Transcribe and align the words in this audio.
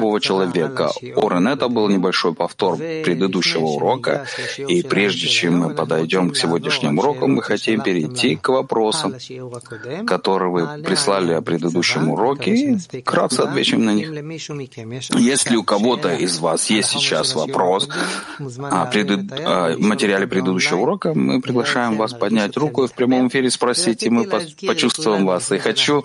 любого 0.00 0.20
человека. 0.20 0.90
Орен, 1.16 1.48
это 1.48 1.68
был 1.68 1.88
небольшой 1.88 2.34
повтор 2.34 2.76
предыдущего 2.76 3.64
урока, 3.64 4.26
и 4.56 4.82
прежде 4.82 5.28
чем 5.28 5.58
мы 5.58 5.74
подойдем 5.74 6.30
к 6.30 6.36
сегодняшнему 6.36 7.00
уроку, 7.00 7.26
мы 7.26 7.42
хотим 7.42 7.82
перейти 7.82 8.36
к 8.36 8.48
вопросам, 8.48 9.14
которые 10.06 10.50
вы 10.50 10.82
прислали 10.82 11.32
о 11.32 11.42
предыдущем 11.42 12.10
уроке, 12.10 12.54
и 12.92 13.02
кратко 13.02 13.44
отвечим 13.44 13.84
на 13.84 13.92
них. 13.94 14.10
Если 15.14 15.56
у 15.56 15.62
кого-то 15.62 16.14
из 16.14 16.38
вас 16.38 16.70
есть 16.70 16.88
сейчас 16.88 17.34
вопрос 17.34 17.88
о, 18.58 18.86
пред... 18.86 19.10
о 19.32 19.76
материале 19.78 20.26
предыдущего 20.26 20.80
урока, 20.80 21.12
мы 21.14 21.40
приглашаем 21.40 21.96
вас 21.96 22.12
поднять 22.12 22.56
руку 22.56 22.84
и 22.84 22.88
в 22.88 22.92
прямом 22.92 23.28
эфире 23.28 23.50
спросить, 23.50 24.02
и 24.02 24.10
мы 24.10 24.24
почувствуем 24.66 25.26
вас. 25.26 25.52
И 25.52 25.58
хочу, 25.58 26.04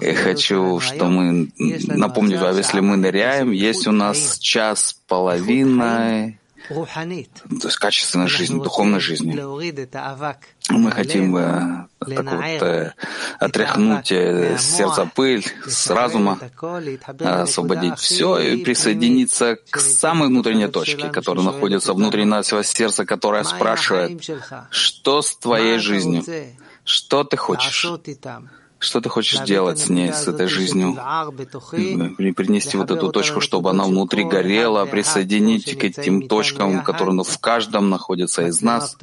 и 0.00 0.12
хочу, 0.12 0.80
что 0.80 1.06
мы 1.06 1.48
напомним 1.86 2.38
вам, 2.38 2.56
если 2.56 2.80
мы 2.80 2.93
ныряем, 2.96 3.50
есть 3.50 3.86
у 3.86 3.92
нас 3.92 4.38
час 4.38 4.86
с 4.86 4.92
половиной. 4.92 6.38
То 7.60 7.68
есть 7.68 7.76
качественной 7.76 8.28
жизни, 8.28 8.62
духовной 8.62 9.00
жизни. 9.00 9.34
Мы 10.70 10.90
хотим 10.90 11.36
э, 11.36 11.86
так 11.98 12.24
вот, 12.24 12.62
э, 12.62 12.92
отряхнуть 13.38 14.10
э, 14.10 14.56
с 14.56 14.76
сердца 14.76 15.10
пыль, 15.14 15.44
с 15.66 15.90
разума, 15.90 16.38
освободить 17.20 17.98
все 17.98 18.38
и 18.38 18.64
присоединиться 18.64 19.58
к 19.68 19.78
самой 19.78 20.28
внутренней 20.28 20.68
точке, 20.68 21.10
которая 21.10 21.44
находится 21.44 21.92
внутри 21.92 22.24
нашего 22.24 22.64
сердца, 22.64 23.04
которая 23.04 23.44
спрашивает, 23.44 24.22
что 24.70 25.20
с 25.20 25.36
твоей 25.36 25.78
жизнью, 25.78 26.24
что 26.84 27.24
ты 27.24 27.36
хочешь, 27.36 27.86
что 28.84 29.00
ты 29.00 29.08
хочешь 29.08 29.40
делать 29.40 29.78
с 29.78 29.88
ней, 29.88 30.12
с 30.12 30.28
этой 30.28 30.46
жизнью? 30.46 30.96
Принести 32.34 32.76
вот 32.76 32.90
эту 32.90 33.10
точку, 33.10 33.40
чтобы 33.40 33.70
она 33.70 33.84
внутри 33.84 34.24
горела, 34.24 34.84
присоединить 34.86 35.78
к 35.78 35.84
этим 35.84 36.28
точкам, 36.28 36.82
которые 36.82 37.22
в 37.22 37.38
каждом 37.38 37.90
находятся 37.90 38.46
из 38.46 38.60
нас. 38.62 38.96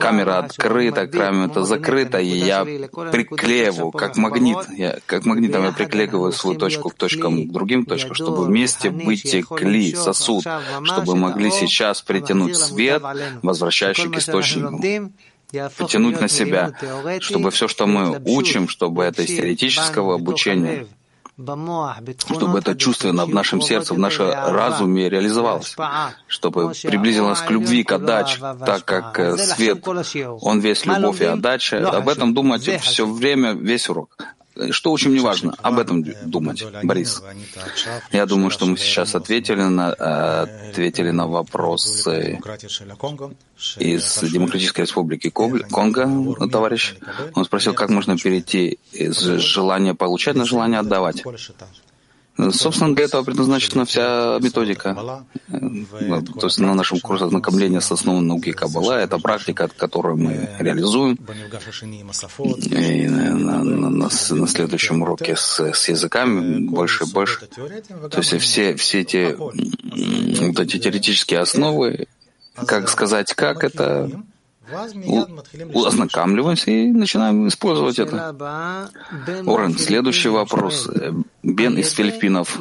Камера 0.00 0.38
открыта, 0.38 1.06
камера 1.06 1.64
закрыта, 1.64 2.18
и 2.18 2.36
я 2.36 2.64
приклеиваю, 2.64 3.90
как 3.90 4.16
магнит. 4.16 4.58
Я, 4.76 4.98
как 5.06 5.24
магнитом 5.24 5.64
я 5.64 5.72
приклеиваю 5.72 6.32
свою 6.32 6.58
точку 6.58 6.90
к 6.90 6.94
точкам, 6.94 7.48
к 7.48 7.52
другим 7.52 7.84
точкам, 7.84 8.14
чтобы 8.14 8.44
вместе 8.44 8.90
быть 8.90 9.44
кли, 9.48 9.94
сосуд, 9.94 10.44
чтобы 10.84 11.16
могли 11.16 11.50
сейчас 11.50 12.02
притянуть 12.02 12.56
свет, 12.56 13.02
возвращающий 13.42 14.10
к 14.10 14.18
источнику 14.18 14.80
потянуть 15.76 16.20
на 16.20 16.28
себя, 16.28 16.72
чтобы 17.20 17.50
все, 17.50 17.68
что 17.68 17.86
мы 17.86 18.20
учим, 18.24 18.68
чтобы 18.68 19.04
это 19.04 19.22
из 19.22 19.28
теоретического 19.28 20.14
обучения, 20.14 20.86
чтобы 22.34 22.58
это 22.58 22.76
чувство 22.76 23.12
в 23.12 23.28
нашем 23.28 23.60
сердце, 23.60 23.94
в 23.94 23.98
нашем 23.98 24.30
разуме 24.30 25.08
реализовалось, 25.08 25.76
чтобы 26.26 26.72
приблизилось 26.82 27.40
к 27.40 27.50
любви, 27.50 27.84
к 27.84 27.92
отдаче, 27.92 28.40
так 28.40 28.84
как 28.84 29.18
э, 29.20 29.36
свет, 29.36 29.86
он 30.40 30.58
весь 30.60 30.84
любовь 30.84 31.20
и 31.20 31.26
отдача. 31.26 31.88
Об 31.90 32.08
этом 32.08 32.34
думать 32.34 32.68
все 32.82 33.06
время, 33.06 33.52
весь 33.52 33.88
урок. 33.88 34.16
Что 34.70 34.92
очень 34.92 35.12
неважно, 35.12 35.54
об 35.62 35.78
этом 35.78 36.04
думать, 36.24 36.64
Борис. 36.82 37.22
Я 38.12 38.26
думаю, 38.26 38.50
что 38.50 38.66
мы 38.66 38.76
сейчас 38.76 39.14
ответили 39.14 39.62
на, 39.62 39.92
ответили 40.68 41.10
на 41.10 41.26
вопросы 41.26 42.40
из 43.78 44.18
Демократической 44.22 44.82
Республики 44.82 45.30
Конго, 45.30 46.48
товарищ. 46.48 46.94
Он 47.34 47.44
спросил, 47.44 47.74
как 47.74 47.90
можно 47.90 48.16
перейти 48.16 48.78
из 48.92 49.18
желания 49.18 49.94
получать 49.94 50.36
на 50.36 50.44
желание 50.44 50.80
отдавать. 50.80 51.22
Собственно, 52.38 52.94
для 52.94 53.06
этого 53.06 53.24
предназначена 53.24 53.84
вся 53.84 54.38
методика. 54.40 55.24
То 55.50 56.46
есть 56.46 56.58
на 56.60 56.74
нашем 56.74 57.00
курсе 57.00 57.24
ознакомления 57.24 57.80
с 57.80 57.90
основой 57.90 58.22
науки 58.22 58.52
Каббала 58.52 58.92
это 58.92 59.18
практика, 59.18 59.68
которую 59.76 60.16
мы 60.18 60.48
реализуем. 60.58 61.18
И 62.70 63.08
на, 63.08 63.34
на, 63.34 63.90
на, 63.90 63.90
на 63.90 64.46
следующем 64.46 65.02
уроке 65.02 65.34
с, 65.34 65.58
с 65.60 65.88
языками 65.88 66.60
больше 66.68 67.04
и 67.04 67.12
больше. 67.12 67.46
То 67.46 68.18
есть 68.18 68.38
все, 68.38 68.76
все 68.76 69.00
эти, 69.00 69.34
вот 69.36 70.60
эти 70.60 70.78
теоретические 70.78 71.40
основы, 71.40 72.06
как 72.54 72.88
сказать, 72.88 73.34
как 73.34 73.64
это 73.64 74.22
ознакомливаемся 75.74 76.70
и 76.70 76.88
начинаем 76.88 77.48
использовать 77.48 77.98
это. 77.98 78.36
Орен, 79.46 79.78
следующий 79.78 80.28
вопрос. 80.28 80.88
Бен 81.42 81.78
из 81.78 81.92
Филиппинов. 81.92 82.58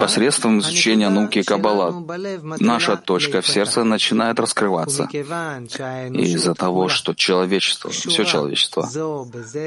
Посредством 0.00 0.58
изучения 0.60 1.08
науки 1.08 1.42
Каббала 1.42 1.94
наша 2.58 2.96
точка 2.96 3.40
в 3.40 3.48
сердце 3.48 3.84
начинает 3.84 4.40
раскрываться. 4.40 5.04
Из-за 5.04 6.54
того, 6.54 6.88
что 6.88 7.14
человечество, 7.14 7.90
все 7.90 8.24
человечество 8.24 8.88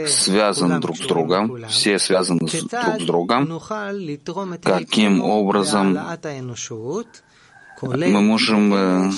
связано 0.07 0.81
друг 0.81 0.97
с 0.97 1.07
другом, 1.07 1.65
все 1.69 1.99
связаны 1.99 2.39
друг 2.39 3.01
с 3.01 3.03
другом, 3.05 3.61
каким 4.63 5.21
образом 5.21 5.97
мы 7.81 8.21
можем 8.21 8.73
э, 8.73 9.11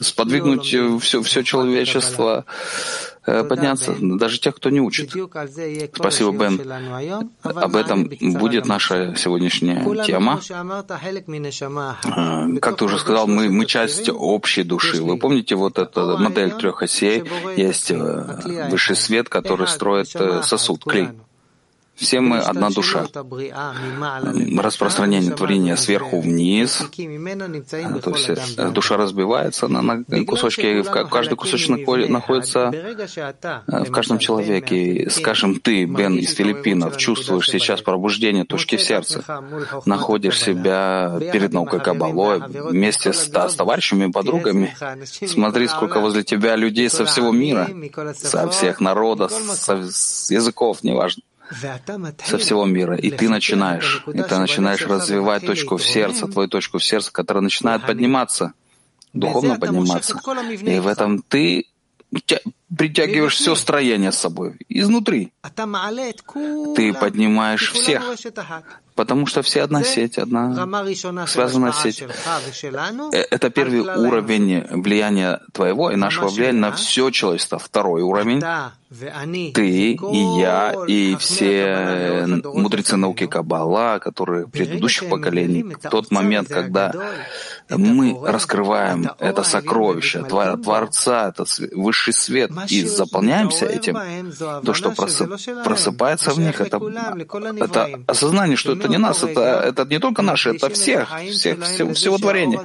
сподвигнуть 0.00 0.66
все, 1.02 1.22
все 1.22 1.42
человечество 1.42 2.44
э, 3.26 3.44
подняться, 3.44 3.94
даже 4.00 4.38
тех, 4.38 4.56
кто 4.56 4.70
не 4.70 4.80
учит. 4.80 5.10
Спасибо, 5.94 6.32
Бен. 6.32 6.60
Об 7.42 7.76
этом 7.76 8.10
будет 8.20 8.66
наша 8.66 9.14
сегодняшняя 9.16 9.84
тема. 10.04 10.40
Э, 12.04 12.58
как 12.60 12.76
ты 12.76 12.84
уже 12.84 12.98
сказал, 12.98 13.26
мы, 13.26 13.48
мы 13.50 13.66
часть 13.66 14.08
общей 14.12 14.62
души. 14.62 15.02
Вы 15.02 15.18
помните 15.18 15.54
вот 15.54 15.78
эту 15.78 16.18
модель 16.18 16.52
трех 16.52 16.82
осей? 16.82 17.24
Есть 17.56 17.90
высший 17.90 18.96
свет, 18.96 19.28
который 19.28 19.66
строит 19.66 20.08
сосуд, 20.44 20.84
клей. 20.84 21.08
Все 21.94 22.20
мы 22.20 22.38
одна 22.38 22.70
душа. 22.70 23.06
Распространение 24.58 25.32
творения 25.32 25.76
сверху 25.76 26.20
вниз. 26.20 26.82
То 26.96 28.10
есть 28.10 28.58
э, 28.58 28.70
душа 28.70 28.96
разбивается 28.96 29.68
на, 29.68 30.02
кусочки, 30.24 30.82
каждый 31.10 31.36
кусочек 31.36 31.86
находится 32.08 32.70
э, 32.72 33.84
в 33.84 33.90
каждом 33.90 34.18
человеке. 34.18 35.10
Скажем, 35.10 35.60
ты, 35.60 35.84
Бен 35.84 36.16
из 36.16 36.32
Филиппинов, 36.34 36.96
чувствуешь 36.96 37.50
сейчас 37.50 37.82
пробуждение 37.82 38.44
точки 38.44 38.76
в 38.76 38.82
сердце, 38.82 39.22
находишь 39.84 40.40
себя 40.40 41.18
перед 41.32 41.52
наукой 41.52 41.80
Кабалой 41.80 42.40
вместе 42.48 43.12
с, 43.12 43.28
с 43.28 43.54
товарищами 43.54 44.10
подругами. 44.10 44.74
Смотри, 45.04 45.68
сколько 45.68 46.00
возле 46.00 46.22
тебя 46.22 46.56
людей 46.56 46.88
со 46.88 47.04
всего 47.04 47.30
мира, 47.30 47.68
со 48.14 48.48
всех 48.48 48.80
народов, 48.80 49.32
со, 49.32 49.74
языков, 50.32 50.82
неважно 50.82 51.22
со 52.24 52.38
всего 52.38 52.64
мира, 52.66 52.96
и 52.96 53.10
ты 53.10 53.28
начинаешь, 53.28 54.04
и 54.06 54.22
ты 54.22 54.38
начинаешь 54.38 54.86
развивать 54.86 55.46
точку 55.46 55.76
в 55.76 55.84
сердце, 55.84 56.26
твою 56.26 56.48
точку 56.48 56.78
в 56.78 56.84
сердце, 56.84 57.12
которая 57.12 57.42
начинает 57.42 57.86
подниматься, 57.86 58.52
духовно 59.12 59.58
подниматься. 59.58 60.20
И 60.62 60.78
в 60.78 60.86
этом 60.86 61.22
ты 61.22 61.66
притягиваешь 62.76 63.34
все 63.34 63.54
строение 63.54 64.12
с 64.12 64.18
собой. 64.18 64.58
Изнутри. 64.68 65.32
Ты 66.76 66.92
поднимаешь 66.92 67.72
всех, 67.72 68.02
потому 68.94 69.26
что 69.26 69.42
все 69.42 69.62
одна 69.62 69.82
сеть, 69.82 70.18
одна 70.18 70.66
связанная 71.26 71.72
сеть. 71.72 72.02
Э, 73.12 73.16
это 73.30 73.50
первый 73.50 73.80
уровень 73.80 74.66
влияния 74.70 75.40
твоего 75.52 75.90
и 75.90 75.96
нашего 75.96 76.28
влияния 76.28 76.60
на 76.60 76.72
все 76.72 77.10
человечество. 77.10 77.58
Второй 77.58 78.02
уровень. 78.02 78.42
Ты 79.54 79.92
и 79.92 80.40
я, 80.40 80.74
и 80.88 81.14
все 81.14 82.26
мудрецы 82.26 82.96
науки 82.96 83.28
Каббала, 83.28 84.00
которые 84.00 84.48
предыдущих 84.48 85.08
поколений, 85.08 85.62
в 85.62 85.88
тот 85.88 86.10
момент, 86.10 86.48
когда 86.48 86.92
мы 87.68 88.18
раскрываем 88.24 89.10
это 89.20 89.44
сокровище 89.44 90.24
Творца, 90.24 91.28
этот 91.28 91.48
высший 91.72 92.12
свет, 92.12 92.50
и 92.68 92.84
заполняемся 92.84 93.66
этим, 93.66 93.94
то, 94.64 94.74
что 94.74 94.90
просыпается 95.64 96.32
в 96.32 96.38
них, 96.38 96.60
это, 96.60 96.80
это 97.58 98.00
осознание, 98.06 98.56
что 98.56 98.72
это 98.72 98.88
не 98.88 98.98
нас, 98.98 99.22
это, 99.22 99.40
это 99.40 99.84
не 99.84 99.98
только 99.98 100.22
наши, 100.22 100.50
это 100.50 100.68
всех, 100.70 101.08
всех, 101.30 101.64
всего, 101.64 101.94
всего 101.94 102.18
творения. 102.18 102.60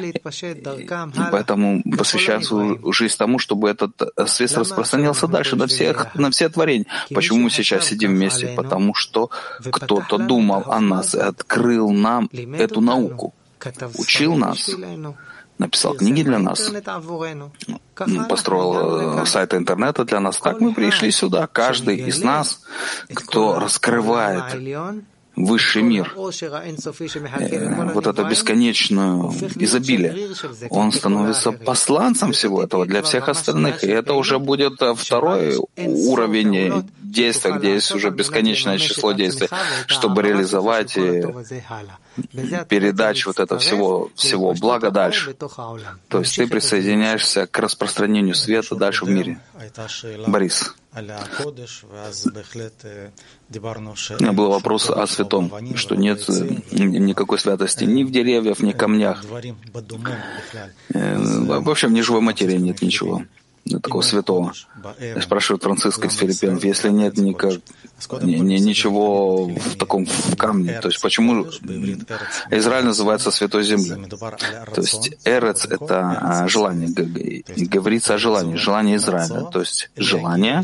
И 0.00 1.22
поэтому 1.30 1.82
посвящаем 1.96 2.42
свою 2.42 2.92
жизнь 2.92 3.16
тому, 3.16 3.38
чтобы 3.38 3.70
этот 3.70 3.92
свет 4.26 4.52
распространялся 4.56 5.26
дальше, 5.26 5.56
на, 5.56 5.66
всех, 5.66 6.14
на 6.14 6.30
все 6.30 6.48
творения. 6.48 6.86
Почему 7.14 7.40
мы 7.40 7.50
сейчас 7.50 7.86
сидим 7.86 8.12
вместе? 8.12 8.48
Потому 8.48 8.94
что 8.94 9.30
кто-то 9.70 10.18
думал 10.18 10.64
о 10.66 10.80
нас 10.80 11.14
и 11.14 11.18
открыл 11.18 11.90
нам 11.90 12.28
эту 12.32 12.80
науку, 12.80 13.34
учил 13.98 14.34
нас, 14.36 14.70
написал 15.62 15.94
книги 15.94 16.22
для 16.22 16.38
нас, 16.38 16.70
построил 18.28 19.22
э, 19.22 19.26
сайты 19.26 19.56
интернета 19.56 20.04
для 20.04 20.20
нас. 20.20 20.38
Так 20.38 20.60
мы 20.60 20.74
пришли 20.74 21.10
сюда. 21.10 21.46
Каждый 21.46 21.96
из 21.96 22.22
нас, 22.22 22.60
кто 23.14 23.58
раскрывает 23.58 24.44
высший 25.36 25.82
мир, 25.82 26.12
э, 26.14 27.92
вот 27.94 28.06
это 28.06 28.24
бесконечное 28.24 29.30
изобилие, 29.56 30.30
он 30.70 30.92
становится 30.92 31.52
посланцем 31.52 32.32
всего 32.32 32.62
этого 32.62 32.86
для 32.86 33.02
всех 33.02 33.28
остальных. 33.28 33.84
И 33.84 33.88
это 33.88 34.14
уже 34.14 34.38
будет 34.38 34.80
второй 34.96 35.58
уровень 35.76 36.84
действия, 37.02 37.52
где 37.52 37.74
есть 37.74 37.94
уже 37.94 38.10
бесконечное 38.10 38.78
число 38.78 39.12
действий, 39.12 39.48
чтобы 39.86 40.22
реализовать 40.22 40.96
и 40.96 41.22
передачу 42.68 43.30
вот 43.30 43.40
этого 43.40 43.60
всего, 43.60 44.10
всего 44.14 44.54
блага 44.54 44.90
дальше. 44.90 45.34
То 46.08 46.18
есть 46.18 46.36
ты 46.36 46.46
присоединяешься 46.46 47.46
к 47.46 47.58
распространению 47.58 48.34
света 48.34 48.74
дальше 48.74 49.04
в 49.04 49.10
мире. 49.10 49.38
Борис. 50.26 50.74
Меня 54.20 54.32
был 54.32 54.50
вопрос 54.50 54.90
о 54.90 55.06
святом, 55.06 55.50
что 55.74 55.94
нет 55.96 56.28
никакой 56.28 57.38
святости 57.38 57.84
ни 57.84 58.04
в 58.04 58.10
деревьях, 58.10 58.60
ни 58.60 58.72
в 58.72 58.76
камнях. 58.76 59.24
Э, 60.94 61.18
в 61.18 61.70
общем, 61.70 61.94
ни 61.94 62.00
живой 62.02 62.20
материи 62.20 62.58
нет 62.58 62.82
ничего 62.82 63.22
такого 63.68 64.02
святого. 64.02 64.52
Спрашивает 65.20 65.62
Франциск 65.62 66.04
из 66.04 66.16
Филиппинов, 66.16 66.64
если 66.64 66.90
нет 66.90 67.16
никак, 67.16 67.60
ни, 68.22 68.34
ни, 68.36 68.58
ничего 68.58 69.46
в 69.46 69.76
таком 69.76 70.06
в 70.06 70.36
камне, 70.36 70.80
то 70.80 70.88
есть 70.88 71.00
почему 71.00 71.44
Израиль 72.50 72.84
называется 72.84 73.30
Святой 73.30 73.62
Землей? 73.62 74.08
То 74.74 74.80
есть 74.80 75.12
Эрец— 75.24 75.64
это 75.70 76.46
желание, 76.48 76.88
говорится 77.68 78.14
о 78.14 78.18
желании, 78.18 78.56
желание 78.56 78.96
Израиля, 78.96 79.42
то 79.52 79.60
есть 79.60 79.90
желание 79.96 80.62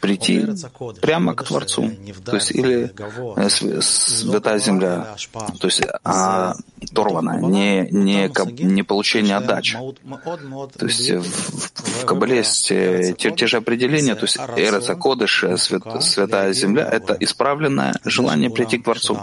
прийти 0.00 0.46
прямо 1.00 1.34
к 1.34 1.44
Творцу, 1.44 1.90
то 2.24 2.36
есть 2.36 2.52
или 2.52 2.92
Святая 3.80 4.58
Земля, 4.58 5.16
то 5.58 5.66
есть 5.66 5.82
а, 6.04 6.54
оторванная, 6.94 7.40
не, 7.40 7.88
не, 7.90 8.62
не 8.62 8.82
получение 8.82 9.36
отдачи. 9.36 9.78
То 10.78 10.86
есть 10.86 11.10
в, 11.10 12.02
в 12.02 12.03
Кабале 12.04 12.36
есть 12.38 12.70
э, 12.70 13.14
те, 13.16 13.30
те 13.30 13.46
же 13.46 13.56
определения, 13.58 14.14
то 14.14 14.24
есть 14.24 14.36
Эреца 14.36 14.94
Кодыш, 14.94 15.44
свят, 15.56 15.82
Святая 16.02 16.52
Земля— 16.52 16.88
это 16.92 17.16
исправленное 17.20 17.94
желание 18.04 18.50
прийти 18.50 18.78
к 18.78 18.84
Творцу. 18.84 19.18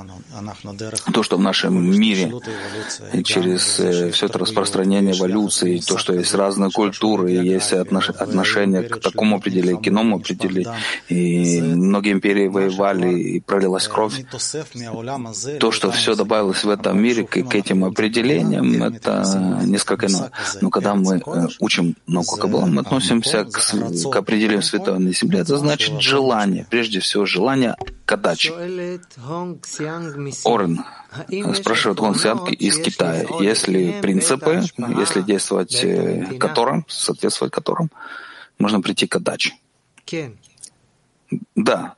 То, 1.13 1.23
что 1.23 1.37
в 1.37 1.41
нашем 1.41 1.91
мире 1.99 2.31
через 3.23 3.79
э, 3.79 4.11
все 4.11 4.25
это 4.25 4.39
распространение 4.39 5.17
эволюции, 5.17 5.79
то, 5.79 5.97
что 5.97 6.13
есть 6.13 6.33
разные 6.33 6.71
культуры, 6.71 7.31
есть 7.31 7.73
отношение 7.73 8.83
к 8.83 8.99
такому 8.99 9.37
определению, 9.37 9.79
к 9.79 9.87
иному 9.87 10.17
определению, 10.17 10.73
и 11.09 11.61
многие 11.61 12.13
империи 12.13 12.47
воевали, 12.47 13.19
и 13.19 13.39
пролилась 13.39 13.87
кровь. 13.87 14.23
То, 15.59 15.71
что 15.71 15.91
все 15.91 16.15
добавилось 16.15 16.63
в 16.63 16.69
этом 16.69 17.01
мире 17.01 17.25
к, 17.25 17.41
к 17.43 17.55
этим 17.55 17.83
определениям, 17.83 18.83
это 18.83 19.61
несколько 19.65 20.07
иное. 20.07 20.31
Но 20.61 20.69
когда 20.69 20.95
мы 20.95 21.21
э, 21.25 21.47
учим 21.59 21.95
науку 22.07 22.37
Каббала, 22.37 22.65
мы 22.71 22.81
относимся 22.81 23.45
к, 23.45 23.51
к 23.51 24.15
определению 24.15 24.63
святого 24.63 24.97
на 24.97 25.13
земле, 25.13 25.39
это 25.39 25.57
значит 25.57 26.01
желание, 26.01 26.65
прежде 26.69 26.99
всего 26.99 27.25
желание 27.25 27.75
к 28.05 28.11
отдаче. 28.11 28.51
Орен 30.45 30.83
спрашивает 31.55 31.99
Гон 31.99 32.15
Сянг 32.15 32.51
из 32.51 32.77
Китая, 32.77 33.25
если 33.39 33.99
принципы, 34.01 34.63
если 34.97 35.21
действовать 35.21 35.83
э, 35.83 36.37
которым, 36.39 36.85
соответствовать 36.87 37.53
которым, 37.53 37.91
можно 38.57 38.81
прийти 38.81 39.07
к 39.07 39.15
отдаче. 39.15 39.53
Да. 41.55 41.95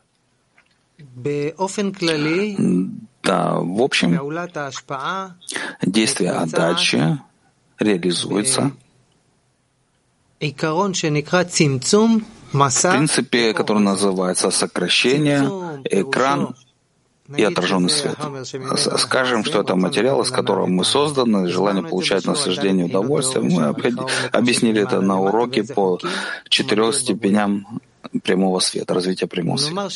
Да, 3.23 3.55
в 3.55 3.81
общем, 3.81 4.19
действие 5.81 6.31
отдачи 6.31 7.19
реализуется 7.79 8.71
принципе, 12.92 13.54
который 13.54 13.81
называется 13.81 14.51
сокращение, 14.51 15.50
экран 15.86 16.56
и 17.36 17.44
отраженный 17.44 17.90
свет. 17.90 18.18
Скажем, 18.98 19.44
что 19.44 19.62
это 19.62 19.75
материал, 19.75 20.22
из 20.22 20.30
которого 20.30 20.68
мы 20.68 20.84
созданы, 20.84 21.48
желание 21.48 21.84
получать 21.84 22.25
наслаждение 22.25 22.88
и 22.88 22.90
удовольствие. 22.90 23.44
Мы 23.44 23.66
объяснили 24.31 24.81
это 24.81 25.01
на 25.01 25.19
уроке 25.19 25.63
по 25.63 26.00
четырех 26.50 26.94
степеням 26.95 27.66
прямого 28.23 28.59
света, 28.59 28.94
развития 28.94 29.27
прямого 29.27 29.57
света. 29.57 29.89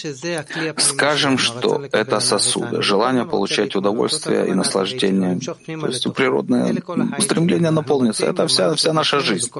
Скажем, 0.77 1.37
что 1.37 1.85
это 1.91 2.19
сосуд, 2.19 2.83
желание 2.83 3.25
получать 3.25 3.75
удовольствие 3.75 4.47
и 4.47 4.53
наслаждение, 4.53 5.39
то 5.39 5.87
есть 5.87 6.13
природное 6.13 6.75
стремление 7.19 7.71
наполниться. 7.71 8.25
Это 8.25 8.47
вся, 8.47 8.73
вся 8.75 8.93
наша 8.93 9.19
жизнь. 9.19 9.51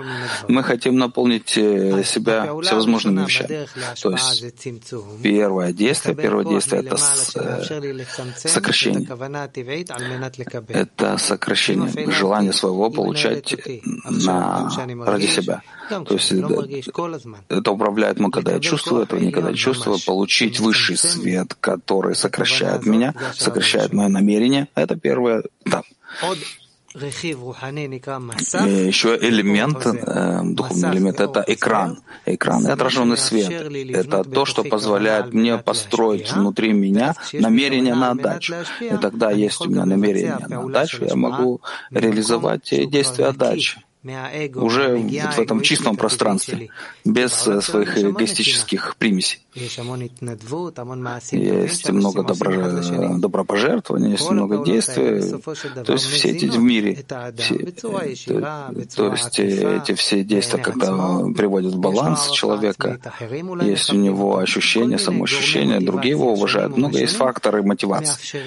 Мы 0.48 0.64
хотим 0.64 0.98
наполнить 0.98 1.58
э, 1.58 2.04
себя 2.04 2.54
всевозможными 2.62 3.26
вещами. 3.26 3.68
То 4.02 4.12
есть 4.12 4.46
первое 5.22 5.74
действие, 5.74 6.16
первое 6.16 6.46
действие— 6.46 6.82
это 6.86 6.96
э, 6.96 8.06
сокращение. 8.36 9.08
Это 10.70 11.18
сокращение, 11.18 12.12
желание 12.12 12.54
своего 12.54 12.90
получать 12.90 13.56
на, 14.06 14.70
ради 15.06 15.28
себя. 15.28 15.62
То 15.90 16.14
есть 16.14 16.32
это 17.50 17.72
управляет 17.72 18.20
мы, 18.20 18.32
когда 18.32 18.54
я 18.54 18.60
чувствую 18.60 19.04
этого, 19.04 19.20
никогда 19.20 19.52
не 19.52 19.58
чувствую, 19.58 19.98
получить 20.06 20.60
высший 20.60 20.98
свет, 20.98 21.56
который 21.60 22.16
сокращает 22.16 22.86
меня, 22.86 23.14
сокращает 23.36 23.94
мое 23.94 24.08
намерение. 24.08 24.68
Это 24.76 24.96
первое 24.96 25.44
этап. 25.66 25.86
Еще 28.88 29.18
элемент, 29.22 29.86
э, 29.86 30.40
духовный 30.44 30.92
элемент, 30.94 31.20
это 31.20 31.44
экран. 31.46 32.00
Экран 32.26 32.66
и 32.66 32.72
отраженный 32.72 33.18
свет. 33.18 33.52
Это 33.52 34.24
то, 34.24 34.46
что 34.46 34.64
позволяет 34.64 35.34
мне 35.34 35.58
построить 35.58 36.32
внутри 36.32 36.74
меня 36.74 37.14
намерение 37.34 37.94
на 37.94 38.12
отдачу. 38.12 38.56
И 38.82 38.98
тогда 38.98 39.32
есть 39.32 39.62
у 39.62 39.70
меня 39.70 39.86
намерение 39.86 40.40
на 40.48 40.62
отдачу, 40.62 41.06
я 41.06 41.16
могу 41.16 41.62
реализовать 41.92 42.70
действия 42.90 43.26
отдачи 43.28 43.80
уже 44.56 44.98
вот 44.98 45.34
в 45.34 45.40
этом 45.40 45.62
чистом 45.62 45.96
пространстве, 45.98 46.70
без 47.06 47.48
э, 47.48 47.62
своих 47.62 47.98
эгоистических 47.98 48.96
примесей. 48.98 49.47
Есть 51.32 51.90
много 51.90 52.24
добро, 52.24 53.18
добропожертвования, 53.18 54.12
есть 54.12 54.30
много 54.30 54.64
действий. 54.64 55.22
То 55.84 55.94
есть 55.94 56.06
все 56.06 56.30
эти 56.30 56.46
в 56.46 56.60
мире, 56.60 56.96
все, 57.38 57.58
то, 57.76 57.90
то 58.96 59.12
есть 59.12 59.40
эти 59.40 59.94
все 59.96 60.24
действия, 60.24 60.60
когда 60.60 60.92
приводят 61.36 61.74
в 61.74 61.80
баланс 61.80 62.30
человека, 62.32 63.00
есть 63.62 63.94
у 63.94 63.98
него 63.98 64.38
ощущение, 64.38 64.98
самоощущение, 65.00 65.80
другие 65.80 66.12
его 66.12 66.34
уважают. 66.34 66.78
Много 66.78 67.00
есть 67.00 67.16
факторы 67.16 67.64
мотивации, 67.64 68.38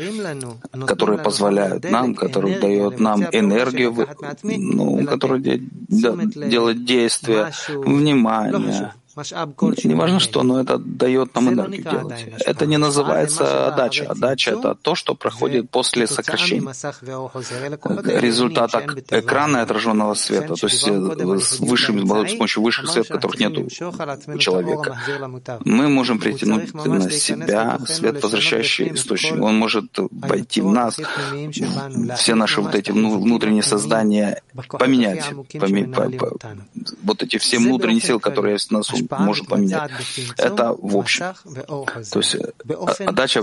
которые 0.86 1.18
позволяют 1.18 1.90
нам, 1.90 2.14
которые 2.14 2.58
дают 2.60 3.00
нам 3.00 3.24
энергию, 3.32 4.08
ну, 4.42 5.04
которые 5.06 5.40
делают 5.40 6.84
действия, 6.84 7.52
внимание, 7.68 8.92
не 9.84 9.94
важно 9.94 10.20
что, 10.20 10.42
но 10.42 10.60
это 10.60 10.78
дает 10.78 11.34
нам 11.34 11.48
энергию 11.50 11.82
делать. 11.82 12.26
Это 12.46 12.66
не 12.66 12.78
называется 12.78 13.68
отдача. 13.68 14.04
Отдача— 14.08 14.50
это 14.52 14.74
то, 14.74 14.94
что 14.94 15.14
проходит 15.14 15.70
после 15.70 16.06
сокращения. 16.06 16.72
Результат 18.20 18.74
экрана 19.10 19.62
отраженного 19.62 20.14
света, 20.14 20.54
то 20.54 20.66
есть 20.66 20.86
э, 20.86 21.38
с, 21.40 21.60
высшим, 21.60 22.06
с 22.06 22.34
помощью 22.34 22.62
высших 22.62 22.88
света, 22.88 23.14
которых 23.14 23.40
нет 23.40 23.56
у 23.58 24.38
человека. 24.38 24.98
Мы 25.64 25.88
можем 25.88 26.18
притянуть 26.18 26.72
на 26.74 27.10
себя 27.10 27.78
свет, 27.86 28.22
возвращающий 28.22 28.94
источник. 28.94 29.42
Он 29.42 29.56
может 29.56 29.98
войти 30.10 30.60
в 30.60 30.72
нас, 30.72 30.98
все 32.16 32.34
наши 32.34 32.60
вот 32.60 32.74
эти 32.74 32.90
внутренние 32.90 33.62
создания 33.62 34.42
поменять. 34.68 35.24
Поме, 35.58 35.84
по, 35.84 36.10
по, 36.10 36.38
вот 37.02 37.22
эти 37.22 37.38
все 37.38 37.58
внутренние 37.58 38.00
силы, 38.00 38.20
которые 38.20 38.54
есть 38.54 38.68
в 38.68 38.72
нас, 38.72 38.90
может 39.10 39.46
поменять. 39.46 39.90
Это 40.36 40.74
в 40.78 40.96
общем. 40.96 41.34
То 42.10 42.18
есть 42.18 42.34
э, 42.34 43.04
отдача 43.04 43.42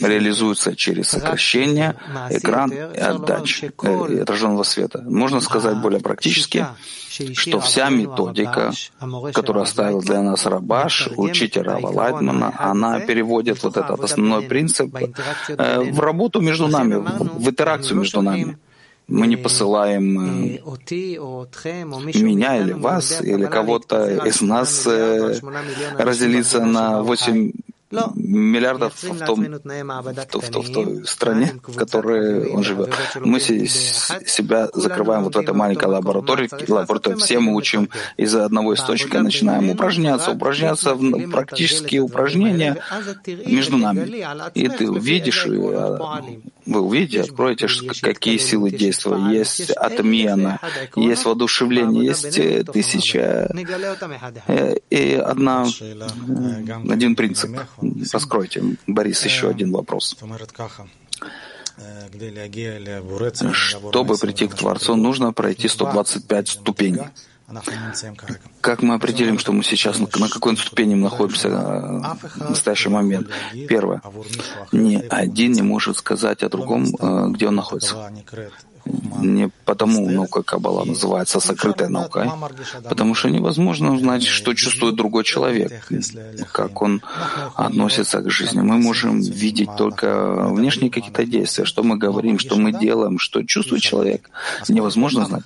реализуется 0.00 0.76
через 0.76 1.08
сокращение, 1.08 1.96
экран 2.30 2.70
и 2.72 2.98
отдача 2.98 3.72
э, 3.82 4.22
отраженного 4.22 4.62
света. 4.62 5.02
Можно 5.06 5.40
сказать 5.40 5.76
более 5.78 6.00
практически, 6.00 6.66
что 7.34 7.60
вся 7.60 7.88
методика, 7.90 8.72
которую 9.32 9.62
оставил 9.62 10.00
для 10.00 10.22
нас 10.22 10.46
Рабаш, 10.46 11.08
учитель 11.16 11.62
Рава 11.62 11.88
Лайтмана, 11.88 12.54
она 12.58 13.00
переводит 13.00 13.62
вот 13.62 13.76
этот 13.76 14.00
основной 14.00 14.42
принцип 14.42 14.94
э, 15.48 15.80
в 15.90 16.00
работу 16.00 16.40
между 16.40 16.68
нами, 16.68 16.94
в 16.94 17.48
интеракцию 17.48 17.98
между 17.98 18.22
нами. 18.22 18.58
Мы 19.08 19.26
не 19.26 19.36
посылаем 19.36 20.04
меня 22.22 22.58
или 22.58 22.72
вас, 22.72 23.20
или 23.22 23.46
кого-то 23.46 24.26
из 24.26 24.42
нас 24.42 24.86
э, 24.86 25.34
разделиться 25.98 26.64
на 26.64 27.02
8 27.02 27.52
миллиардов 27.90 28.94
в, 28.94 29.24
том, 29.24 29.44
в, 29.44 29.60
в, 29.60 30.62
в 30.62 30.72
той 30.72 31.06
стране, 31.06 31.54
в 31.62 31.74
которой 31.74 32.50
он 32.50 32.62
живет. 32.62 32.94
Мы 33.20 33.40
себя 33.40 34.68
закрываем 34.74 35.24
вот 35.24 35.34
в 35.36 35.38
этой 35.38 35.54
маленькой 35.54 35.88
лаборатории, 35.88 36.50
лаборатории. 36.70 37.16
Все 37.16 37.38
мы 37.38 37.54
учим 37.54 37.88
из 38.16 38.34
одного 38.34 38.74
источника, 38.74 39.22
начинаем 39.22 39.70
упражняться, 39.70 40.32
упражняться 40.32 40.94
в 40.94 41.30
практические 41.30 42.02
упражнения. 42.02 42.76
между 43.26 43.78
нами. 43.78 44.24
И 44.54 44.68
ты 44.68 44.90
увидишь, 44.90 45.46
вы 46.68 46.80
увидите, 46.80 47.22
откроете, 47.22 47.66
какие 48.02 48.36
силы 48.36 48.70
действуют. 48.70 49.32
Есть 49.32 49.70
отмена, 49.70 50.60
есть 50.96 51.24
воодушевление, 51.24 52.04
есть 52.06 52.40
тысяча 52.72 53.50
и 54.90 55.14
одна, 55.14 55.66
один 56.88 57.16
принцип. 57.16 57.58
Раскройте, 58.12 58.62
Борис, 58.86 59.24
еще 59.24 59.48
один 59.48 59.72
вопрос. 59.72 60.16
Чтобы 63.52 64.18
прийти 64.18 64.48
к 64.48 64.54
Творцу, 64.54 64.96
нужно 64.96 65.32
пройти 65.32 65.68
125 65.68 66.48
ступеней. 66.48 67.04
Как 68.60 68.82
мы 68.82 68.94
определим, 68.94 69.38
что 69.38 69.52
мы 69.52 69.62
сейчас 69.64 69.98
на 69.98 70.28
какой 70.28 70.56
ступени 70.56 70.94
находимся 70.94 71.48
в 71.48 72.50
настоящий 72.50 72.90
момент? 72.90 73.28
Первое. 73.68 74.02
Ни 74.72 74.96
один 75.08 75.52
не 75.52 75.62
может 75.62 75.96
сказать 75.96 76.42
о 76.42 76.48
другом, 76.48 76.84
э, 77.00 77.28
где 77.30 77.48
он 77.48 77.54
находится 77.54 78.10
не 78.84 79.50
потому 79.64 80.08
наука 80.10 80.42
Каббала 80.42 80.84
называется 80.84 81.40
сокрытая 81.40 81.88
наука, 81.88 82.32
потому 82.88 83.14
что 83.14 83.28
невозможно 83.28 83.94
узнать, 83.94 84.24
что 84.24 84.54
чувствует 84.54 84.96
другой 84.96 85.24
человек, 85.24 85.72
как 86.52 86.82
он 86.82 87.02
относится 87.54 88.20
к 88.20 88.30
жизни. 88.30 88.60
Мы 88.60 88.78
можем 88.78 89.20
видеть 89.20 89.70
только 89.76 90.48
внешние 90.48 90.90
какие-то 90.90 91.24
действия, 91.24 91.64
что 91.64 91.82
мы 91.82 91.96
говорим, 91.96 92.38
что 92.38 92.56
мы 92.56 92.72
делаем, 92.72 93.18
что 93.18 93.42
чувствует 93.42 93.82
человек. 93.82 94.30
Невозможно 94.68 95.24
знать. 95.26 95.44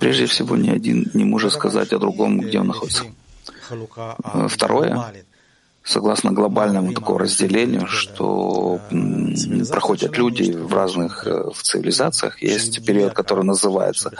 Прежде 0.00 0.26
всего, 0.26 0.56
ни 0.56 0.70
один 0.70 1.10
не 1.14 1.24
может 1.24 1.52
сказать 1.52 1.92
о 1.92 1.98
другом, 1.98 2.40
где 2.40 2.60
он 2.60 2.68
находится. 2.68 3.04
Второе, 4.48 5.24
согласно 5.84 6.32
глобальному 6.32 6.94
такому 6.94 7.18
разделению, 7.18 7.86
что 7.86 8.80
проходят 9.68 10.16
люди 10.16 10.50
в 10.50 10.72
разных 10.72 11.26
э, 11.26 11.50
в 11.52 11.62
цивилизациях, 11.62 12.42
есть 12.42 12.84
период, 12.84 13.12
который 13.12 13.44
называется 13.44 14.10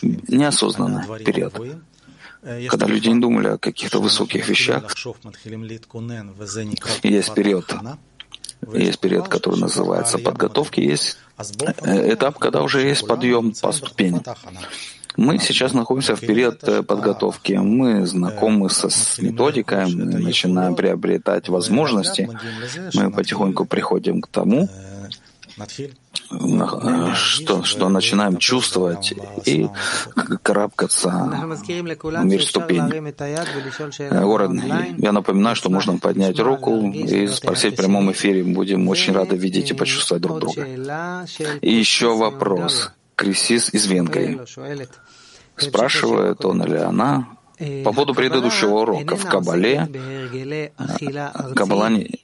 неосознанный 0.00 1.22
период, 1.22 1.54
когда 2.68 2.86
люди 2.86 3.08
не 3.08 3.20
думали 3.20 3.48
о 3.48 3.58
каких-то 3.58 4.00
высоких 4.00 4.48
вещах. 4.48 4.92
Есть 7.02 7.34
период, 7.34 7.74
есть 8.72 9.00
период, 9.00 9.28
который 9.28 9.58
называется 9.58 10.18
подготовки, 10.18 10.80
есть 10.80 11.18
э, 11.82 12.14
этап, 12.14 12.38
когда 12.38 12.62
уже 12.62 12.82
есть 12.82 13.06
подъем 13.06 13.52
по 13.60 13.72
ступеням. 13.72 14.22
Мы 15.16 15.38
сейчас 15.38 15.72
находимся 15.72 16.16
в 16.16 16.20
период 16.20 16.62
э, 16.64 16.82
подготовки. 16.82 17.52
Мы 17.52 18.06
знакомы 18.06 18.70
со, 18.70 18.88
с 18.88 19.18
методикой, 19.18 19.86
мы 19.86 20.04
начинаем 20.04 20.74
приобретать 20.74 21.48
возможности. 21.48 22.28
Мы 22.94 23.10
потихоньку 23.10 23.64
приходим 23.66 24.20
к 24.20 24.28
тому, 24.28 24.68
э, 25.58 27.14
что, 27.14 27.62
что 27.62 27.88
начинаем 27.88 28.38
чувствовать 28.38 29.14
и 29.44 29.68
карабкаться 30.42 31.10
в 31.10 32.24
мир 32.24 32.42
ступеней. 32.42 33.00
Город, 34.10 34.52
я 34.98 35.12
напоминаю, 35.12 35.56
что 35.56 35.68
можно 35.68 35.98
поднять 35.98 36.38
руку 36.38 36.90
и 36.90 37.26
спросить 37.28 37.74
в 37.74 37.76
прямом 37.76 38.10
эфире. 38.12 38.44
Будем 38.44 38.88
очень 38.88 39.12
рады 39.12 39.36
видеть 39.36 39.70
и 39.70 39.74
почувствовать 39.74 40.22
друг 40.22 40.40
друга. 40.40 40.66
И 41.60 41.72
еще 41.72 42.16
вопрос. 42.16 42.92
Крисис 43.22 43.72
из 43.72 43.86
Венгрии. 43.86 44.40
Спрашивает 45.56 46.44
он 46.44 46.64
или 46.64 46.76
она 46.76 47.28
по 47.84 47.92
поводу 47.92 48.14
предыдущего 48.14 48.80
урока 48.80 49.14
в 49.14 49.24
Кабале. 49.26 49.88
Кабала 51.54 51.88
не, 51.88 52.20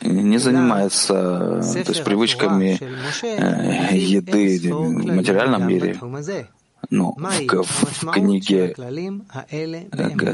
не 0.00 0.38
занимается 0.38 1.14
то 1.14 1.92
есть, 1.92 2.04
привычками 2.04 2.78
э, 3.22 3.96
еды 3.96 4.72
в 4.72 5.14
материальном 5.14 5.68
мире, 5.68 5.98
но 6.88 7.12
в, 7.12 7.62
в, 7.62 8.02
в 8.02 8.10
книге 8.10 8.74
э, 9.50 10.26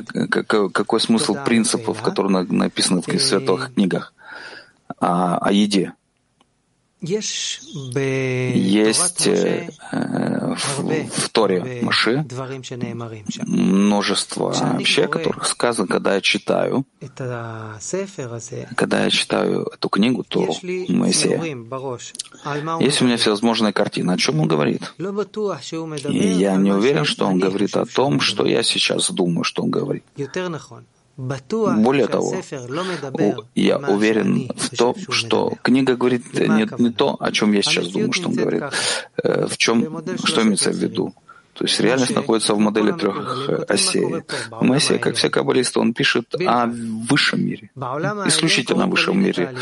какой 0.48 1.00
смысл 1.00 1.36
принципов, 1.44 2.02
которые 2.02 2.44
написаны 2.44 3.02
в 3.02 3.18
святых 3.18 3.74
книгах 3.74 4.14
о, 5.00 5.38
о 5.38 5.52
еде? 5.52 5.94
Есть 8.54 9.26
э, 9.26 9.68
в, 9.90 11.08
в 11.08 11.28
Торе 11.30 11.80
Маши 11.82 12.24
множество 13.46 14.54
вещей, 14.78 15.04
о 15.06 15.08
которых 15.08 15.46
сказано, 15.46 15.88
когда 15.88 16.14
я 16.14 16.20
читаю, 16.20 16.84
когда 18.76 19.04
я 19.04 19.10
читаю 19.10 19.64
эту 19.74 19.88
книгу, 19.88 20.22
то 20.24 20.40
Моисея, 20.88 21.38
есть 22.80 23.02
у 23.02 23.04
меня 23.04 23.16
всевозможные 23.16 23.72
картины. 23.72 24.12
О 24.12 24.16
чем 24.16 24.40
он 24.40 24.46
говорит? 24.48 24.82
И 26.08 26.26
я 26.38 26.56
не 26.56 26.70
уверен, 26.72 27.04
что 27.04 27.26
он 27.26 27.38
говорит 27.38 27.76
о 27.76 27.84
том, 27.84 28.20
что 28.20 28.46
я 28.46 28.62
сейчас 28.62 29.10
думаю, 29.10 29.44
что 29.44 29.62
он 29.64 29.70
говорит. 29.70 30.04
Более 31.16 32.06
того, 32.06 32.34
я 33.54 33.78
уверен 33.78 34.48
в 34.56 34.76
том, 34.76 34.94
что 35.10 35.52
книга 35.62 35.96
говорит 35.96 36.32
не, 36.32 36.82
не 36.82 36.90
то, 36.90 37.16
о 37.20 37.30
чем 37.32 37.52
я 37.52 37.62
сейчас 37.62 37.88
думаю, 37.88 38.12
что 38.12 38.28
он 38.28 38.34
говорит, 38.34 38.62
э, 39.22 39.46
в 39.46 39.56
чем, 39.58 40.02
что 40.24 40.42
имеется 40.42 40.70
в 40.70 40.76
виду. 40.76 41.14
То 41.54 41.64
есть 41.64 41.80
реальность 41.80 42.14
находится 42.14 42.54
в 42.54 42.58
модели 42.58 42.92
трех 42.92 43.48
осей. 43.68 44.24
Моисей, 44.60 44.98
как 44.98 45.16
все 45.16 45.28
каббалисты, 45.28 45.80
он 45.80 45.92
пишет 45.92 46.34
о 46.46 46.66
высшем 46.66 47.44
мире, 47.44 47.70
исключительно 48.26 48.86
высшем 48.86 49.22
мире. 49.22 49.54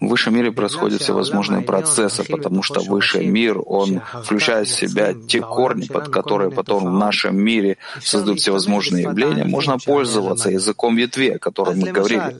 В 0.00 0.08
высшем 0.08 0.34
мире 0.34 0.52
происходят 0.52 1.00
всевозможные 1.00 1.62
процессы, 1.62 2.24
потому 2.24 2.62
что 2.62 2.80
высший 2.80 3.26
мир, 3.26 3.58
он 3.64 4.02
включает 4.22 4.68
в 4.68 4.76
себя 4.76 5.14
те 5.14 5.40
корни, 5.40 5.86
под 5.86 6.08
которые 6.08 6.50
потом 6.50 6.84
в 6.84 6.92
нашем 6.92 7.36
мире 7.36 7.78
создают 8.02 8.40
всевозможные 8.40 9.04
явления. 9.04 9.44
Можно 9.44 9.78
пользоваться 9.78 10.50
языком 10.50 10.96
ветви, 10.96 11.30
о 11.30 11.38
котором 11.38 11.78
мы 11.78 11.90
говорили. 11.90 12.36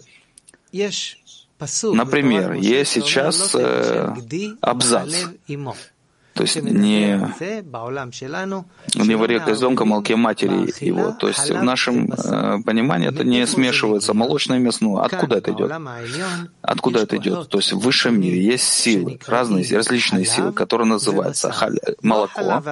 Например, 1.83 2.52
есть 2.52 2.92
сейчас 2.92 3.54
э, 3.54 4.14
абзац 4.61 5.26
то 6.35 6.45
есть 6.45 6.57
не, 6.63 7.21
не 8.95 9.15
варе 9.17 9.41
козленка 9.41 9.85
молке 9.85 10.17
матери 10.17 10.73
его. 10.85 11.13
То 11.13 11.29
есть 11.29 11.51
в 11.51 11.63
нашем 11.63 12.13
э, 12.13 12.63
понимании 12.65 13.09
это 13.09 13.25
не 13.25 13.47
смешивается 13.47 14.15
молочное 14.15 14.59
и 14.59 14.61
мясное. 14.61 15.03
Откуда 15.03 15.37
это 15.37 15.53
идет? 15.53 15.73
Откуда 16.63 17.01
это 17.01 17.17
идет? 17.17 17.49
То 17.49 17.59
есть 17.59 17.73
в 17.73 17.81
высшем 17.81 18.21
мире 18.21 18.41
есть 18.41 18.65
силы, 18.65 19.19
разные, 19.27 19.65
различные 19.77 20.25
силы, 20.25 20.53
которые 20.53 20.87
называются 20.87 21.53
молоко 22.03 22.63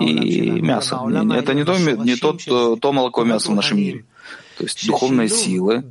и 0.00 0.50
мясо. 0.60 1.00
Это 1.34 1.54
не 1.54 1.64
то, 1.64 1.76
не 1.78 2.16
то, 2.16 2.32
то, 2.32 2.76
то 2.76 2.92
молоко 2.92 3.22
и 3.22 3.26
мясо 3.26 3.50
в 3.50 3.54
нашем 3.54 3.78
мире. 3.78 4.04
То 4.56 4.64
есть 4.64 4.86
духовные 4.86 5.28
силы, 5.28 5.82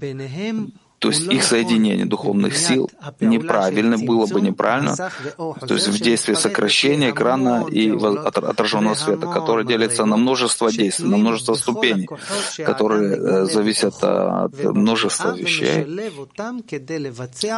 то 1.03 1.09
есть 1.09 1.27
их 1.27 1.43
соединение 1.43 2.05
духовных 2.05 2.55
сил 2.55 2.89
неправильно, 3.19 3.97
было 3.97 4.25
бы 4.25 4.39
неправильно, 4.39 4.95
то 5.35 5.73
есть 5.73 5.89
в 5.89 5.99
действии 5.99 6.33
сокращения 6.33 7.09
экрана 7.09 7.65
и 7.69 7.89
отраженного 7.91 8.93
света, 8.93 9.27
который 9.27 9.65
делится 9.65 10.05
на 10.05 10.15
множество 10.15 10.71
действий, 10.71 11.09
на 11.09 11.17
множество 11.17 11.55
ступеней, 11.55 12.07
которые 12.55 13.17
э, 13.17 13.45
зависят 13.45 14.01
от 14.01 14.53
множества 14.63 15.35
вещей. 15.35 15.85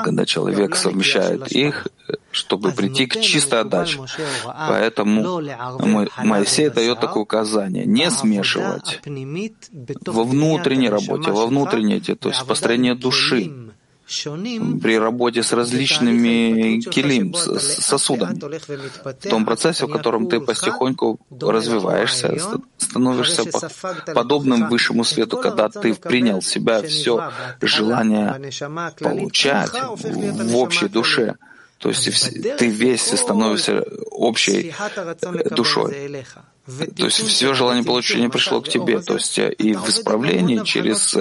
Когда 0.04 0.26
человек 0.26 0.76
совмещает 0.76 1.52
их, 1.52 1.88
чтобы 2.32 2.72
прийти 2.72 3.06
к 3.06 3.20
чистой 3.22 3.62
отдаче. 3.62 4.00
Поэтому 4.68 5.42
Моисей 6.24 6.70
дает 6.70 7.00
такое 7.00 7.24
указание 7.24 7.86
не 7.86 8.10
смешивать 8.12 9.02
во 10.06 10.24
внутренней 10.24 10.90
работе, 10.90 11.32
во 11.32 11.48
внутренней, 11.48 12.00
то 12.00 12.30
есть 12.30 12.46
построение 12.46 12.96
души, 12.96 13.35
при 14.82 15.00
работе 15.00 15.42
с 15.42 15.52
различными 15.52 16.80
килим, 16.80 17.34
сосудами, 17.34 18.40
в 18.40 19.30
том 19.30 19.46
процессе, 19.46 19.88
в 19.88 19.92
котором 19.92 20.28
ты 20.28 20.40
потихоньку 20.40 21.20
развиваешься, 21.42 22.38
становишься 22.78 23.44
подобным 24.14 24.70
высшему 24.70 25.04
свету, 25.04 25.38
когда 25.38 25.70
ты 25.70 25.96
принял 25.96 26.40
в 26.40 26.46
себя 26.46 26.84
все 26.84 27.32
желание 27.62 28.52
получать 29.00 29.72
в 29.72 30.56
общей 30.56 30.88
душе, 30.88 31.36
То 31.78 31.90
есть 31.90 32.10
ты 32.58 32.68
весь 32.68 33.02
становишься 33.02 33.84
общей 34.12 34.74
душой. 35.52 36.26
То 36.66 37.06
есть 37.06 37.20
все 37.28 37.54
желание 37.54 37.84
получения 37.84 38.30
пришло 38.30 38.62
к 38.62 38.70
тебе. 38.70 39.00
То 39.00 39.16
есть 39.16 39.38
и 39.38 39.74
в 39.74 39.88
исправлении 39.90 40.64
через 40.64 41.18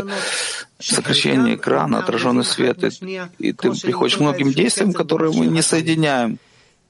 сокращение 0.78 1.56
экрана, 1.56 1.98
отраженный 1.98 2.44
свет, 2.44 2.82
и, 2.84 3.20
и 3.38 3.52
ты 3.52 3.72
приходишь 3.72 4.16
к 4.16 4.20
многим 4.20 4.52
действиям, 4.52 4.92
которые 4.92 5.32
мы 5.32 5.46
не 5.46 5.62
соединяем. 5.62 6.38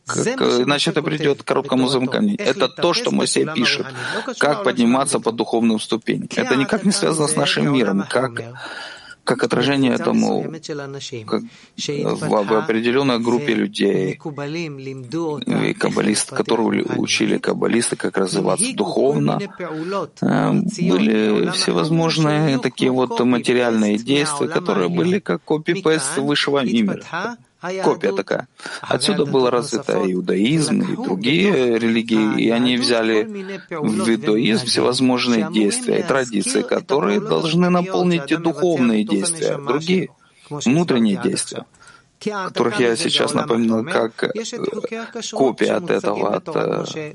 Как, 0.06 0.26
иначе 0.26 0.90
это 0.90 1.02
придет 1.02 1.42
к 1.42 1.47
короткому 1.47 1.88
замыканию. 1.88 2.37
Это 2.38 2.68
то, 2.68 2.92
что 2.92 3.11
Моисей 3.11 3.47
пишет. 3.47 3.87
Как 4.38 4.62
подниматься 4.62 5.18
по 5.18 5.33
духовным 5.33 5.80
ступеням. 5.80 6.28
Это 6.37 6.56
никак 6.56 6.85
не 6.85 6.92
связано 6.92 7.26
с 7.26 7.37
нашим 7.37 7.73
миром. 7.73 8.04
Как 8.09 8.42
как 9.25 9.43
отражение 9.43 9.95
этому 9.95 10.43
как 11.26 11.43
в, 11.76 12.28
в 12.28 12.54
определенной 12.54 13.19
группе 13.19 13.54
людей, 13.54 14.19
и 15.47 15.75
каббалист, 15.75 16.31
которые 16.31 16.85
учили 16.85 17.38
каббалисты, 17.38 17.97
как 17.97 18.16
развиваться 18.19 18.73
духовно, 18.75 19.40
э, 19.40 20.52
были 20.52 21.50
всевозможные 21.50 22.59
такие 22.59 22.90
вот 22.90 23.19
материальные 23.21 23.99
действия, 23.99 24.49
которые 24.49 24.88
были 24.88 25.19
как 25.19 25.43
копипест 25.43 26.19
высшего 26.19 26.64
мира 26.64 27.02
копия 27.83 28.12
такая. 28.12 28.49
Отсюда 28.83 29.25
был 29.25 29.50
развит 29.50 29.88
иудаизм 29.88 30.83
и 30.83 30.97
другие 30.97 31.78
религии, 31.78 32.40
и 32.40 32.50
они 32.50 32.76
взяли 32.76 33.25
в 33.71 34.11
иудаизм 34.11 34.66
всевозможные 34.66 35.50
действия 35.50 36.00
и 36.00 36.02
традиции, 36.02 36.62
которые 36.62 37.21
должны 37.21 37.71
наполнить 37.71 38.30
и 38.30 38.37
духовные 38.37 39.04
действия, 39.04 39.59
другие 39.59 40.09
внутренние 40.50 41.16
действия 41.16 41.64
которых 42.25 42.81
я 42.81 42.97
сейчас 42.97 43.35
напомнил 43.35 43.85
как 43.85 44.25
э, 44.25 44.31
копия 45.33 45.73
от 45.73 45.90
этого 45.90 46.37
от, 46.37 46.49
э, 46.49 47.12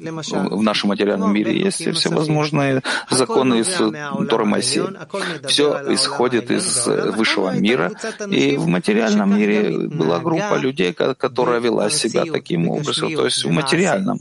в 0.49 0.61
нашем 0.63 0.89
материальном 0.89 1.33
мире. 1.33 1.57
Есть 1.59 1.77
всевозможные 1.95 2.81
законы 3.09 3.59
из 3.59 3.81
Торы 4.29 4.45
Моисея. 4.45 5.07
Все 5.47 5.93
исходит 5.93 6.51
из 6.51 6.87
э, 6.87 7.11
высшего 7.11 7.51
мира, 7.51 7.91
и 8.29 8.57
в 8.57 8.67
материальном 8.67 9.35
мире 9.37 9.87
была 9.87 10.19
группа 10.19 10.55
людей, 10.55 10.93
которая 10.93 11.59
вела 11.59 11.89
себя 11.89 12.25
таким 12.25 12.69
образом, 12.69 13.13
то 13.13 13.25
есть 13.25 13.43
в 13.43 13.51
материальном, 13.51 14.19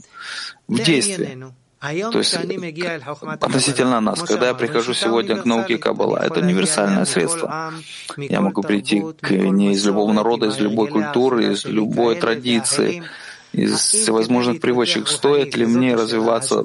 в 0.67 0.79
действии. 0.81 1.37
То 1.79 2.17
есть 2.17 2.35
относительно 2.35 4.01
нас, 4.01 4.21
когда 4.23 4.47
я 4.47 4.53
прихожу 4.53 4.93
сегодня 4.93 5.37
к 5.37 5.45
науке 5.45 5.77
Каббала, 5.77 6.17
это 6.17 6.41
универсальное 6.41 7.05
средство. 7.05 7.71
Я 8.17 8.41
могу 8.41 8.61
прийти 8.63 9.01
к 9.21 9.31
не 9.31 9.71
из 9.71 9.85
любого 9.85 10.11
народа, 10.11 10.47
из 10.47 10.59
любой 10.59 10.89
культуры, 10.89 11.53
из 11.53 11.65
любой 11.65 12.15
традиции, 12.15 13.03
из 13.51 13.79
всевозможных 13.79 14.59
привычек, 14.59 15.07
стоит 15.07 15.55
ли 15.55 15.65
мне 15.65 15.95
развиваться 15.95 16.63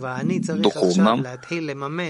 духовно, 0.55 1.38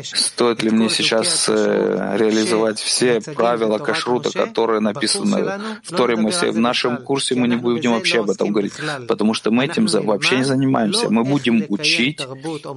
стоит 0.02 0.62
ли 0.62 0.70
мне 0.70 0.88
сейчас 0.88 1.48
э, 1.48 2.16
реализовать 2.18 2.80
все 2.80 3.20
правила 3.20 3.78
кашрута, 3.78 4.30
которые 4.32 4.80
написаны 4.80 5.80
в 5.82 5.94
Торе 5.94 6.16
Моисея. 6.16 6.52
В 6.52 6.58
нашем 6.58 6.98
курсе 6.98 7.34
мы 7.34 7.48
не 7.48 7.56
будем 7.56 7.92
вообще 7.92 8.20
об 8.20 8.30
этом 8.30 8.50
говорить, 8.50 8.74
потому 9.06 9.34
что 9.34 9.50
мы 9.50 9.64
этим 9.64 9.86
вообще 9.86 10.38
не 10.38 10.44
занимаемся. 10.44 11.08
Мы 11.10 11.24
будем 11.24 11.64
учить 11.68 12.26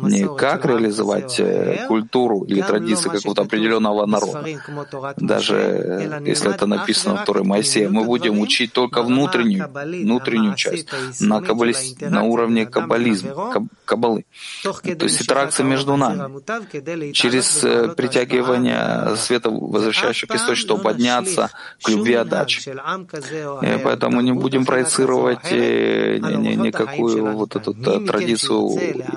не 0.03 0.27
как 0.37 0.65
реализовать 0.65 1.39
э, 1.39 1.85
культуру 1.87 2.43
или 2.43 2.61
традиции 2.61 3.09
какого-то 3.09 3.41
определенного 3.43 4.05
народа, 4.05 4.45
даже 5.17 5.55
э, 5.55 6.21
если 6.25 6.53
это 6.53 6.67
написано 6.67 7.17
в 7.17 7.25
Торе 7.25 7.43
Моисея, 7.43 7.89
мы 7.89 8.03
будем 8.03 8.39
учить 8.39 8.71
только 8.71 9.01
внутреннюю, 9.01 9.69
внутреннюю 9.73 10.55
часть, 10.55 10.87
на 11.19 11.41
на 11.99 12.23
уровне 12.23 12.65
каббализма, 12.65 13.53
каббалы. 13.85 14.25
То 14.63 15.05
есть 15.05 15.21
интеракция 15.21 15.65
между 15.65 15.95
нами. 15.95 17.11
Через 17.11 17.63
э, 17.63 17.89
притягивание 17.89 19.15
света, 19.15 19.49
возвращающего 19.49 20.27
к 20.27 20.35
источнику, 20.35 20.67
чтобы 20.67 20.83
подняться 20.83 21.49
к 21.83 21.89
любви 21.89 22.13
отдачи. 22.13 22.69
И 22.69 23.79
поэтому 23.83 24.21
не 24.21 24.33
будем 24.33 24.65
проецировать 24.65 25.51
э, 25.51 26.17
никакую 26.19 27.33
вот 27.33 27.55
эту 27.55 27.73
традицию 27.73 28.69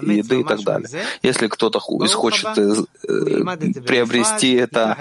еды 0.03 0.41
и 0.41 0.45
так 0.45 0.62
далее. 0.62 0.89
Если 1.23 1.49
кто-то 1.49 1.78
хочет 1.80 2.59
э, 2.59 2.75
приобрести 3.87 4.54
это 4.54 4.97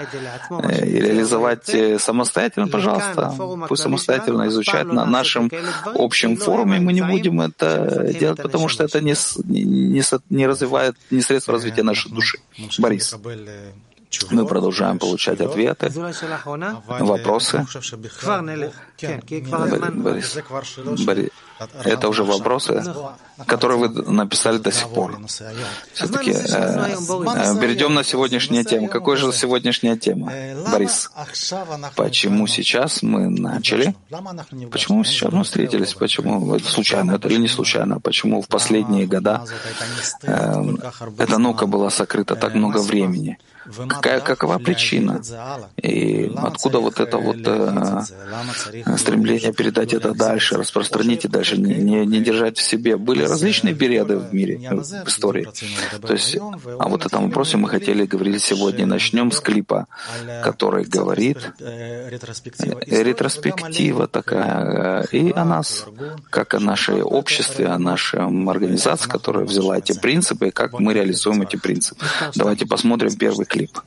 и 0.50 1.00
реализовать 1.00 1.70
самостоятельно, 1.98 2.68
пожалуйста, 2.68 3.34
пусть 3.68 3.82
самостоятельно 3.82 4.48
изучать 4.48 4.86
на 4.86 5.04
нашем 5.06 5.50
общем 5.94 6.36
форуме. 6.36 6.80
Мы 6.80 6.92
не 6.92 7.02
будем 7.02 7.40
это 7.66 8.12
делать, 8.18 8.42
потому 8.42 8.68
что 8.68 8.84
это 8.84 9.00
не, 9.00 9.14
не, 9.44 10.02
не 10.30 10.46
развивает, 10.46 10.96
не 11.10 11.20
средство 11.20 11.54
развития 11.54 11.82
нашей 11.82 12.10
души. 12.10 12.38
Борис. 12.78 13.14
Мы 14.30 14.46
продолжаем 14.46 14.98
получать 14.98 15.40
ответы, 15.40 15.88
вопросы. 16.88 17.64
Борис, 19.94 20.36
Борис, 21.04 21.30
это 21.84 22.08
уже 22.08 22.24
вопросы, 22.24 22.82
которые 23.46 23.78
вы 23.78 23.88
написали 24.10 24.58
до 24.58 24.72
сих 24.72 24.88
пор. 24.88 25.18
Все-таки 25.92 26.32
э, 26.32 26.36
э, 26.36 27.60
перейдем 27.60 27.94
на 27.94 28.04
сегодняшнюю 28.04 28.64
тему. 28.64 28.88
Какой 28.88 29.16
же 29.16 29.32
сегодняшняя 29.32 29.96
тема, 29.96 30.32
Борис? 30.70 31.10
Почему 31.96 32.46
сейчас 32.46 33.02
мы 33.02 33.28
начали? 33.28 33.94
Почему 34.70 35.04
сейчас 35.04 35.32
мы 35.32 35.44
встретились? 35.44 35.94
Почему 35.94 36.54
это 36.54 36.68
случайно 36.68 37.12
это 37.12 37.28
или 37.28 37.38
не 37.38 37.48
случайно? 37.48 38.00
Почему 38.00 38.40
в 38.42 38.48
последние 38.48 39.06
года 39.06 39.44
э, 40.22 40.64
эта 41.18 41.38
наука 41.38 41.66
была 41.66 41.90
сокрыта 41.90 42.36
так 42.36 42.54
много 42.54 42.78
времени? 42.78 43.38
Какая, 43.88 44.20
какова 44.20 44.58
причина? 44.58 45.20
И 45.76 46.32
откуда 46.36 46.80
вот 46.80 46.98
это 46.98 47.18
вот 47.18 47.36
э, 47.44 48.96
стремление 48.96 49.52
передать 49.52 49.92
это 49.92 50.12
дальше, 50.14 50.56
распространить 50.56 51.24
и 51.24 51.28
дальше, 51.28 51.49
не, 51.56 51.74
не, 51.74 52.06
не 52.06 52.20
держать 52.20 52.58
в 52.58 52.62
себе? 52.62 52.96
Были 52.96 53.22
различные 53.24 53.74
периоды 53.74 54.16
в 54.18 54.32
мире, 54.34 54.58
в 54.58 55.08
истории. 55.08 55.48
То 56.00 56.12
есть 56.12 56.36
о 56.36 56.88
вот 56.88 57.06
этом 57.06 57.26
вопросе 57.26 57.56
мы 57.56 57.68
хотели 57.68 58.06
говорить 58.06 58.42
сегодня. 58.42 58.86
Начнем 58.86 59.30
с 59.30 59.40
клипа, 59.40 59.86
который 60.42 60.84
говорит, 60.84 61.52
ретроспектива 62.86 64.06
такая, 64.06 65.02
и 65.12 65.32
о 65.32 65.44
нас, 65.44 65.86
как 66.30 66.54
о 66.54 66.60
нашей 66.60 67.02
обществе, 67.02 67.66
о 67.66 67.78
нашей 67.78 68.20
организации, 68.20 69.08
которая 69.08 69.44
взяла 69.44 69.78
эти 69.78 69.98
принципы, 69.98 70.48
и 70.48 70.50
как 70.50 70.78
мы 70.78 70.94
реализуем 70.94 71.42
эти 71.42 71.56
принципы. 71.56 72.04
Давайте 72.34 72.66
посмотрим 72.66 73.14
первый 73.16 73.46
клип. 73.46 73.78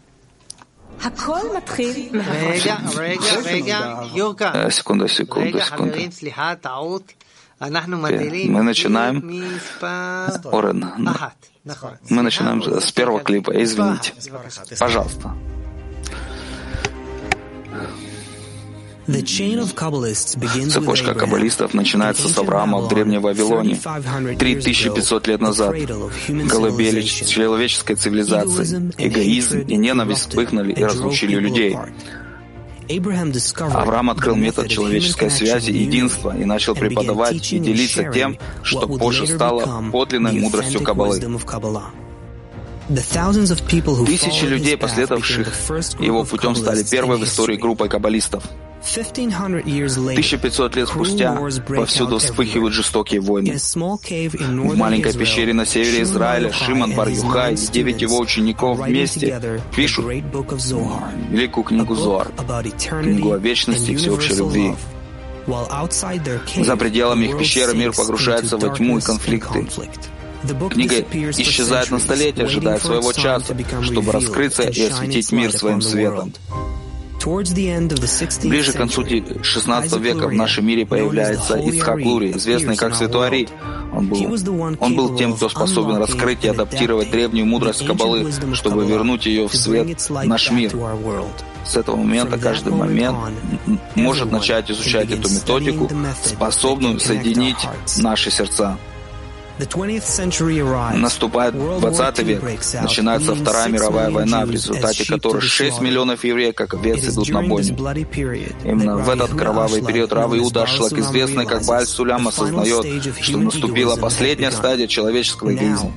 Секунда, 4.71 5.07
секунда, 5.09 5.59
секунда. 5.59 5.99
Мы 7.69 8.63
начинаем, 8.63 9.17
Орен, 10.51 10.85
мы 12.09 12.21
начинаем 12.21 12.63
с 12.63 12.91
первого 12.91 13.19
клипа, 13.21 13.51
извините. 13.63 14.13
Пожалуйста. 14.79 15.33
Цепочка 20.69 21.13
каббалистов 21.13 21.73
начинается 21.73 22.29
с 22.29 22.37
Авраама 22.37 22.79
в 22.79 22.87
Древней 22.87 23.17
Вавилоне, 23.17 23.77
3500 24.37 25.27
лет 25.27 25.41
назад. 25.41 25.75
Голубели 26.27 27.01
человеческой 27.01 27.95
цивилизации. 27.95 28.93
Эгоизм 28.97 29.59
и 29.59 29.75
ненависть 29.75 30.29
вспыхнули 30.29 30.71
и 30.71 30.83
разлучили 30.83 31.35
людей. 31.35 31.77
Авраам 33.81 34.09
открыл 34.09 34.35
метод 34.35 34.67
человеческой 34.67 35.29
связи 35.29 35.71
и 35.71 35.83
единства 35.83 36.35
и 36.37 36.45
начал 36.45 36.75
преподавать 36.75 37.51
и 37.53 37.59
делиться 37.59 38.03
тем, 38.11 38.37
что 38.63 38.87
позже 38.87 39.27
стало 39.27 39.83
подлинной 39.91 40.33
мудростью 40.33 40.81
Каббалы. 40.81 41.19
Тысячи 44.05 44.45
людей, 44.45 44.77
последовавших 44.77 45.53
его 45.99 46.25
путем, 46.25 46.55
стали 46.55 46.83
первой 46.83 47.17
в 47.17 47.23
истории 47.23 47.55
группой 47.55 47.87
каббалистов. 47.87 48.43
1500 48.83 50.75
лет 50.75 50.87
спустя 50.89 51.35
повсюду 51.67 52.17
вспыхивают 52.19 52.73
жестокие 52.73 53.21
войны. 53.21 53.55
В 53.57 54.77
маленькой 54.77 55.13
пещере 55.13 55.53
на 55.53 55.65
севере 55.65 56.03
Израиля 56.03 56.51
Шимон 56.51 56.93
бар 56.93 57.07
Юхай 57.07 57.53
и 57.53 57.57
девять 57.57 58.01
его 58.01 58.19
учеников 58.19 58.79
вместе 58.79 59.61
пишут 59.75 60.05
великую 60.05 61.63
книгу 61.63 61.95
Зоар, 61.95 62.31
книгу 63.01 63.31
о 63.31 63.37
вечности 63.37 63.91
и 63.91 63.95
всеобщей 63.95 64.35
любви. 64.35 64.75
За 66.61 66.77
пределами 66.77 67.25
их 67.25 67.37
пещеры 67.37 67.73
мир 67.75 67.93
погружается 67.93 68.57
во 68.57 68.69
тьму 68.75 68.97
и 68.97 69.01
конфликты. 69.01 69.67
Книга 70.69 70.95
исчезает 71.31 71.89
на 71.91 71.99
столетие, 71.99 72.45
ожидая 72.45 72.79
своего 72.79 73.13
часа, 73.13 73.55
чтобы 73.81 74.11
раскрыться 74.11 74.63
и 74.63 74.83
осветить 74.83 75.31
мир 75.31 75.53
своим 75.53 75.81
светом. 75.81 76.33
Ближе 78.43 78.73
к 78.73 78.75
концу 78.75 79.03
XVI 79.03 79.99
века 79.99 80.27
в 80.27 80.33
нашем 80.33 80.65
мире 80.65 80.85
появляется 80.85 81.57
Ицхак 81.57 81.99
Лури, 82.03 82.31
известный 82.31 82.75
как 82.75 82.95
Святой 82.95 83.27
Ари. 83.27 83.49
Он 83.93 84.07
был, 84.07 84.77
он 84.79 84.95
был 84.95 85.15
тем, 85.15 85.35
кто 85.35 85.49
способен 85.49 85.97
раскрыть 85.97 86.43
и 86.43 86.47
адаптировать 86.47 87.11
древнюю 87.11 87.45
мудрость 87.45 87.85
Каббалы, 87.85 88.31
чтобы 88.53 88.85
вернуть 88.85 89.25
ее 89.25 89.47
в 89.47 89.55
свет 89.55 90.01
в 90.09 90.23
наш 90.25 90.51
мир. 90.51 90.71
С 91.65 91.77
этого 91.77 91.95
момента 91.95 92.37
каждый 92.37 92.73
момент 92.73 93.17
может 93.95 94.31
начать 94.31 94.69
изучать 94.69 95.11
эту 95.11 95.29
методику, 95.29 95.89
способную 96.23 96.99
соединить 96.99 97.57
наши 97.97 98.31
сердца. 98.31 98.77
Наступает 100.97 101.53
20 101.53 102.19
век, 102.19 102.43
начинается 102.81 103.35
Вторая 103.35 103.69
мировая 103.69 104.09
война, 104.09 104.45
в 104.45 104.51
результате 104.51 105.05
которой 105.05 105.41
6 105.41 105.79
миллионов 105.81 106.23
евреев, 106.23 106.55
как 106.55 106.73
овец, 106.73 107.03
идут 107.07 107.29
на 107.29 107.41
бойню. 107.43 107.75
Именно 108.63 108.97
в 108.97 109.09
этот 109.09 109.31
кровавый 109.37 109.81
период 109.83 110.11
Рав 110.13 110.33
Иуда 110.33 110.65
Шлак, 110.65 110.93
известный 110.93 111.45
как 111.45 111.65
Бааль 111.65 111.85
Сулям, 111.85 112.27
осознает, 112.27 112.85
что 113.21 113.37
наступила 113.37 113.95
последняя 113.95 114.51
стадия 114.51 114.87
человеческого 114.87 115.53
эгоизма. 115.53 115.91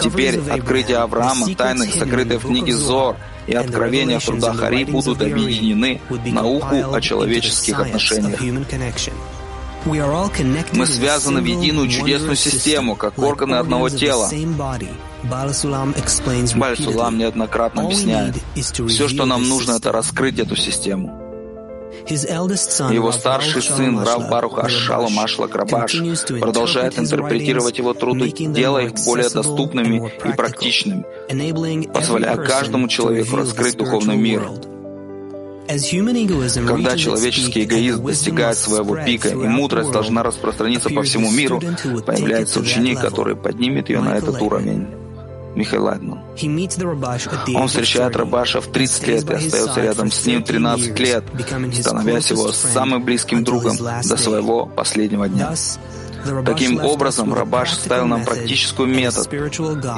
Теперь 0.00 0.38
открытие 0.38 0.98
Авраама, 0.98 1.46
тайны, 1.54 1.86
сокрытые 1.90 2.38
в 2.38 2.46
книге 2.46 2.72
Зор 2.74 3.16
и 3.46 3.54
откровения 3.54 4.18
в 4.18 4.24
трудах 4.24 4.62
Ари 4.62 4.84
будут 4.84 5.20
объединены 5.20 6.00
науку 6.26 6.94
о 6.94 7.00
человеческих 7.00 7.78
отношениях. 7.80 8.40
Мы 9.84 10.86
связаны 10.86 11.40
в 11.40 11.44
единую 11.44 11.88
чудесную 11.88 12.36
систему, 12.36 12.96
как 12.96 13.18
органы 13.18 13.56
одного 13.56 13.88
тела. 13.88 14.30
Бальсулам 16.56 17.18
неоднократно 17.18 17.82
объясняет, 17.82 18.36
все, 18.54 19.08
что 19.08 19.24
нам 19.26 19.48
нужно, 19.48 19.72
это 19.72 19.92
раскрыть 19.92 20.38
эту 20.38 20.56
систему. 20.56 21.24
Его 22.08 23.12
старший 23.12 23.62
сын, 23.62 23.98
Рав 24.02 24.28
Барух 24.28 24.58
Ашшалом 24.58 25.18
Ашлак 25.18 25.54
Рабаш, 25.54 25.96
продолжает 26.40 26.98
интерпретировать 26.98 27.78
его 27.78 27.92
труды, 27.94 28.30
делая 28.30 28.86
их 28.86 28.94
более 29.04 29.28
доступными 29.28 30.12
и 30.24 30.32
практичными, 30.32 31.04
позволяя 31.92 32.36
каждому 32.36 32.88
человеку 32.88 33.36
раскрыть 33.36 33.76
духовный 33.76 34.16
мир. 34.16 34.48
Когда 35.68 36.96
человеческий 36.96 37.64
эгоизм 37.64 38.04
достигает 38.06 38.56
своего 38.56 38.96
пика, 38.96 39.28
и 39.28 39.34
мудрость 39.34 39.90
должна 39.90 40.22
распространиться 40.22 40.88
по 40.90 41.02
всему 41.02 41.30
миру, 41.30 41.60
появляется 42.06 42.60
ученик, 42.60 43.00
который 43.00 43.36
поднимет 43.36 43.88
ее 43.88 44.00
на 44.00 44.16
этот 44.16 44.40
уровень. 44.40 44.86
Михаил 45.54 45.84
Лайтман. 45.84 46.20
Он 47.54 47.68
встречает 47.68 48.14
Рабаша 48.16 48.60
в 48.60 48.68
30 48.68 49.06
лет 49.08 49.30
и 49.30 49.34
остается 49.34 49.80
рядом 49.80 50.10
с 50.10 50.24
ним 50.24 50.42
13 50.42 50.98
лет, 51.00 51.24
становясь 51.74 52.30
его 52.30 52.52
самым 52.52 53.04
близким 53.04 53.44
другом 53.44 53.76
до 53.76 54.16
своего 54.16 54.66
последнего 54.66 55.28
дня. 55.28 55.54
Таким 56.44 56.84
образом, 56.84 57.32
Рабаш 57.34 57.72
ставил 57.74 58.06
нам 58.06 58.24
практическую 58.24 58.88
метод 58.88 59.28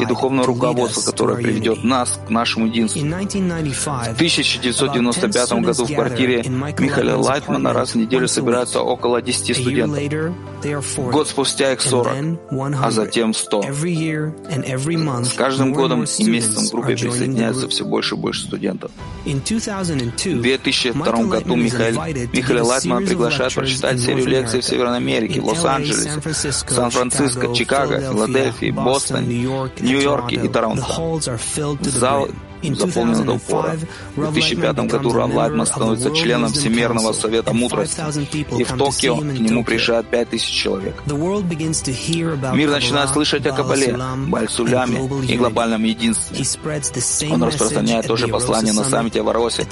и 0.00 0.06
духовное 0.06 0.44
руководство, 0.44 1.10
которое 1.10 1.36
приведет 1.36 1.84
нас 1.84 2.18
к 2.26 2.30
нашему 2.30 2.66
единству. 2.66 3.00
В 3.00 3.04
1995 3.04 5.52
году 5.52 5.84
в 5.84 5.94
квартире 5.94 6.44
Михаила 6.78 7.16
Лайтмана 7.16 7.72
раз 7.72 7.92
в 7.92 7.94
неделю 7.96 8.28
собираются 8.28 8.80
около 8.80 9.22
10 9.22 9.56
студентов. 9.56 9.98
Год 11.10 11.28
спустя 11.28 11.72
их 11.72 11.80
40, 11.80 12.38
а 12.82 12.90
затем 12.90 13.34
100. 13.34 13.62
С 15.24 15.32
каждым 15.32 15.72
годом 15.72 16.04
и 16.04 16.24
месяцем 16.24 16.66
к 16.66 16.70
группе 16.72 16.96
присоединяется 16.96 17.68
все 17.68 17.84
больше 17.84 18.14
и 18.14 18.18
больше 18.18 18.42
студентов. 18.42 18.90
В 19.24 20.42
2002 20.42 21.22
году 21.24 21.56
Михаил, 21.56 22.00
Михаил 22.32 22.66
Лайтман 22.66 23.06
приглашает 23.06 23.54
прочитать 23.54 24.00
серию 24.00 24.26
лекций 24.26 24.60
в 24.60 24.64
Северной 24.64 24.96
Америке, 24.98 25.40
в 25.40 25.46
Лос-Анджелесе, 25.46 26.20
Сан-Франциско, 26.68 27.54
Чикаго, 27.54 28.00
Филадельфии, 28.00 28.70
Бостон, 28.70 29.26
Нью-Йорке 29.28 30.36
и 30.36 30.48
Торонто. 30.48 30.84
Зал 31.82 32.28
заполнена 32.62 33.24
до 33.24 33.32
упора. 33.34 33.76
В 34.16 34.32
2005 34.32 34.76
году 34.80 35.12
Рав 35.12 35.32
Лайтман 35.32 35.66
становится 35.66 36.10
членом 36.14 36.52
Всемирного 36.52 37.12
Совета 37.12 37.52
Мудрости, 37.52 38.00
и 38.58 38.64
в 38.64 38.76
Токио 38.76 39.16
к 39.16 39.22
нему 39.22 39.64
приезжает 39.64 40.08
5000 40.08 40.50
человек. 40.50 41.02
Мир 42.52 42.70
начинает 42.70 43.10
слышать 43.10 43.46
о 43.46 43.52
Кабале, 43.52 43.96
Бальсуляме 44.28 45.08
и 45.26 45.36
глобальном 45.36 45.84
единстве. 45.84 46.44
Он 47.30 47.42
распространяет 47.42 48.06
тоже 48.06 48.28
послание 48.28 48.72
на 48.72 48.84
саммите 48.84 49.22
в 49.22 49.28
Аросе, 49.28 49.66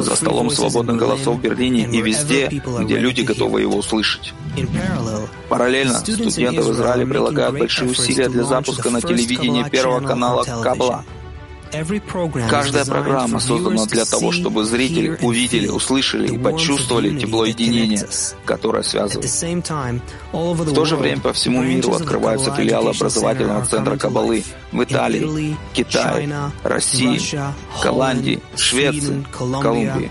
за 0.00 0.16
столом 0.16 0.50
свободных 0.50 0.96
голосов 0.96 1.38
в 1.38 1.40
Берлине 1.40 1.88
и 1.90 2.02
везде, 2.02 2.48
где 2.48 2.98
люди 2.98 3.22
готовы 3.22 3.62
его 3.62 3.78
услышать. 3.78 4.34
Параллельно 5.48 5.98
студенты 5.98 6.62
в 6.62 6.72
Израиле 6.72 7.06
прилагают 7.06 7.58
большие 7.58 7.90
усилия 7.90 8.28
для 8.28 8.44
запуска 8.44 8.90
на 8.90 9.00
телевидении 9.00 9.68
первого 9.68 10.06
канала 10.06 10.44
Кабла, 10.62 11.04
Каждая 12.48 12.84
программа 12.84 13.40
создана 13.40 13.86
для 13.86 14.04
того, 14.04 14.32
чтобы 14.32 14.64
зрители 14.64 15.18
увидели, 15.20 15.68
услышали 15.68 16.34
и 16.34 16.38
почувствовали 16.38 17.18
тепло 17.18 17.44
единения, 17.44 18.06
которое 18.44 18.82
связывает. 18.82 19.30
В 20.32 20.74
то 20.74 20.84
же 20.84 20.96
время 20.96 21.20
по 21.20 21.32
всему 21.32 21.62
миру 21.62 21.92
открываются 21.94 22.52
филиалы 22.54 22.90
образовательного 22.90 23.64
центра 23.66 23.96
Кабалы 23.96 24.44
в 24.72 24.82
Италии, 24.82 25.56
Китае, 25.72 26.28
России, 26.62 27.20
Голландии, 27.82 28.40
Швеции, 28.56 29.24
Колумбии. 29.32 30.10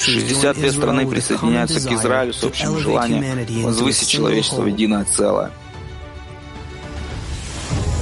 62 0.00 0.70
страны 0.70 1.06
присоединяются 1.06 1.80
к 1.86 1.92
Израилю 1.92 2.32
с 2.32 2.42
общим 2.44 2.78
желанием 2.78 3.64
возвысить 3.64 4.08
человечество 4.08 4.62
в 4.62 4.66
единое 4.66 5.04
целое. 5.04 5.50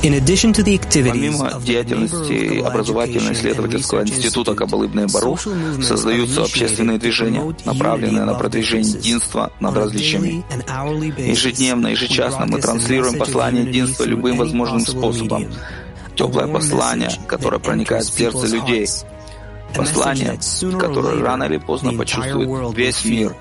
Помимо 0.03 1.61
деятельности 1.63 2.61
образовательно-исследовательского 2.61 4.03
института 4.03 4.55
Кабалыбный 4.55 5.07
Барух, 5.07 5.41
создаются 5.83 6.43
общественные 6.43 6.99
движения, 6.99 7.55
направленные 7.67 8.25
на 8.25 8.35
продвижение 8.35 8.95
единства 8.95 9.53
над 9.61 9.77
различиями. 9.77 10.43
Ежедневно, 11.19 11.89
ежечасно 11.89 12.47
мы 12.47 12.61
транслируем 12.61 13.19
послание 13.19 13.65
единства 13.65 14.05
любым 14.05 14.39
возможным 14.39 14.81
способом. 14.81 15.47
Теплое 16.17 16.47
послание, 16.47 17.11
которое 17.27 17.59
проникает 17.59 18.05
в 18.05 18.17
сердце 18.17 18.47
людей. 18.47 18.87
Послание, 19.75 20.39
которое 20.79 21.23
рано 21.23 21.45
или 21.45 21.59
поздно 21.59 21.93
почувствует 21.93 22.77
весь 22.77 23.05
мир. 23.05 23.37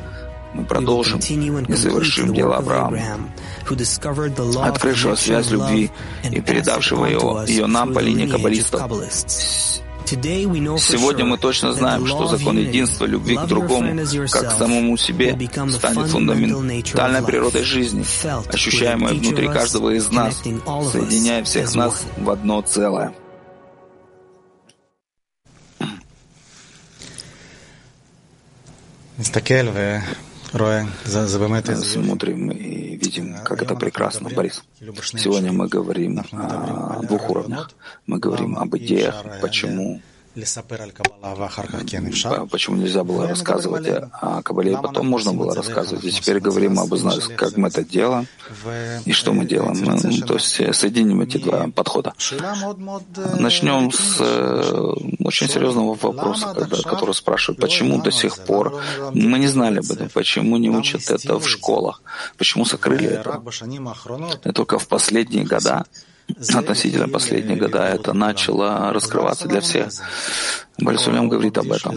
Мы 0.54 0.66
продолжим 0.66 1.20
и 1.20 1.74
завершим 1.74 2.34
дело 2.34 2.58
Авраама 2.58 3.00
открывшего 4.64 5.16
связь 5.16 5.52
любви 5.52 5.92
и 6.32 6.42
передавшего 6.42 7.06
ее, 7.06 7.46
ее 7.48 7.68
нам 7.68 7.94
по 7.94 8.00
линии 8.00 8.28
каббалистов. 8.28 8.82
Сегодня 10.10 11.24
мы 11.24 11.38
точно 11.38 11.74
знаем, 11.74 12.08
что 12.08 12.26
закон 12.28 12.58
единства, 12.58 13.06
любви 13.06 13.36
к 13.38 13.46
другому, 13.46 13.96
как 14.32 14.50
к 14.50 14.58
самому 14.58 14.98
себе, 14.98 15.38
станет 15.70 16.08
фундаментальной 16.08 17.24
природой 17.24 17.64
жизни, 17.64 18.04
ощущаемой 18.52 19.14
внутри 19.20 19.48
каждого 19.48 19.92
из 19.92 20.10
нас, 20.10 20.42
соединяя 20.92 21.44
всех 21.44 21.76
нас 21.76 22.04
в 22.18 22.30
одно 22.30 22.62
целое. 22.62 23.14
Смотрим 31.76 32.52
и 32.52 32.96
видим, 32.96 33.36
как 33.44 33.62
это 33.62 33.76
прекрасно, 33.76 34.30
Борис. 34.30 34.64
Сегодня 35.18 35.52
мы 35.52 35.68
говорим 35.68 36.24
о 36.32 37.02
двух 37.04 37.30
уровнях. 37.30 37.72
Мы 38.06 38.20
говорим 38.20 38.58
об 38.58 38.76
идеях, 38.78 39.24
почему 39.42 40.02
Почему 42.52 42.78
нельзя 42.78 43.04
было 43.04 43.28
рассказывать 43.28 43.88
о 44.21 44.41
Кабале, 44.41 44.78
потом 44.78 45.08
можно 45.08 45.34
было 45.34 45.56
рассказывать. 45.56 46.04
И 46.06 46.12
теперь 46.12 46.39
говорим 46.39 46.80
об 46.80 46.89
как 47.36 47.58
мы 47.58 47.67
это 47.67 47.84
делаем 47.84 48.28
и 49.06 49.12
что 49.12 49.34
мы 49.34 49.45
делаем. 49.45 49.78
Мы, 49.86 50.21
то 50.21 50.34
есть 50.36 50.60
э, 50.60 50.73
соединим 50.73 51.21
эти 51.21 51.38
два 51.38 51.67
подхода. 51.67 52.13
Начнем 53.39 53.91
с 53.91 54.17
э, 54.19 54.93
очень 55.23 55.49
серьезного 55.49 55.95
вопроса, 55.95 56.54
когда, 56.56 56.78
который 56.82 57.13
спрашивают, 57.13 57.60
почему 57.62 58.02
до 58.02 58.12
сих 58.12 58.38
пор 58.39 58.82
мы 59.13 59.39
не 59.39 59.47
знали 59.47 59.80
об 59.80 59.91
этом, 59.91 60.10
почему 60.10 60.58
не 60.58 60.69
учат 60.69 61.10
это 61.10 61.39
в 61.39 61.47
школах, 61.47 62.02
почему 62.38 62.65
закрыли 62.65 63.08
это. 63.08 63.41
И 64.45 64.52
только 64.52 64.80
в 64.80 64.88
последние 64.88 65.45
года 65.45 65.86
относительно 66.54 67.08
последние 67.08 67.58
года 67.58 67.88
это 67.88 68.13
начало 68.13 68.92
раскрываться 68.94 69.48
для 69.48 69.62
всех. 69.62 69.89
Бальсулям 70.78 71.30
говорит 71.30 71.58
об 71.58 71.72
этом. 71.72 71.96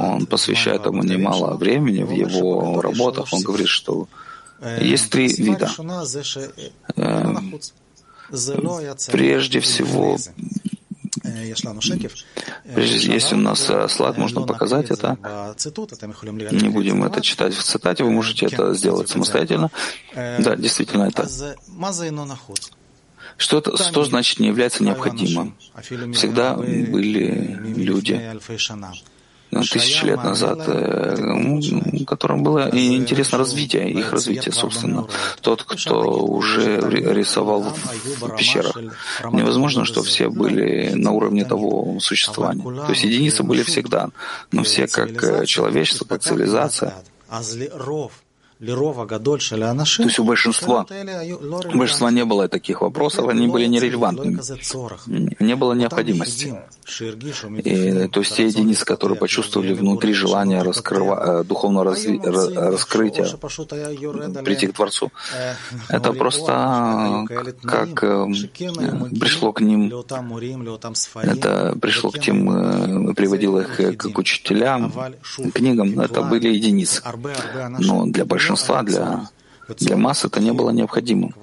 Он 0.00 0.26
посвящает 0.26 0.82
этому 0.82 1.02
немало 1.02 1.56
времени 1.56 2.02
в 2.02 2.10
его 2.10 2.80
работах. 2.80 3.32
Он 3.32 3.42
говорит, 3.42 3.68
что 3.68 4.08
есть 4.80 5.10
три 5.10 5.28
вида. 5.28 5.70
Э, 6.96 7.34
прежде 9.10 9.60
всего, 9.60 10.16
Если 12.76 13.34
у 13.34 13.38
нас 13.38 13.68
э, 13.68 13.88
слайд, 13.88 14.16
можно 14.16 14.42
показать 14.42 14.90
это. 14.90 15.18
Не 16.52 16.68
будем 16.68 17.04
это 17.04 17.20
читать 17.20 17.54
в 17.54 17.62
цитате, 17.62 18.04
вы 18.04 18.10
можете 18.10 18.46
это 18.46 18.74
сделать 18.74 19.08
самостоятельно. 19.08 19.70
Да, 20.14 20.56
действительно, 20.56 21.04
это. 21.04 21.28
Что, 23.40 23.62
что 23.76 24.04
значит 24.04 24.38
не 24.38 24.48
является 24.48 24.84
необходимым? 24.84 25.56
Всегда 26.12 26.54
были 26.54 27.58
люди, 27.74 28.20
тысячи 29.50 30.04
лет 30.04 30.22
назад, 30.22 30.58
э, 30.66 31.16
ну, 31.18 32.04
которым 32.04 32.42
было 32.42 32.68
интересно 32.70 33.38
развитие, 33.38 33.90
их 33.90 34.12
развитие, 34.12 34.52
собственно. 34.52 35.06
Тот, 35.40 35.62
кто 35.62 36.22
уже 36.22 36.80
рисовал 36.90 37.62
в 37.62 38.36
пещерах. 38.36 38.76
Невозможно, 39.32 39.86
что 39.86 40.02
все 40.02 40.28
были 40.28 40.92
на 40.94 41.12
уровне 41.12 41.46
того 41.46 41.98
существования. 41.98 42.62
То 42.62 42.90
есть 42.90 43.04
единицы 43.04 43.42
были 43.42 43.62
всегда, 43.62 44.10
но 44.52 44.62
все 44.64 44.86
как 44.86 45.24
э, 45.24 45.46
человечество, 45.46 46.04
как 46.04 46.20
цивилизация, 46.22 46.94
то 48.60 50.02
есть 50.02 50.18
у 50.18 50.24
большинства, 50.24 50.86
у 51.72 51.78
большинства 51.78 52.10
не 52.10 52.26
было 52.26 52.46
таких 52.46 52.82
вопросов, 52.82 53.28
они 53.28 53.46
были 53.46 53.64
нерелевантными. 53.66 54.38
Не 55.42 55.56
было 55.56 55.72
необходимости. 55.72 56.54
И, 57.64 58.08
то 58.08 58.20
есть 58.20 58.36
те 58.36 58.46
единицы, 58.46 58.84
которые 58.84 59.16
почувствовали 59.16 59.72
внутри 59.72 60.12
желание 60.12 60.60
раскрыва, 60.62 61.40
э, 61.40 61.44
духовного 61.44 61.84
разви, 61.86 62.20
раскрытия, 62.22 63.28
прийти 64.44 64.66
к 64.66 64.74
Творцу, 64.74 65.10
это 65.88 66.12
просто 66.12 67.24
как 67.62 68.04
э, 68.04 68.26
пришло 69.18 69.52
к 69.52 69.62
ним, 69.62 69.90
это 71.14 71.78
пришло 71.80 72.10
к 72.10 72.18
тем, 72.18 73.10
э, 73.10 73.14
приводило 73.14 73.60
их 73.60 73.96
к 73.96 74.18
учителям, 74.18 74.92
книгам, 75.54 75.98
это 75.98 76.22
были 76.22 76.48
единицы. 76.48 77.02
Но 77.78 78.04
для 78.06 78.24
большинства 78.24 78.49
большинства, 78.50 78.82
для, 78.82 79.28
для 79.78 79.96
масс 79.96 80.24
это 80.24 80.40
не 80.40 80.52
было 80.52 80.70
необходимым. 80.70 81.34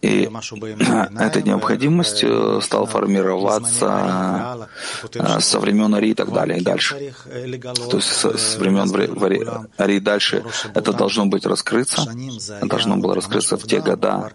И 0.00 0.28
эта 1.18 1.42
необходимость 1.42 2.22
э, 2.22 2.60
стала 2.62 2.86
формироваться 2.86 4.68
э, 5.12 5.40
со 5.40 5.58
времен 5.58 5.94
Ари 5.94 6.10
и 6.10 6.14
так 6.14 6.32
далее, 6.32 6.58
и 6.58 6.62
дальше. 6.62 7.12
То 7.90 7.96
есть 7.96 8.08
с 8.08 8.56
времен 8.56 8.88
Ари 9.76 9.96
и 9.96 10.00
дальше 10.00 10.44
это 10.74 10.92
должно 10.92 11.26
быть 11.26 11.46
раскрыться, 11.46 12.08
должно 12.62 12.96
было 12.96 13.14
раскрыться 13.14 13.56
в 13.56 13.64
те 13.64 13.80
года. 13.80 14.30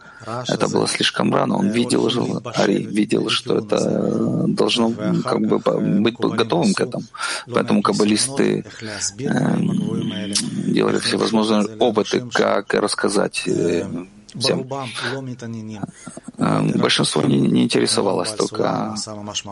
Это 0.47 0.67
было 0.67 0.87
слишком 0.87 1.33
рано. 1.33 1.57
Он 1.57 1.69
видел, 1.69 2.09
Ари 2.55 2.83
видел, 2.83 3.29
что 3.29 3.59
это 3.59 4.45
должно 4.47 4.91
как 5.23 5.39
бы 5.39 5.59
быть 6.01 6.15
готовым 6.19 6.73
к 6.73 6.81
этому. 6.81 7.05
Поэтому 7.53 7.81
каббалисты 7.81 8.65
э, 10.73 10.75
делали 10.75 10.99
всевозможные 10.99 11.65
опыты, 11.77 12.23
как 12.33 12.73
рассказать 12.73 13.47
всем. 14.39 14.67
Большинство 16.37 17.21
не, 17.21 17.39
не 17.39 17.63
интересовалось, 17.63 18.31
только, 18.31 18.95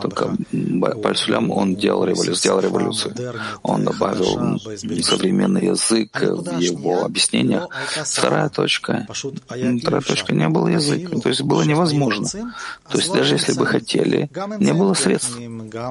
только 0.01 0.35
Бальсулям, 0.51 1.51
он 1.51 1.75
делал 1.75 2.05
революцию, 2.05 2.35
сделал 2.35 2.59
революцию. 2.59 3.15
Он 3.61 3.83
добавил 3.83 4.59
современный 5.03 5.67
язык 5.67 6.19
в 6.21 6.57
его 6.59 7.05
объяснениях. 7.05 7.67
Вторая 8.03 8.49
точка, 8.49 9.07
вторая 9.09 10.01
точка, 10.01 10.33
не 10.33 10.49
был 10.49 10.67
язык, 10.67 11.21
то 11.21 11.29
есть 11.29 11.41
было 11.41 11.61
невозможно. 11.63 12.27
То 12.27 12.97
есть 12.97 13.13
даже 13.13 13.35
если 13.35 13.53
бы 13.53 13.65
хотели, 13.65 14.29
не 14.59 14.73
было 14.73 14.93
средств, 14.93 15.37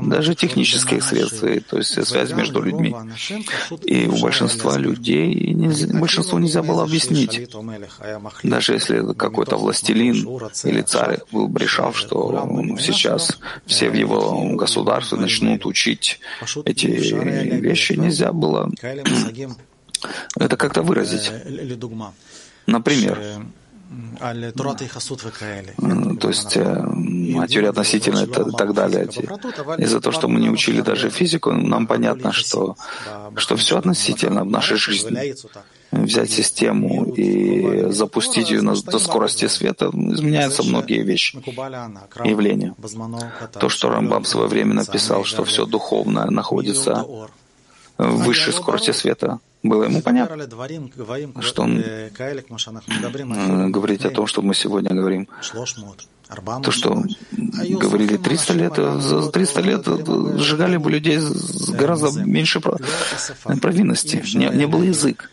даже 0.03 0.35
технических 0.35 1.03
средств, 1.05 1.40
то 1.68 1.79
есть 1.79 2.07
связь 2.07 2.33
между 2.33 2.61
людьми. 2.61 2.94
И 3.85 4.07
у 4.07 4.20
большинства 4.20 4.76
людей, 4.76 5.55
большинству 5.94 6.38
нельзя 6.38 6.62
было 6.62 6.83
объяснить. 6.83 7.48
Даже 8.42 8.80
если 8.81 9.14
какой-то 9.14 9.57
властелин 9.57 10.16
или 10.64 10.83
царь 10.83 11.19
был 11.31 11.49
бы 11.49 11.61
решал, 11.61 11.93
что 11.93 12.49
сейчас 12.79 13.38
все 13.66 13.90
в 13.90 13.95
его 13.95 14.57
государстве 14.57 15.19
начнут 15.19 15.66
учить 15.66 16.21
эти 16.64 16.87
вещи, 16.87 17.93
нельзя 17.93 18.33
было 18.33 18.71
это 20.37 20.57
как-то 20.57 20.83
выразить. 20.83 21.31
Например, 22.66 23.19
то 26.21 26.29
есть 26.29 26.57
э, 26.57 26.85
теория 27.49 27.71
относительно 27.71 28.23
и 28.23 28.57
так 28.57 28.73
далее. 28.73 29.09
Из-за 29.79 30.01
того, 30.01 30.12
что 30.12 30.29
мы 30.29 30.38
не 30.40 30.49
учили 30.49 30.81
даже 30.81 31.11
физику, 31.11 31.53
нам 31.53 31.87
понятно, 31.87 32.33
что, 32.33 32.77
что 33.37 33.57
все 33.57 33.79
относительно 33.79 34.45
в 34.45 34.51
нашей 34.51 34.77
жизни 34.77 35.35
взять 35.92 36.31
систему 36.31 37.05
и 37.05 37.90
запустить 37.90 38.50
ее 38.50 38.62
до 38.62 38.98
скорости 38.98 39.48
света, 39.48 39.90
изменяются 39.92 40.62
многие 40.62 41.03
вещи, 41.03 41.38
явления. 42.24 42.74
То, 43.59 43.68
что 43.68 43.88
Рамбам 43.90 44.22
в 44.24 44.29
свое 44.29 44.48
время 44.48 44.74
написал, 44.74 45.24
что 45.24 45.44
все 45.44 45.66
духовное 45.66 46.26
находится 46.26 47.07
высшей 47.98 48.53
скорости 48.53 48.92
света, 48.92 49.40
было 49.62 49.85
ему 49.85 50.00
понятно, 50.00 50.48
что 51.42 51.62
он 51.62 51.83
говорит 53.72 54.07
о 54.07 54.11
том, 54.11 54.26
что 54.26 54.42
мы 54.42 54.55
сегодня 54.55 54.94
говорим, 54.94 55.29
то, 56.62 56.71
что 56.71 57.05
говорили 57.33 58.16
300 58.16 58.53
лет, 58.55 58.77
за 58.77 59.31
300 59.31 59.61
лет 59.61 59.87
сжигали 60.38 60.77
бы 60.77 60.90
людей 60.90 61.19
с 61.19 61.71
гораздо 61.71 62.21
меньше 62.23 62.61
провинности. 62.61 64.23
Не, 64.35 64.49
не 64.49 64.66
был 64.66 64.83
язык. 64.83 65.31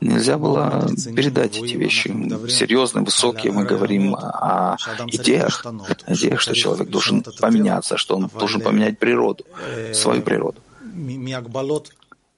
Нельзя 0.00 0.38
было 0.38 0.88
передать 1.14 1.58
эти 1.58 1.74
вещи. 1.76 2.08
Серьезные, 2.48 3.04
высокие. 3.04 3.52
Мы 3.52 3.64
говорим 3.64 4.14
о 4.14 4.76
идеях, 5.08 5.64
идеях, 6.06 6.40
что 6.40 6.54
человек 6.54 6.88
должен 6.88 7.22
поменяться, 7.40 7.96
что 7.96 8.16
он 8.16 8.30
должен 8.38 8.60
поменять 8.60 8.98
природу, 8.98 9.44
свою 9.92 10.22
природу. 10.22 10.58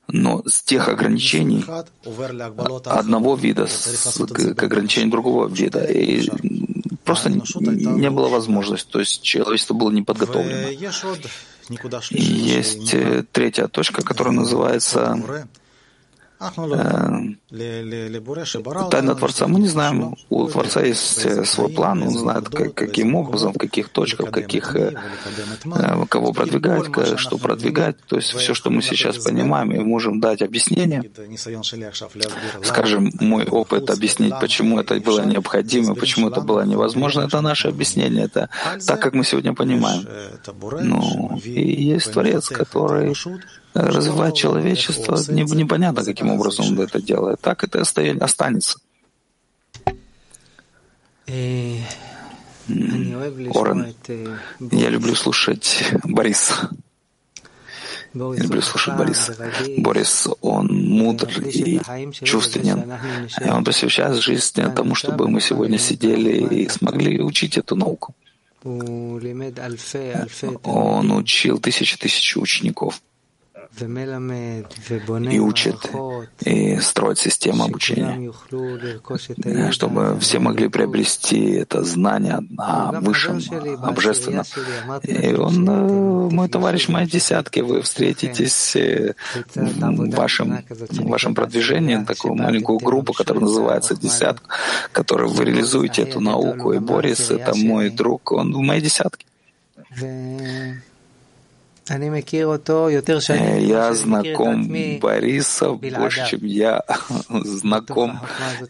Но 0.06 0.42
с 0.46 0.62
тех 0.62 0.88
ограничений 0.88 1.64
одного 2.84 3.36
вида 3.36 3.66
к, 3.66 4.54
к 4.54 4.62
ограничению 4.62 5.10
другого 5.10 5.48
вида. 5.48 5.84
И 5.84 6.28
просто 7.04 7.30
не 7.30 8.10
было 8.10 8.28
возможности. 8.28 8.90
То 8.90 9.00
есть 9.00 9.22
человечество 9.22 9.74
было 9.74 9.90
не 9.90 10.02
подготовлено. 10.02 10.68
Есть 12.10 12.94
э, 12.94 13.24
третья 13.32 13.68
точка, 13.68 14.02
которая 14.02 14.34
называется 14.34 15.46
Тайна 18.90 19.14
Творца. 19.14 19.46
Мы 19.46 19.60
не 19.60 19.68
знаем, 19.68 20.16
у 20.30 20.46
Творца 20.48 20.82
есть 20.82 21.24
э, 21.24 21.44
свой 21.44 21.68
план, 21.68 22.02
он 22.02 22.10
знает, 22.10 22.48
как, 22.48 22.74
каким 22.74 23.14
образом, 23.14 23.52
в 23.52 23.58
каких 23.58 23.88
точках, 23.88 24.28
в 24.28 24.30
каких, 24.30 24.74
э, 24.76 24.94
э, 25.64 26.06
кого 26.08 26.32
продвигать, 26.32 26.86
что 27.18 27.38
продвигать. 27.38 27.96
То 28.06 28.16
есть 28.16 28.30
все, 28.32 28.54
что 28.54 28.70
мы 28.70 28.82
сейчас 28.82 29.18
понимаем, 29.18 29.72
и 29.72 29.78
можем 29.78 30.20
дать 30.20 30.42
объяснение. 30.42 31.02
Скажем, 32.62 33.10
мой 33.20 33.44
опыт 33.44 33.90
объяснить, 33.90 34.34
почему 34.40 34.80
это 34.80 35.00
было 35.00 35.24
необходимо, 35.24 35.94
почему 35.94 36.28
это 36.28 36.40
было 36.40 36.62
невозможно, 36.62 37.22
это 37.22 37.40
наше 37.40 37.68
объяснение. 37.68 38.24
Это 38.24 38.48
так, 38.86 39.00
как 39.00 39.14
мы 39.14 39.24
сегодня 39.24 39.54
понимаем. 39.54 40.06
Ну, 40.82 41.40
и 41.44 41.82
есть 41.94 42.12
Творец, 42.12 42.48
который 42.48 43.14
развивать 43.74 44.36
человечество, 44.36 45.16
непонятно, 45.28 46.04
каким 46.04 46.30
образом 46.30 46.66
он 46.68 46.80
это 46.80 47.02
делает. 47.02 47.40
Так 47.40 47.64
это 47.64 47.80
останется. 47.80 48.78
Орен, 52.66 53.94
я 54.70 54.88
люблю 54.90 55.14
слушать 55.14 55.84
Бориса. 56.04 56.70
Я 58.14 58.42
люблю 58.44 58.62
слушать 58.62 58.96
Бориса. 58.96 59.34
Борис, 59.78 60.28
он 60.40 60.68
мудр 60.68 61.28
и 61.40 61.80
чувственен. 62.22 62.92
И 63.44 63.48
он 63.48 63.64
посвящает 63.64 64.16
жизнь 64.18 64.62
тому, 64.74 64.94
чтобы 64.94 65.28
мы 65.28 65.40
сегодня 65.40 65.78
сидели 65.78 66.54
и 66.54 66.68
смогли 66.68 67.20
учить 67.20 67.58
эту 67.58 67.74
науку. 67.74 68.14
Он 70.62 71.10
учил 71.12 71.58
тысячи 71.58 71.98
тысяч 71.98 72.36
учеников 72.36 73.02
и 73.80 75.38
учит, 75.38 75.76
и 76.40 76.76
строит 76.80 77.18
систему 77.18 77.64
обучения, 77.64 78.32
чтобы 79.70 80.18
все 80.20 80.38
могли 80.38 80.68
приобрести 80.68 81.52
это 81.52 81.82
знание 81.84 82.40
о 82.58 83.00
высшем, 83.00 83.40
о 83.82 83.92
божественном. 83.92 84.44
И 85.02 85.34
он, 85.34 85.68
э, 85.68 86.34
мой 86.34 86.48
товарищ, 86.48 86.88
мои 86.88 87.06
десятки, 87.06 87.60
вы 87.60 87.82
встретитесь 87.82 88.76
э, 88.76 89.14
в 89.54 90.10
вашем, 90.14 90.64
в 90.68 91.08
вашем 91.08 91.34
продвижении, 91.34 92.04
такую 92.04 92.34
маленькую 92.34 92.78
группу, 92.78 93.12
которая 93.12 93.44
называется 93.44 93.96
«Десятка», 93.96 94.46
которой 94.92 95.28
вы 95.28 95.44
реализуете 95.44 96.02
эту 96.02 96.20
науку. 96.20 96.72
И 96.72 96.78
Борис— 96.78 97.30
это 97.30 97.54
мой 97.56 97.90
друг, 97.90 98.32
он 98.32 98.52
в 98.52 98.58
моей 98.60 98.80
десятке. 98.80 99.26
Я 103.60 103.92
знаком 103.94 104.68
Бориса 105.00 105.70
больше, 105.70 106.26
чем 106.30 106.44
я 106.44 106.82
знаком 107.28 108.20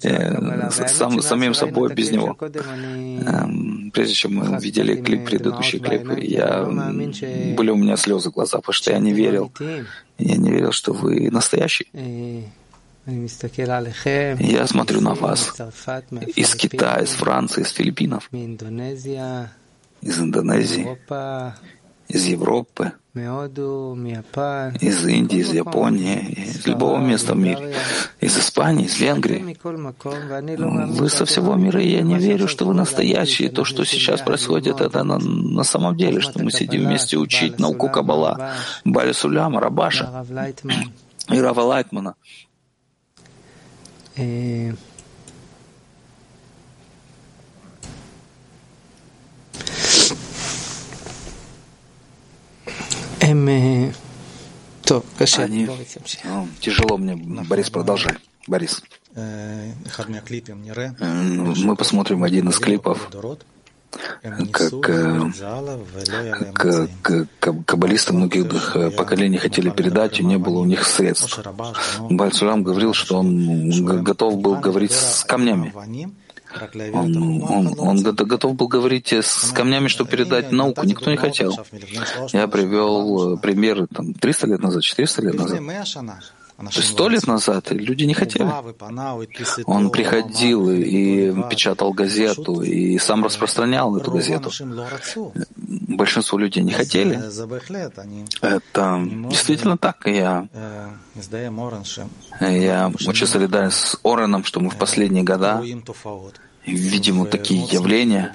э, 0.03 0.71
сам, 0.71 1.23
самим 1.23 1.55
собой 1.55 1.95
без 1.95 2.11
него. 2.11 2.37
Эм, 2.41 3.91
прежде 3.93 4.15
чем 4.15 4.35
мы 4.37 4.57
увидели 4.57 4.97
клип, 5.01 5.27
предыдущий 5.27 5.79
клип, 5.79 6.19
я, 6.19 6.65
были 7.57 7.71
у 7.71 7.77
меня 7.77 7.97
слезы 7.97 8.31
в 8.31 8.33
глазах, 8.33 8.63
потому 8.63 8.75
что 8.75 8.91
я 8.91 8.99
не 8.99 9.13
верил. 9.13 9.53
Я 10.19 10.37
не 10.37 10.51
верил, 10.51 10.73
что 10.73 10.93
вы 10.93 11.31
настоящий. 11.31 11.89
Я 14.41 14.67
смотрю 14.67 15.01
на 15.01 15.15
вас. 15.15 15.55
Из 16.37 16.55
Китая, 16.55 17.03
из 17.03 17.11
Франции, 17.11 17.63
из 17.63 17.71
Филиппинов, 17.71 18.29
из 20.03 20.19
Индонезии, 20.19 20.99
из 22.15 22.27
Европы, 22.27 22.93
из 24.81 25.07
Индии, 25.07 25.39
из 25.39 25.53
Японии, 25.53 26.19
из 26.47 26.67
любого 26.67 26.99
места 26.99 27.35
в 27.35 27.37
мире, 27.37 27.75
из 28.21 28.39
Испании, 28.39 28.87
из 28.87 29.01
Венгрии. 29.01 29.57
Вы 29.63 31.09
со 31.09 31.25
всего 31.25 31.55
мира, 31.55 31.81
и 31.83 31.89
я 31.89 32.03
не 32.03 32.19
верю, 32.19 32.47
что 32.49 32.67
вы 32.67 32.75
настоящие. 32.75 33.51
То, 33.51 33.65
что 33.65 33.85
сейчас 33.85 34.21
происходит, 34.21 34.81
это 34.81 35.03
на, 35.03 35.19
на 35.19 35.65
самом 35.65 35.97
деле, 35.97 36.21
что 36.21 36.43
мы 36.43 36.51
сидим 36.53 36.85
вместе 36.87 37.17
учить 37.17 37.59
науку 37.59 37.89
Каббала, 37.89 38.53
Бали 38.85 39.13
Суляма, 39.13 39.61
Рабаша 39.61 40.25
и 41.29 41.41
Рава 41.41 41.61
Лайтмана. 41.61 42.15
Они... 55.45 55.67
Ну, 56.25 56.49
тяжело 56.61 56.99
мне. 56.99 57.17
Борис, 57.17 57.71
продолжай. 57.71 58.17
Борис. 58.47 58.83
Мы 61.01 61.77
посмотрим 61.77 62.23
один 62.23 62.51
из 62.51 62.59
клипов, 62.59 63.09
как, 64.51 64.83
как, 66.53 66.91
как 67.39 67.65
каббалисты 67.65 68.13
многих 68.13 68.77
поколений 68.97 69.39
хотели 69.39 69.71
передать, 69.71 70.21
и 70.21 70.25
не 70.25 70.37
было 70.37 70.59
у 70.59 70.65
них 70.65 70.85
средств. 70.85 71.41
Бальцулям 72.11 72.63
говорил, 72.63 72.93
что 72.93 73.19
он 73.19 74.03
готов 74.03 74.39
был 74.39 74.57
говорить 74.57 74.93
с 74.93 75.25
камнями. 75.25 75.73
Он, 76.93 77.43
он, 77.49 77.79
он 77.79 78.03
готов 78.03 78.55
был 78.55 78.69
говорить 78.69 79.13
с 79.13 79.53
камнями, 79.53 79.89
чтобы 79.89 80.11
передать 80.11 80.53
науку. 80.53 80.85
Никто 80.87 81.11
не 81.11 81.17
хотел. 81.17 81.59
Я 82.33 82.49
привел 82.49 83.35
э, 83.35 83.37
примеры 83.39 83.87
там, 83.87 84.15
300 84.15 84.47
лет 84.47 84.61
назад, 84.63 84.83
400 84.83 85.23
лет 85.23 85.35
назад. 85.35 85.61
Сто 86.71 87.09
лет 87.09 87.27
назад 87.27 87.71
люди 87.71 88.05
не 88.05 88.15
хотели. 88.15 88.49
Он 89.67 89.91
приходил 89.91 90.71
и 90.71 91.33
печатал 91.51 91.93
газету, 91.93 92.63
и 92.63 92.99
сам 92.99 93.25
распространял 93.25 93.97
эту 93.97 94.13
газету. 94.13 94.51
Большинство 95.57 96.39
людей 96.39 96.63
не 96.63 96.73
хотели. 96.73 97.17
Это 98.41 99.03
действительно 99.29 99.77
так. 99.79 100.07
Я, 100.07 100.49
я 102.41 102.93
очень 103.07 103.27
солидарен 103.27 103.71
с 103.71 103.99
Ореном, 104.05 104.45
что 104.45 104.61
мы 104.61 104.71
в 104.71 104.77
последние 104.77 105.25
года 105.25 105.63
видим 106.73 107.21
вот 107.21 107.31
такие 107.31 107.63
явления. 107.63 108.33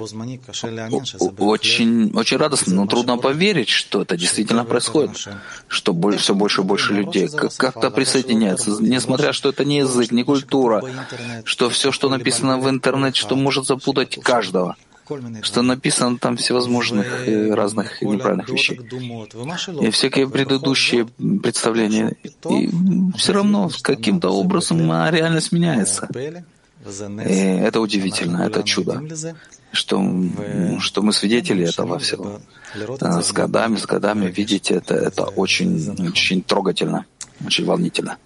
Очень, 1.37 2.11
очень 2.15 2.37
радостно, 2.37 2.75
но 2.75 2.85
трудно 2.85 3.17
поверить, 3.17 3.69
что 3.69 4.01
это 4.01 4.17
действительно 4.17 4.65
происходит, 4.65 5.27
что 5.67 5.95
все 6.17 6.35
больше 6.35 6.61
и 6.61 6.63
больше 6.63 6.93
людей 6.93 7.29
как-то 7.57 7.89
присоединяются, 7.91 8.71
несмотря 8.81 9.33
что 9.33 9.49
это 9.49 9.65
не 9.65 9.79
язык, 9.79 10.11
не 10.11 10.23
культура, 10.23 10.83
что 11.43 11.69
все, 11.69 11.91
что 11.91 12.09
написано 12.09 12.59
в 12.59 12.69
интернете, 12.69 13.19
что 13.19 13.35
может 13.35 13.65
запутать 13.65 14.19
каждого 14.21 14.75
что 15.41 15.63
написано 15.63 16.19
там 16.19 16.37
всевозможных 16.37 17.27
э, 17.27 17.51
разных 17.53 18.01
неправильных 18.01 18.49
вещей. 18.49 18.79
И 19.81 19.89
всякие 19.89 20.29
предыдущие 20.29 21.07
представления. 21.41 22.15
И 22.49 22.69
все 23.17 23.33
равно 23.33 23.71
каким-то 23.81 24.29
образом 24.29 24.79
реальность 25.09 25.51
меняется. 25.51 26.07
И 27.27 27.33
это 27.33 27.81
удивительно, 27.81 28.43
это 28.43 28.63
чудо, 28.63 29.01
что, 29.71 30.01
что 30.79 31.01
мы 31.01 31.13
свидетели 31.13 31.67
этого 31.67 31.99
всего. 31.99 32.39
А 33.01 33.21
с 33.21 33.31
годами, 33.31 33.75
с 33.75 33.85
годами 33.85 34.27
видеть 34.27 34.71
это, 34.71 34.95
это 34.95 35.25
очень, 35.25 36.07
очень 36.07 36.41
трогательно, 36.41 37.05
очень 37.45 37.65
волнительно. 37.65 38.17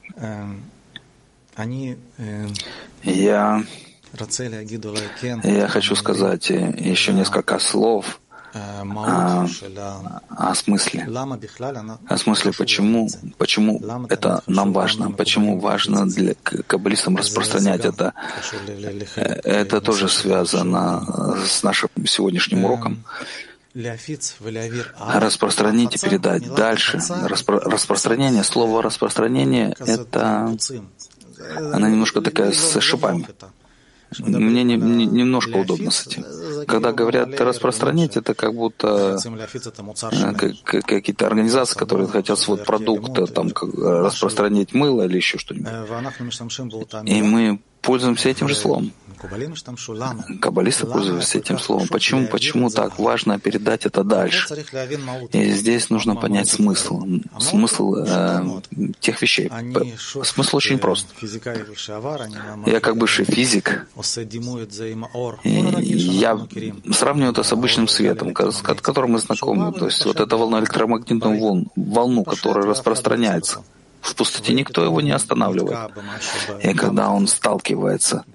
Я, 3.04 3.64
я 5.44 5.68
хочу 5.68 5.96
сказать 5.96 6.50
еще 6.50 7.14
несколько 7.14 7.60
слов 7.60 8.20
о, 8.54 9.48
о 10.30 10.56
смысле. 10.56 11.08
О 12.08 12.18
смысле, 12.18 12.52
почему, 12.58 13.10
почему 13.38 13.82
это 14.10 14.44
нам 14.48 14.74
важно, 14.74 15.12
почему 15.12 15.60
важно 15.60 16.08
для 16.08 16.36
каббалистам 16.36 17.18
распространять 17.18 17.86
это. 17.86 18.14
Это 19.44 19.82
тоже 19.82 20.08
связано 20.08 21.38
с 21.46 21.64
нашим 21.64 21.90
сегодняшним 22.06 22.66
уроком. 22.66 23.04
Распространить 25.00 25.96
и 25.96 26.00
передать 26.00 26.54
дальше. 26.54 27.00
Распро 27.24 27.60
распространение, 27.60 28.44
слово 28.44 28.84
распространение— 28.84 29.76
это 29.80 30.56
она 31.74 31.90
немножко 31.90 32.22
такая 32.22 32.52
с 32.52 32.80
шипами. 32.80 33.28
Мне 34.20 34.64
не, 34.64 34.76
не, 34.76 35.06
немножко 35.06 35.58
удобно 35.58 35.92
с 35.92 36.08
этим. 36.08 36.26
Когда 36.68 36.92
говорят 36.92 37.40
распространить, 37.40 38.18
это 38.18 38.34
как 38.34 38.54
будто 38.54 39.18
э, 39.22 40.82
какие-то 40.82 41.28
организации, 41.28 41.78
которые 41.78 42.08
хотят 42.08 42.40
свой 42.40 42.58
продукт 42.58 43.34
там, 43.34 43.50
распространить 43.78 44.74
мыло 44.74 45.04
или 45.04 45.18
еще 45.18 45.38
что-нибудь. 45.38 45.72
И 47.06 47.22
мы 47.22 47.60
пользуемся 47.82 48.30
этим 48.30 48.48
же 48.48 48.56
словом. 48.56 48.92
Каббалисты 50.42 50.86
пользуются 50.86 51.38
этим 51.38 51.60
словом. 51.60 51.88
Почему? 51.88 52.28
Почему 52.28 52.70
так 52.70 53.00
важно 53.00 53.40
передать 53.40 53.86
это 53.86 54.04
дальше? 54.04 54.48
И 55.32 55.52
здесь 55.52 55.90
нужно 55.90 56.16
понять 56.16 56.50
смысл. 56.50 57.02
Смысл 57.40 57.96
э, 57.96 58.62
тех 59.00 59.22
вещей. 59.22 59.52
Смысл 60.24 60.58
очень 60.58 60.78
прост. 60.78 61.08
Я 62.66 62.80
как 62.80 62.98
бывший 62.98 63.26
физик, 63.26 63.88
я 65.44 66.48
сравниваю 66.92 67.32
это 67.32 67.44
с 67.44 67.54
обычным 67.54 67.88
светом, 67.88 68.34
с 68.36 68.62
которым 68.62 69.12
мы 69.12 69.20
знакомы. 69.20 69.72
То 69.74 69.86
есть 69.86 70.06
вот 70.06 70.20
эта 70.20 70.38
волна 70.38 70.60
электромагнитную 70.60 71.40
волну, 71.40 71.68
волну, 71.76 72.24
которая 72.24 72.66
распространяется 72.66 73.64
в 74.04 74.16
пустоте 74.16 74.54
никто 74.54 74.84
его 74.84 75.02
не 75.02 75.12
останавливает. 75.12 75.92
И 76.62 76.74
когда 76.74 77.10
он 77.10 77.28
сталкивается, 77.28 78.26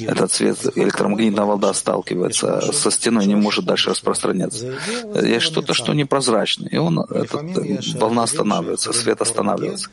этот 0.00 0.32
цвет, 0.32 0.58
электромагнитная 0.76 1.44
волна 1.44 1.72
сталкивается 1.72 2.72
со 2.72 2.90
стеной, 2.90 3.26
не 3.26 3.36
может 3.36 3.64
дальше 3.64 3.90
распространяться. 3.90 4.74
Есть 5.14 5.46
что-то, 5.46 5.72
что 5.72 5.94
непрозрачное, 5.94 6.68
и 6.68 6.76
он, 6.76 6.98
этот, 7.00 7.94
волна 7.94 8.24
останавливается, 8.24 8.92
свет 8.92 9.20
останавливается. 9.20 9.88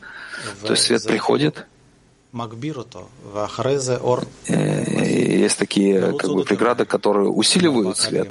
То 0.62 0.72
есть 0.72 0.82
свет 0.84 1.04
приходит, 1.04 1.66
есть 5.42 5.58
такие 5.58 6.16
как 6.16 6.30
бы, 6.30 6.44
преграды, 6.44 6.84
которые 6.84 7.28
усиливают 7.28 7.98
свет, 7.98 8.30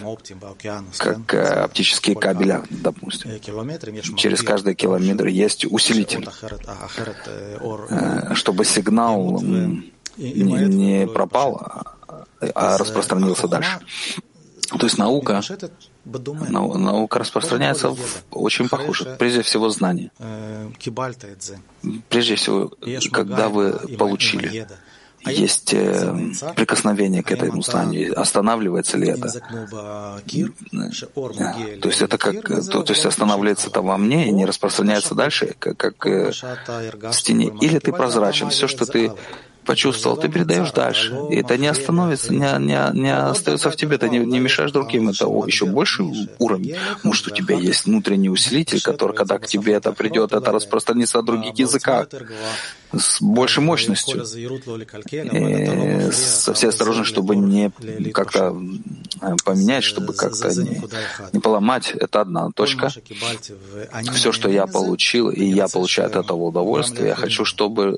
как 0.98 1.34
э, 1.34 1.44
оптические 1.64 2.16
кабеля, 2.16 2.64
допустим. 2.70 3.32
Через 4.16 4.42
каждый 4.42 4.76
километр 4.76 5.28
есть 5.28 5.66
усилитель, 5.66 6.28
э, 7.90 8.34
чтобы 8.34 8.66
сигнал 8.66 9.42
не 10.18 11.08
пропал, 11.08 11.86
а 12.56 12.78
распространился 12.78 13.48
дальше. 13.48 13.80
То 14.80 14.86
есть 14.86 14.98
наука 14.98 15.42
Наука 16.06 17.20
распространяется 17.20 17.90
в 17.90 18.24
очень 18.32 18.70
похоже. 18.70 19.16
Прежде 19.20 19.42
всего, 19.42 19.70
знание. 19.70 20.12
Прежде 22.10 22.36
всего, 22.36 22.72
когда 23.12 23.49
вы 23.49 23.74
получили, 23.97 24.68
есть 25.26 25.74
э, 25.74 26.16
прикосновение 26.56 27.22
к 27.22 27.32
этому 27.32 27.62
знанию, 27.62 28.20
останавливается 28.20 28.97
ли 28.97 29.10
это? 29.10 29.30
То 31.82 31.89
есть 31.89 32.02
это 32.02 32.18
как, 32.18 32.41
то, 32.41 32.82
то 32.82 32.93
есть 32.93 33.06
останавливается 33.06 33.70
это 33.70 33.82
во 33.82 33.97
мне 33.97 34.28
и 34.28 34.32
не 34.32 34.45
распространяется 34.45 35.14
дальше, 35.14 35.56
как, 35.60 35.78
как 35.78 36.08
э, 36.08 36.32
в 36.32 37.14
стене. 37.14 37.52
Или 37.62 37.78
ты 37.78 37.91
прозрачен, 37.91 38.49
все, 38.49 38.68
что 38.68 38.86
ты 38.86 39.12
почувствовал, 39.66 40.18
ты 40.18 40.30
передаешь 40.30 40.72
дальше. 40.72 41.16
И 41.30 41.36
это 41.36 41.57
не 41.57 41.68
остановится, 41.68 42.34
не, 42.34 42.39
не, 42.59 43.01
не 43.01 43.16
остается 43.16 43.70
в 43.70 43.76
тебе, 43.76 43.97
ты 43.97 44.09
не, 44.09 44.20
не 44.20 44.39
мешаешь 44.39 44.72
другим. 44.72 45.09
Это 45.09 45.26
еще 45.45 45.66
больший 45.66 46.05
уровень. 46.39 46.76
Может, 47.03 47.28
у 47.28 47.32
тебя 47.32 47.55
есть 47.55 47.86
внутренний 47.86 48.30
усилитель, 48.30 48.82
который, 48.82 49.16
когда 49.16 49.38
к 49.38 49.47
тебе 49.47 49.74
это 49.74 49.91
придет, 49.91 50.34
это 50.34 50.51
распространится 50.51 51.18
на 51.18 51.24
других 51.24 51.57
языках 51.59 52.07
с 52.93 53.22
большей 53.22 53.64
мощностью. 53.64 54.24
И 54.24 56.12
со 56.12 56.53
всей 56.53 56.70
осторожностью, 56.70 57.14
чтобы 57.14 57.36
не 57.36 57.72
как-то 58.12 58.55
э, 59.22 59.36
поменять, 59.45 59.84
чтобы 59.84 60.14
как-то 60.14 60.49
не, 60.49 60.82
не 61.32 61.39
поломать. 61.39 61.91
Это 61.91 62.22
одна 62.22 62.49
точка. 62.51 62.89
Все, 64.14 64.32
что 64.32 64.49
я 64.49 64.68
получил, 64.68 65.30
и 65.30 65.45
я 65.45 65.68
получаю 65.68 66.07
от 66.07 66.16
этого 66.16 66.43
удовольствие, 66.43 67.09
я 67.09 67.16
хочу, 67.16 67.45
чтобы 67.45 67.97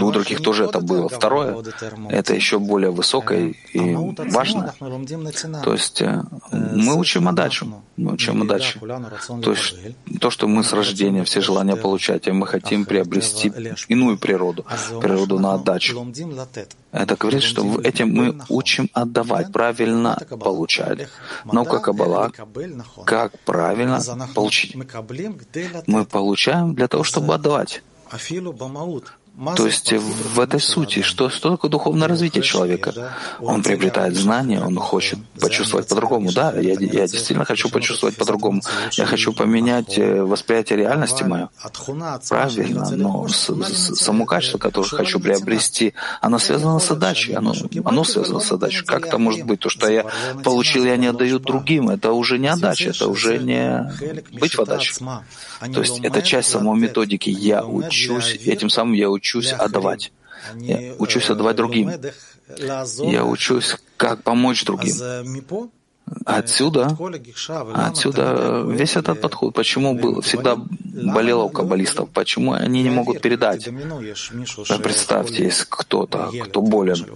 у 0.00 0.10
других 0.10 0.40
тоже 0.40 0.64
это 0.64 0.80
было. 0.80 1.08
Второе, 1.08 1.62
это 2.08 2.34
еще 2.34 2.58
более 2.58 2.90
высокое 2.90 3.54
и 3.72 3.94
важное. 4.30 4.74
То 5.62 5.72
есть 5.72 6.00
э, 6.00 6.22
мы 6.50 6.98
учим 6.98 7.28
отдачу. 7.28 7.82
Мы 7.96 8.12
учим 8.12 8.42
отдачу. 8.42 8.80
То 9.42 9.50
есть 9.50 9.74
то, 10.20 10.30
что 10.30 10.48
мы 10.48 10.64
с 10.64 10.72
рождения 10.72 11.24
все 11.24 11.40
желания 11.40 11.76
получать, 11.76 12.26
и 12.26 12.32
мы 12.32 12.46
хотим 12.46 12.86
приобрести 12.86 13.52
иную 13.88 14.18
природу, 14.18 14.64
природу 15.00 15.38
на 15.38 15.54
отдачу. 15.54 16.06
Это 16.90 17.16
говорит, 17.16 17.42
что 17.42 17.80
этим 17.82 18.08
мы 18.12 18.40
учим 18.48 18.88
отдавать, 18.94 19.52
правильно 19.52 20.18
получать. 20.40 21.08
Наука 21.44 21.80
Каббала, 21.80 22.32
как 23.04 23.38
правильно 23.40 24.00
получить. 24.34 24.74
Мы 25.86 26.04
получаем 26.06 26.74
для 26.74 26.88
того, 26.88 27.04
чтобы 27.04 27.34
отдавать. 27.34 27.82
То 29.56 29.66
есть 29.66 29.92
в 29.92 30.40
этой 30.40 30.60
сути, 30.60 31.00
что, 31.00 31.30
что 31.30 31.50
такое 31.52 31.70
духовное 31.70 32.06
развитие 32.06 32.42
человека? 32.42 33.14
Он 33.40 33.62
приобретает 33.62 34.14
знания, 34.14 34.60
он 34.60 34.76
хочет 34.76 35.18
почувствовать 35.40 35.88
по-другому. 35.88 36.30
Да, 36.32 36.52
я, 36.52 36.72
я 36.72 37.06
действительно 37.08 37.46
хочу 37.46 37.70
почувствовать 37.70 38.16
по-другому. 38.16 38.60
Я 38.92 39.06
хочу 39.06 39.32
поменять 39.32 39.98
э, 39.98 40.22
восприятие 40.22 40.80
реальности 40.80 41.22
мое. 41.24 41.48
Правильно, 42.28 42.90
но 42.90 43.26
с, 43.26 43.48
с, 43.48 43.94
само 43.96 44.26
качество, 44.26 44.58
которое 44.58 44.88
хочу 44.88 45.18
приобрести, 45.18 45.94
оно 46.20 46.38
связано 46.38 46.78
с 46.78 46.90
отдачей. 46.90 47.34
Оно, 47.34 47.54
оно 47.84 48.04
связано 48.04 48.40
с 48.40 48.52
отдачей. 48.52 48.84
Как 48.84 49.06
это 49.06 49.16
может 49.18 49.44
быть? 49.44 49.60
То, 49.60 49.70
что 49.70 49.88
я 49.88 50.04
получил, 50.44 50.84
я 50.84 50.96
не 50.96 51.06
отдаю 51.06 51.38
другим. 51.38 51.88
Это 51.88 52.12
уже 52.12 52.38
не 52.38 52.48
отдача, 52.48 52.90
это 52.90 53.08
уже 53.08 53.38
не 53.38 53.90
быть 54.32 54.54
в 54.54 54.60
отдаче. 54.60 54.92
То 55.72 55.80
есть 55.80 56.00
это 56.02 56.22
часть 56.22 56.50
самой 56.50 56.78
методики. 56.78 57.30
Я 57.30 57.64
учусь, 57.64 58.34
этим 58.46 58.70
самым 58.70 58.94
я 58.94 59.10
учусь 59.10 59.42
учусь 59.42 59.52
отдавать. 59.52 60.12
Я 60.56 60.94
учусь 60.98 61.30
отдавать 61.30 61.56
другим. 61.56 61.90
Я 62.98 63.24
учусь, 63.24 63.76
как 63.96 64.22
помочь 64.22 64.64
другим. 64.64 64.94
Отсюда, 66.26 66.96
отсюда 67.74 68.64
весь 68.66 68.96
этот 68.96 69.20
подход. 69.20 69.54
Почему 69.54 69.94
был, 69.94 70.20
всегда 70.20 70.56
болело 70.56 71.44
у 71.44 71.48
каббалистов? 71.48 72.10
Почему 72.10 72.52
они 72.52 72.82
не 72.82 72.90
могут 72.90 73.22
передать? 73.22 73.68
Представьте, 74.82 75.44
есть 75.44 75.64
кто-то, 75.68 76.30
кто 76.44 76.60
болен, 76.60 77.06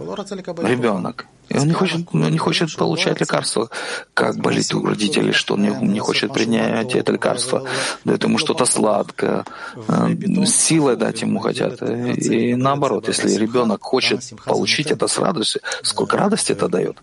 ребенок, 0.62 1.26
и 1.48 1.58
он 1.58 1.68
не 1.68 1.74
хочет, 1.74 2.08
он 2.12 2.30
не 2.30 2.38
хочет 2.38 2.74
получать 2.76 3.20
лекарства, 3.20 3.70
как 4.14 4.36
болит 4.38 4.74
у 4.74 4.84
родителей, 4.84 5.32
что 5.32 5.54
он 5.54 5.62
не, 5.62 5.70
не 5.86 6.00
хочет 6.00 6.32
принять 6.32 6.94
это 6.94 7.12
лекарство, 7.12 7.64
дает 8.04 8.24
ему 8.24 8.38
что-то 8.38 8.66
сладкое, 8.66 9.44
э, 9.88 10.44
силой 10.46 10.96
дать 10.96 11.22
ему 11.22 11.38
хотят. 11.38 11.82
И 11.82 12.54
наоборот, 12.54 13.08
если 13.08 13.30
ребенок 13.36 13.82
хочет 13.82 14.22
получить 14.44 14.90
это 14.90 15.06
с 15.06 15.18
радостью, 15.18 15.60
сколько 15.82 16.16
радости 16.16 16.52
это 16.52 16.68
дает. 16.68 16.96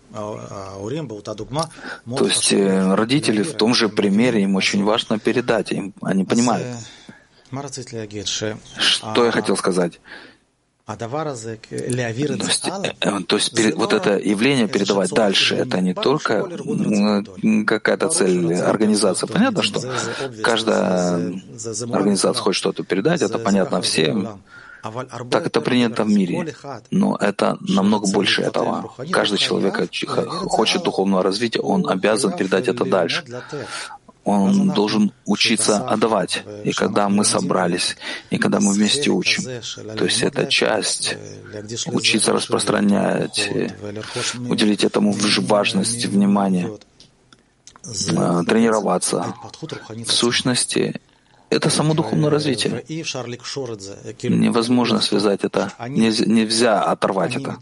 То 2.16 2.26
есть 2.26 2.52
э, 2.52 2.94
родители 2.94 3.42
в 3.42 3.54
том 3.54 3.74
же 3.74 3.88
примере, 3.88 4.42
им 4.42 4.56
очень 4.56 4.84
важно 4.84 5.18
передать, 5.18 5.72
им, 5.72 5.94
они 6.02 6.24
понимают. 6.24 6.66
Что 8.76 9.24
я 9.24 9.30
хотел 9.30 9.56
сказать? 9.56 10.00
А 10.86 10.96
то 10.96 11.06
есть, 11.06 12.66
э, 12.66 13.20
то 13.26 13.36
есть 13.36 13.74
вот 13.74 13.94
это 13.94 14.18
явление 14.18 14.68
передавать 14.68 15.10
дальше, 15.10 15.54
это 15.56 15.80
не 15.80 15.94
только 15.94 16.46
какая-то 17.66 18.08
цель 18.08 18.54
организации. 18.54 19.26
Понятно, 19.26 19.62
что 19.62 19.80
каждая 20.42 21.40
организация 21.90 22.42
хочет 22.42 22.58
что-то 22.58 22.84
передать, 22.84 23.22
это 23.22 23.38
понятно 23.38 23.80
всем. 23.80 24.42
Так 25.30 25.46
это 25.46 25.62
принято 25.62 26.04
в 26.04 26.08
мире. 26.08 26.54
Но 26.90 27.16
это 27.16 27.56
намного 27.60 28.12
больше 28.12 28.42
этого. 28.42 28.92
Каждый 29.10 29.38
человек 29.38 29.90
хочет 30.50 30.82
духовного 30.82 31.22
развития, 31.22 31.60
он 31.60 31.88
обязан 31.88 32.36
передать 32.36 32.68
это 32.68 32.84
дальше 32.84 33.24
он 34.24 34.70
должен 34.70 35.12
учиться 35.26 35.86
отдавать. 35.86 36.42
И 36.64 36.72
когда 36.72 37.08
мы 37.08 37.24
собрались, 37.24 37.96
и 38.30 38.38
когда 38.38 38.58
мы 38.60 38.72
вместе 38.72 39.10
учим, 39.10 39.44
то 39.96 40.04
есть 40.04 40.22
это 40.22 40.46
часть, 40.46 41.16
учиться 41.86 42.32
распространять, 42.32 43.50
уделить 44.48 44.84
этому 44.84 45.14
важность, 45.42 46.06
внимание, 46.06 46.70
а, 48.16 48.42
тренироваться. 48.44 49.34
В 50.06 50.10
сущности, 50.10 51.00
это 51.50 51.68
само 51.70 51.94
духовное 51.94 52.30
развитие. 52.30 52.82
Невозможно 54.22 55.00
связать 55.00 55.44
это, 55.44 55.72
нельзя 55.88 56.82
оторвать 56.82 57.36
это, 57.36 57.58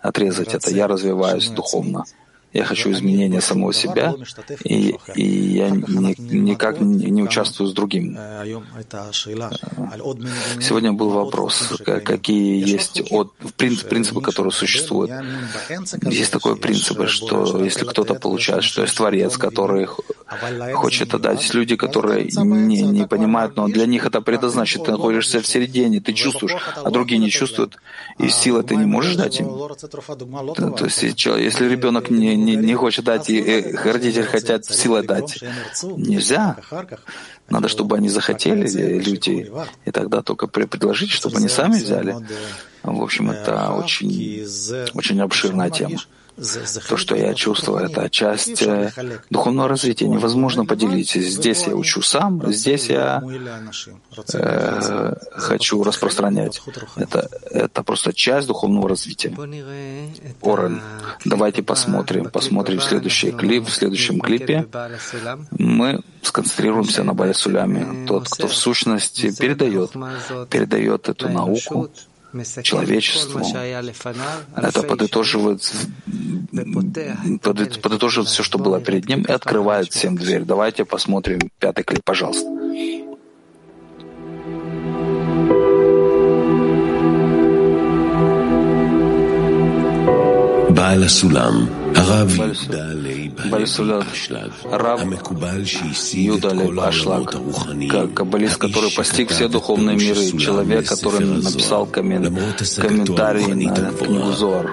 отрезать 0.00 0.54
это. 0.54 0.70
Я 0.70 0.86
развиваюсь 0.86 1.48
духовно. 1.48 2.04
Я 2.52 2.64
хочу 2.64 2.90
изменения 2.90 3.40
самого 3.40 3.72
себя, 3.72 4.14
и, 4.64 4.96
и 5.14 5.24
я 5.24 5.70
ни, 5.70 6.14
никак 6.20 6.80
не, 6.80 7.22
участвую 7.22 7.68
с 7.68 7.72
другим. 7.72 8.18
Сегодня 10.60 10.92
был 10.92 11.10
вопрос, 11.10 11.80
какие 11.84 12.68
есть 12.68 13.02
от, 13.10 13.32
принципы, 13.56 14.20
которые 14.20 14.52
существуют. 14.52 15.12
Есть 16.02 16.32
такой 16.32 16.56
принцип, 16.56 17.06
что 17.08 17.62
если 17.62 17.84
кто-то 17.84 18.14
получает, 18.14 18.64
что 18.64 18.82
есть 18.82 18.96
Творец, 18.96 19.36
который 19.36 19.86
хочет 20.74 21.14
отдать. 21.14 21.54
Люди, 21.54 21.76
которые 21.76 22.24
не, 22.24 22.82
не 22.82 23.06
понимают, 23.06 23.56
но 23.56 23.68
для 23.68 23.86
них 23.86 24.06
это 24.06 24.20
предназначено. 24.20 24.84
Ты 24.84 24.90
находишься 24.92 25.40
в 25.40 25.46
середине, 25.46 26.00
ты 26.00 26.12
чувствуешь, 26.12 26.56
а 26.76 26.90
другие 26.90 27.18
не 27.18 27.30
чувствуют, 27.30 27.78
и 28.18 28.28
силы 28.28 28.62
ты 28.62 28.76
не 28.76 28.86
можешь 28.86 29.16
дать 29.16 29.40
им. 29.40 29.48
То, 29.48 30.70
то 30.70 30.84
есть, 30.84 31.02
если 31.02 31.68
ребенок 31.68 32.10
не, 32.10 32.36
не, 32.36 32.56
не 32.56 32.74
хочет 32.74 33.04
дать, 33.04 33.30
и 33.30 33.62
родители 33.84 34.22
хотят 34.22 34.64
силой 34.64 35.06
дать, 35.06 35.42
нельзя. 35.82 36.56
Надо, 37.48 37.68
чтобы 37.68 37.96
они 37.96 38.08
захотели, 38.08 38.68
люди, 39.00 39.50
и 39.84 39.90
тогда 39.90 40.22
только 40.22 40.46
предложить, 40.46 41.10
чтобы 41.10 41.38
они 41.38 41.48
сами 41.48 41.74
взяли. 41.74 42.16
В 42.82 43.02
общем, 43.02 43.30
это 43.30 43.72
очень, 43.72 44.46
очень 44.94 45.20
обширная 45.20 45.70
тема. 45.70 45.98
То, 46.88 46.96
что 46.96 47.16
я 47.16 47.34
чувствую, 47.34 47.84
это 47.84 48.08
часть 48.08 48.62
духовного 49.30 49.68
развития. 49.68 50.08
Невозможно 50.08 50.64
поделить. 50.64 51.12
Здесь 51.12 51.66
я 51.66 51.74
учу 51.74 52.02
сам, 52.02 52.52
здесь 52.52 52.88
я 52.88 53.22
э, 54.34 55.14
хочу 55.32 55.82
распространять. 55.82 56.62
Это, 56.96 57.28
это 57.50 57.82
просто 57.82 58.12
часть 58.12 58.46
духовного 58.46 58.88
развития. 58.88 59.34
Орен, 60.42 60.80
давайте 61.24 61.62
посмотрим, 61.62 62.30
посмотрим 62.30 62.80
следующий 62.80 63.32
клип. 63.32 63.66
В 63.66 63.72
следующем 63.72 64.20
клипе 64.20 64.66
мы 65.50 66.00
сконцентрируемся 66.22 67.02
на 67.04 67.14
Балясуляме. 67.14 68.06
Тот, 68.06 68.28
кто 68.28 68.46
в 68.46 68.54
сущности 68.54 69.34
передает, 69.36 69.92
передает 70.48 71.08
эту 71.08 71.28
науку, 71.28 71.90
человечеству. 72.63 73.39
Это 74.55 74.83
подытоживает, 74.83 75.73
подытоживает 77.81 78.29
все, 78.29 78.43
что 78.43 78.57
было 78.57 78.81
перед 78.81 79.07
ним, 79.07 79.23
и 79.23 79.31
открывает 79.31 79.91
всем 79.91 80.17
дверь. 80.17 80.43
Давайте 80.43 80.85
посмотрим 80.85 81.39
пятый 81.59 81.83
клип, 81.83 82.03
пожалуйста. 82.03 82.49
בעל 90.75 91.03
הסולם, 91.03 91.65
הרב 91.95 92.29
יהודה 92.35 92.93
Барисуля 93.46 94.04
Раб 94.64 95.00
Юдалев 96.12 96.78
Ашлак, 96.78 97.36
как 97.90 98.14
каббалист, 98.14 98.56
который 98.56 98.90
постиг 98.90 99.30
все 99.30 99.48
духовные 99.48 99.96
миры, 99.96 100.38
человек, 100.38 100.88
который 100.88 101.26
написал 101.26 101.86
коммен... 101.86 102.36
комментарий 102.76 103.46
на 103.46 103.92
книгу 103.92 104.32
Зор, 104.32 104.72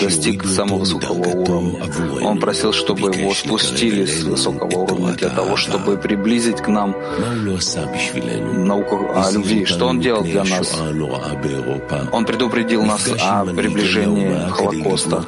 достиг 0.00 0.44
самого 0.46 0.78
высокого 0.80 1.28
уровня. 1.28 1.84
Он 2.22 2.38
просил, 2.38 2.72
чтобы 2.72 3.14
его 3.14 3.34
спустили 3.34 4.04
с 4.06 4.22
высокого 4.22 4.78
уровня 4.78 5.12
для 5.14 5.30
того, 5.30 5.56
чтобы 5.56 5.96
приблизить 5.96 6.60
к 6.60 6.68
нам 6.68 6.94
науку 8.66 9.10
о 9.14 9.30
любви. 9.30 9.64
Что 9.64 9.86
он 9.86 10.00
делал 10.00 10.22
для 10.22 10.44
нас? 10.44 10.74
Он 12.12 12.24
предупредил 12.24 12.84
нас 12.84 13.08
о 13.20 13.44
приближении 13.44 14.48
Холокоста. 14.50 15.24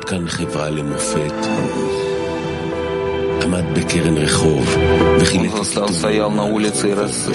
Он 5.76 5.94
стоял 5.94 6.30
на 6.30 6.44
улице 6.44 6.90
и 6.90 6.94
раз, 6.94 7.28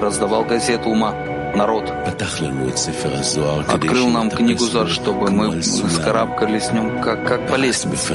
раздавал 0.00 0.44
газету 0.44 0.90
ума 0.90 1.14
народ. 1.54 1.92
Открыл 3.68 4.08
нам 4.08 4.30
книгу 4.30 4.64
Зар, 4.64 4.88
чтобы 4.88 5.30
мы 5.30 5.62
скарабкались 5.62 6.64
с 6.64 6.72
ним 6.72 7.00
как, 7.00 7.26
как 7.26 7.46
по 7.48 7.56
лестнице. 7.56 8.14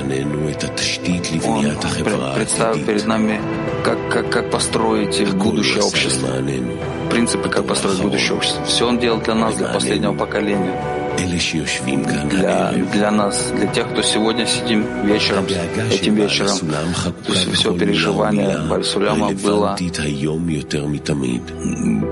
Он 1.45 2.35
представил 2.35 2.85
перед 2.85 3.05
нами, 3.05 3.41
как, 3.83 4.09
как, 4.09 4.29
как 4.29 4.51
построить 4.51 5.33
будущее 5.33 5.83
общество. 5.83 6.27
Принципы, 7.09 7.49
как 7.49 7.65
построить 7.65 8.01
будущее 8.01 8.35
общество. 8.35 8.65
Все 8.65 8.87
он 8.87 8.99
делал 8.99 9.19
для 9.19 9.35
нас, 9.35 9.55
для 9.55 9.67
последнего 9.67 10.13
поколения 10.13 10.75
для, 12.29 12.71
для 12.71 13.11
нас, 13.11 13.51
для 13.55 13.67
тех, 13.67 13.89
кто 13.91 14.01
сегодня 14.01 14.45
сидим 14.45 14.85
вечером, 15.05 15.45
этим 15.91 16.15
вечером. 16.15 16.57
То 17.25 17.33
есть 17.33 17.51
все 17.53 17.77
переживание 17.77 18.57
Бальсуляма 18.69 19.31
было 19.31 19.77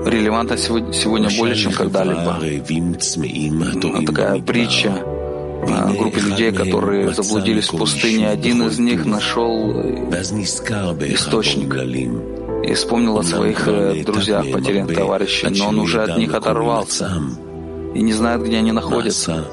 релевантно 0.06 0.56
сегодня, 0.56 0.92
сегодня 0.92 1.28
более, 1.36 1.56
чем 1.56 1.72
когда-либо. 1.72 2.38
Такая 4.06 4.40
притча 4.40 5.04
группе 5.98 6.20
людей, 6.20 6.52
которые 6.52 7.12
заблудились 7.12 7.68
в 7.68 7.76
пустыне. 7.76 8.28
Один 8.28 8.62
из 8.66 8.78
них 8.78 9.04
нашел 9.06 9.80
источник 11.12 11.68
и 12.64 12.74
вспомнил 12.74 13.18
о 13.18 13.22
своих 13.22 13.68
э, 13.68 14.02
друзьях, 14.04 14.50
потерянных 14.50 14.94
товарищей, 14.94 15.48
но 15.50 15.68
он 15.68 15.78
уже 15.78 16.02
от 16.02 16.18
них 16.18 16.34
оторвался 16.34 17.10
и 17.94 18.00
не 18.00 18.12
знает, 18.12 18.42
где 18.42 18.58
они 18.58 18.72
находятся. 18.72 19.46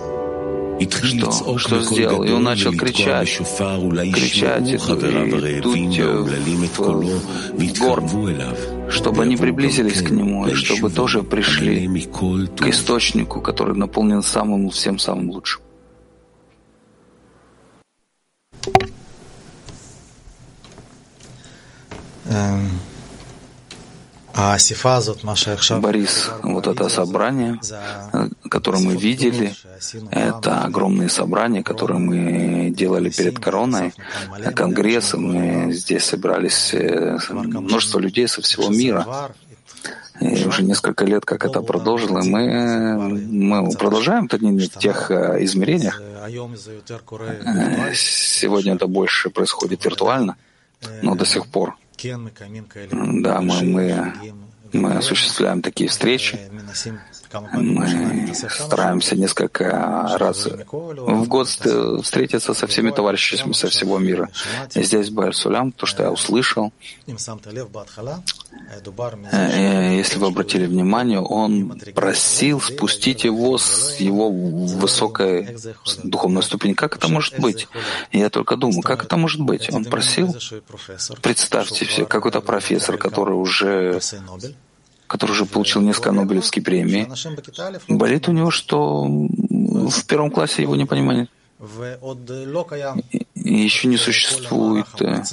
Что, 1.02 1.58
что 1.58 1.82
сделал? 1.82 2.24
И 2.24 2.32
он 2.32 2.44
начал 2.44 2.74
кричать, 2.74 3.30
кричать 3.30 4.68
и, 4.68 5.62
дуть 5.62 6.00
в 7.54 7.80
горн, 7.80 8.16
чтобы 8.90 9.24
они 9.24 9.38
приблизились 9.38 10.02
к 10.02 10.10
нему, 10.10 10.48
и 10.48 10.54
чтобы 10.54 10.90
тоже 10.90 11.24
пришли 11.24 11.88
к 11.88 12.68
источнику, 12.68 13.40
который 13.40 13.76
наполнен 13.76 14.22
самым 14.22 14.70
всем 14.70 15.00
самым 15.00 15.30
лучшим. 15.32 15.62
Um... 22.28 22.95
Борис, 25.80 26.30
вот 26.44 26.68
это 26.68 26.90
собрание, 26.90 27.58
которое 28.50 28.84
мы 28.84 28.98
видели, 28.98 29.56
это 30.12 30.64
огромные 30.64 31.08
собрания, 31.08 31.64
которые 31.64 32.00
мы 32.00 32.70
делали 32.70 33.10
перед 33.10 33.40
короной, 33.40 33.94
конгрессы, 34.54 35.18
мы 35.18 35.72
здесь 35.72 36.04
собирались 36.04 36.74
э, 36.74 37.18
множество 37.30 38.00
людей 38.00 38.28
со 38.28 38.42
всего 38.42 38.68
мира. 38.70 39.32
И 40.20 40.46
уже 40.46 40.64
несколько 40.64 41.06
лет, 41.06 41.26
как 41.26 41.46
это 41.46 41.62
продолжилось, 41.62 42.26
мы, 42.26 43.08
мы 43.08 43.72
продолжаем 43.72 44.28
в 44.28 44.80
тех 44.80 45.12
э, 45.12 45.44
измерениях. 45.46 46.02
Э, 46.02 47.94
сегодня 47.94 48.76
это 48.76 48.88
больше 48.88 49.30
происходит 49.30 49.86
виртуально, 49.86 50.36
но 51.02 51.16
до 51.16 51.26
сих 51.26 51.48
пор 51.48 51.76
да, 53.22 53.42
мы, 53.42 53.62
мы, 53.64 54.14
мы 54.74 54.94
осуществляем 54.94 55.62
такие 55.62 55.90
встречи. 55.90 56.40
Мы 57.54 58.34
стараемся 58.34 59.16
несколько 59.16 60.18
раз 60.18 60.48
в 60.48 61.28
год 61.28 61.48
встретиться 61.48 62.54
со 62.54 62.68
всеми 62.68 62.92
товарищами 62.92 63.54
со 63.54 63.68
всего 63.68 63.98
мира. 63.98 64.30
И 64.74 64.84
здесь, 64.84 65.10
в 65.10 65.14
Байр-Сулям, 65.14 65.72
то, 65.72 65.86
что 65.86 66.04
я 66.04 66.12
услышал, 66.12 66.72
э, 69.32 69.96
если 69.98 70.20
вы 70.20 70.28
обратили 70.28 70.66
внимание, 70.66 71.20
он 71.20 71.80
просил 71.94 72.62
спустить 72.62 73.24
его 73.24 73.58
с 73.58 73.98
его 74.00 74.30
высокой 74.30 75.58
духовной 76.04 76.44
ступени. 76.44 76.74
Как 76.74 76.96
это 76.96 77.08
может 77.08 77.40
быть? 77.40 77.68
Я 78.12 78.30
только 78.30 78.56
думаю, 78.56 78.82
как 78.82 79.04
это 79.04 79.18
может 79.18 79.42
быть? 79.42 79.74
Он 79.74 79.86
просил, 79.86 80.36
представьте 81.22 81.86
себе, 81.86 82.06
какой-то 82.06 82.42
профессор, 82.42 82.98
который 82.98 83.36
уже 83.36 84.00
который 85.08 85.32
уже 85.32 85.46
получил 85.46 85.82
несколько 85.82 86.12
Нобелевских 86.12 86.64
премий, 86.64 87.08
болит 87.88 88.28
у 88.28 88.32
него, 88.32 88.52
что 88.52 89.04
в 89.06 90.06
первом 90.06 90.32
классе 90.32 90.62
его 90.62 90.76
не 90.76 90.86
понимают. 90.86 91.30
И 93.36 93.54
еще 93.54 93.88
не 93.88 93.98
существует. 93.98 94.88
Э, 95.00 95.24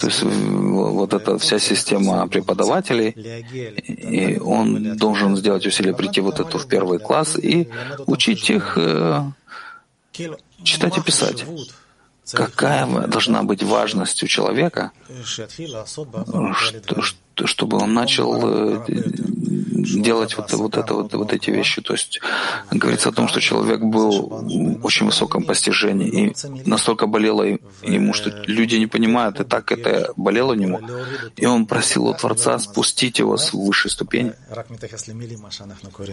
то 0.00 0.06
есть 0.06 0.22
вот 0.22 1.12
эта 1.12 1.38
вся 1.38 1.58
система 1.58 2.26
преподавателей, 2.28 3.10
и 3.10 4.38
он 4.38 4.96
должен 4.96 5.36
сделать 5.36 5.66
усилие 5.66 5.94
прийти 5.94 6.22
вот 6.22 6.40
эту 6.40 6.58
в 6.58 6.66
первый 6.66 6.98
класс 6.98 7.36
и 7.36 7.68
учить 8.06 8.48
их 8.48 8.78
э, 8.78 9.22
читать 10.62 10.96
и 10.96 11.02
писать 11.02 11.44
какая 12.32 13.06
должна 13.06 13.42
быть 13.42 13.62
важность 13.62 14.22
у 14.22 14.26
человека, 14.26 14.92
что, 17.02 17.46
чтобы 17.46 17.78
он 17.78 17.94
начал 17.94 18.34
э, 18.42 18.84
делать 19.82 20.36
вот, 20.36 20.52
вот, 20.52 20.76
это, 20.76 20.94
вот, 20.94 21.12
вот 21.14 21.32
эти 21.32 21.50
вещи. 21.50 21.80
То 21.82 21.94
есть 21.94 22.20
говорится 22.70 23.08
о 23.10 23.12
том, 23.12 23.28
что 23.28 23.40
человек 23.40 23.80
был 23.80 24.28
в 24.28 24.84
очень 24.84 25.06
высоком 25.06 25.44
постижении, 25.44 26.08
и 26.08 26.68
настолько 26.68 27.06
болело 27.06 27.42
ему, 27.82 28.12
что 28.12 28.30
люди 28.46 28.76
не 28.76 28.86
понимают, 28.86 29.40
и 29.40 29.44
так 29.44 29.72
это 29.72 30.12
болело 30.16 30.52
ему. 30.52 30.80
И 31.36 31.46
он 31.46 31.66
просил 31.66 32.06
у 32.06 32.14
Творца 32.14 32.58
спустить 32.58 33.18
его 33.18 33.36
с 33.36 33.52
высшей 33.52 33.90
ступени. 33.90 34.32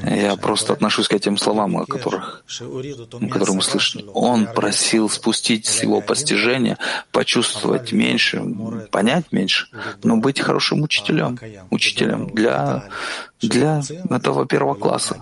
Я 0.03 0.36
просто 0.36 0.74
отношусь 0.74 1.07
к 1.07 1.13
этим 1.13 1.38
словам, 1.38 1.78
о 1.78 1.86
которых, 1.86 2.43
которые 2.47 3.55
мы 3.55 3.61
слышим. 3.61 4.09
Он 4.13 4.47
просил 4.47 5.09
спустить 5.09 5.66
с 5.66 5.84
его 5.84 6.01
постижения, 6.01 6.78
почувствовать 7.11 7.91
меньше, 7.91 8.43
понять 8.91 9.32
меньше, 9.32 9.68
но 10.03 10.18
быть 10.18 10.39
хорошим 10.39 10.82
учителем, 10.84 11.39
учителем 11.70 12.30
для 12.30 12.89
для 13.41 13.54
этого 13.55 14.45
первого 14.45 14.75
класса, 14.75 15.19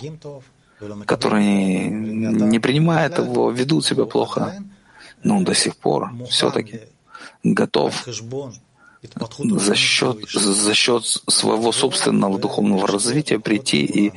которые 1.05 1.89
не 1.89 2.59
принимают 2.59 3.17
его, 3.17 3.51
ведут 3.51 3.85
себя 3.85 4.05
плохо, 4.05 4.55
но 5.23 5.37
он 5.37 5.43
до 5.43 5.53
сих 5.53 5.75
пор 5.77 6.11
все-таки 6.29 6.81
готов 7.43 8.05
за 9.59 9.75
счет, 9.75 10.17
за 10.31 10.73
счет 10.73 11.05
своего 11.05 11.71
собственного 11.71 12.39
духовного 12.39 12.87
развития 12.87 13.37
прийти 13.39 13.83
и 13.83 14.13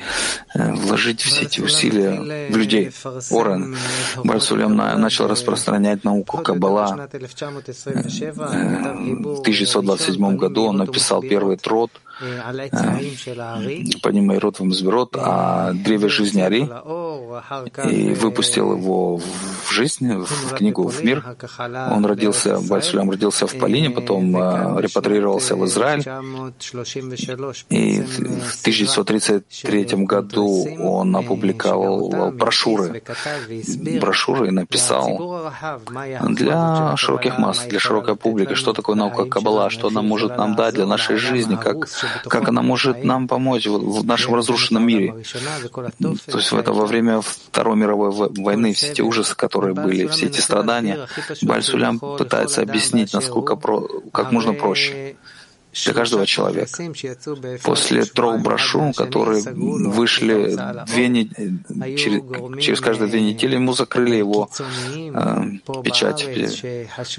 э, 0.55 0.73
вложить 0.75 1.21
все 1.21 1.45
эти 1.45 1.61
усилия 1.61 2.49
в 2.51 2.57
людей. 2.57 2.91
Орен. 3.31 3.77
Бальсулем 4.25 4.77
начал 4.77 5.27
распространять 5.27 6.05
науку 6.05 6.39
Каббала. 6.39 7.09
Э, 7.13 7.19
в 7.19 7.35
1927 9.41 10.37
году 10.37 10.67
он 10.67 10.77
написал 10.77 11.23
первый 11.23 11.57
трод 11.57 11.91
«Понимай 14.03 14.39
род 14.39 14.59
вам 14.59 14.73
зверот» 14.73 15.15
о 15.17 15.75
древе 15.75 16.09
жизни 16.09 16.41
Ари 16.41 16.67
и 17.91 18.15
выпустил 18.15 18.75
его 18.75 19.19
в 19.19 19.71
жизнь, 19.71 20.11
в 20.11 20.55
книгу 20.55 20.89
«В 20.89 21.05
мир». 21.05 21.23
Он 21.91 22.07
родился, 22.07 22.59
Бальсулям 22.59 23.11
родился 23.11 23.47
в 23.47 23.59
Полине, 23.59 23.91
потом 23.91 24.35
репатрировался 24.81 25.57
в 25.57 25.65
Израиль, 25.67 26.03
и 27.71 28.01
в 28.01 28.61
1933 28.61 29.85
году 30.05 30.67
он 30.79 31.17
опубликовал 31.17 32.31
брошюры, 32.33 33.03
брошюры 34.01 34.49
и 34.49 34.51
написал 34.51 35.53
для 36.29 36.97
широких 36.97 37.39
масс, 37.39 37.65
для 37.67 37.79
широкой 37.79 38.17
публики, 38.17 38.55
что 38.55 38.73
такое 38.73 38.97
наука 38.97 39.25
Каббала, 39.25 39.71
что 39.71 39.89
она 39.89 40.03
может 40.03 40.37
нам 40.37 40.55
дать 40.55 40.75
для 40.75 40.87
нашей 40.87 41.17
жизни, 41.17 41.57
как, 41.57 41.89
как 42.29 42.49
она 42.49 42.63
может 42.63 43.05
нам 43.05 43.29
помочь 43.29 43.67
в 43.67 44.05
нашем 44.05 44.35
разрушенном 44.35 44.87
мире. 44.87 45.15
То 46.01 46.39
есть 46.39 46.53
в 46.53 46.59
это 46.59 46.73
во 46.73 46.87
время 46.87 47.21
Второй 47.21 47.77
мировой 47.77 48.11
войны 48.11 48.73
все 48.73 48.91
эти 48.91 49.03
ужасы, 49.03 49.35
которые 49.37 49.75
были, 49.75 50.07
все 50.07 50.27
эти 50.27 50.41
страдания, 50.41 51.07
Бальсулям 51.43 51.99
пытается 51.99 52.63
объяснить, 52.63 53.13
насколько 53.13 53.57
про, 53.57 53.87
как 54.13 54.33
можно 54.33 54.53
cosce. 54.67 55.17
Для 55.85 55.93
каждого 55.93 56.27
человека. 56.27 56.71
После 57.63 58.05
трех 58.05 58.41
брошюр, 58.41 58.93
которые 58.95 59.43
вышли 59.43 60.57
две 60.87 61.09
не... 61.09 61.29
через, 61.97 62.63
через 62.63 62.81
каждые 62.81 63.09
две 63.09 63.21
недели, 63.21 63.55
ему 63.55 63.73
закрыли 63.73 64.17
его 64.17 64.49
э, 64.95 65.83
печать. 65.83 66.27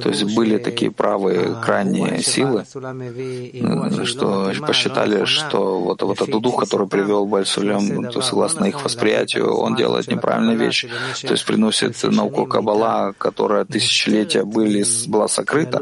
То 0.02 0.10
есть 0.10 0.24
были 0.36 0.58
такие 0.58 0.92
правые 0.92 1.56
крайние 1.64 2.22
силы, 2.22 2.66
э, 2.74 4.06
что 4.06 4.52
посчитали, 4.66 5.26
что 5.26 5.80
вот, 5.80 6.02
вот 6.02 6.22
этот 6.22 6.42
дух, 6.42 6.60
который 6.60 6.88
привел 6.88 7.26
Бальсулем, 7.26 8.12
то 8.12 8.22
согласно 8.22 8.66
их 8.66 8.84
восприятию, 8.84 9.54
он 9.54 9.76
делает 9.76 10.08
неправильные 10.08 10.58
вещи. 10.58 10.90
То 11.22 11.34
есть 11.34 11.46
приносит 11.46 12.02
науку 12.04 12.46
Каббала, 12.46 13.14
которая 13.18 13.66
тысячелетия 13.66 14.44
были, 14.44 14.84
была 15.08 15.28
сокрыта 15.28 15.82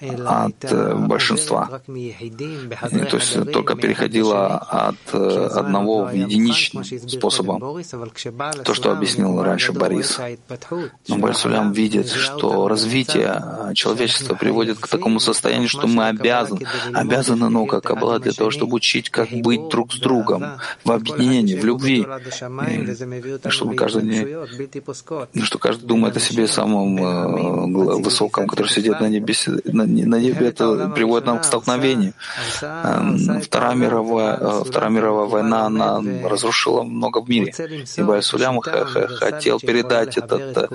от 0.00 0.64
э, 0.64 0.94
то 3.04 3.16
есть 3.16 3.52
только 3.52 3.76
переходила 3.76 4.56
от 4.56 4.96
э, 5.12 5.46
одного 5.54 6.04
в 6.04 6.12
единичный 6.12 6.84
способом. 6.84 7.82
То, 8.64 8.74
что 8.74 8.92
объяснил 8.92 9.42
раньше 9.42 9.72
Борис. 9.72 10.18
Но 11.08 11.18
Бальсулям 11.18 11.72
видит, 11.72 12.08
что 12.08 12.68
развитие 12.68 13.42
э, 13.42 13.74
человечества 13.74 14.34
приводит 14.34 14.78
к 14.78 14.88
такому 14.88 15.20
состоянию, 15.20 15.68
что 15.68 15.86
мы 15.86 16.08
обязаны, 16.08 16.66
обязаны 16.92 17.48
наука 17.48 17.80
Каббала 17.80 18.18
для 18.18 18.32
того, 18.32 18.50
чтобы 18.50 18.76
учить, 18.76 19.10
как 19.10 19.30
быть 19.30 19.68
друг 19.68 19.92
с 19.92 19.98
другом, 19.98 20.44
в 20.84 20.90
объединении, 20.90 21.54
в 21.54 21.64
любви, 21.64 22.06
и 23.44 23.48
чтобы 23.48 23.74
каждый 23.74 24.02
не, 24.02 25.44
что 25.44 25.58
каждый 25.58 25.86
думает 25.86 26.16
о 26.16 26.20
себе 26.20 26.46
самом 26.46 26.98
э, 26.98 28.00
высоком, 28.02 28.46
который 28.46 28.68
сидит 28.68 29.00
на 29.00 29.08
небе, 29.08 29.34
на, 29.64 29.84
небе, 29.84 30.46
это 30.46 30.88
приводит 30.94 31.26
нам 31.26 31.38
к 31.40 31.44
столкновений. 31.58 32.12
Эм, 32.62 33.40
Вторая 33.40 33.74
мировая, 33.74 34.36
э, 34.40 34.62
Вторая 34.64 34.90
мировая 34.90 35.26
война, 35.26 35.66
она 35.66 36.00
разрушила 36.28 36.82
много 36.82 37.20
в 37.20 37.28
мире. 37.28 37.52
И 37.96 38.02
Байсулям 38.02 38.60
хотел 38.60 39.60
передать 39.60 40.18
этот, 40.18 40.56
э, 40.56 40.68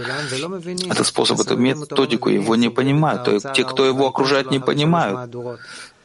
этот 0.91 1.07
способ, 1.07 1.39
эту 1.39 1.57
методику, 1.57 2.29
его 2.29 2.55
не 2.55 2.69
понимают. 2.69 3.23
То 3.23 3.39
те, 3.53 3.63
кто 3.63 3.85
его 3.85 4.07
окружает, 4.07 4.51
не 4.51 4.59
понимают 4.59 5.31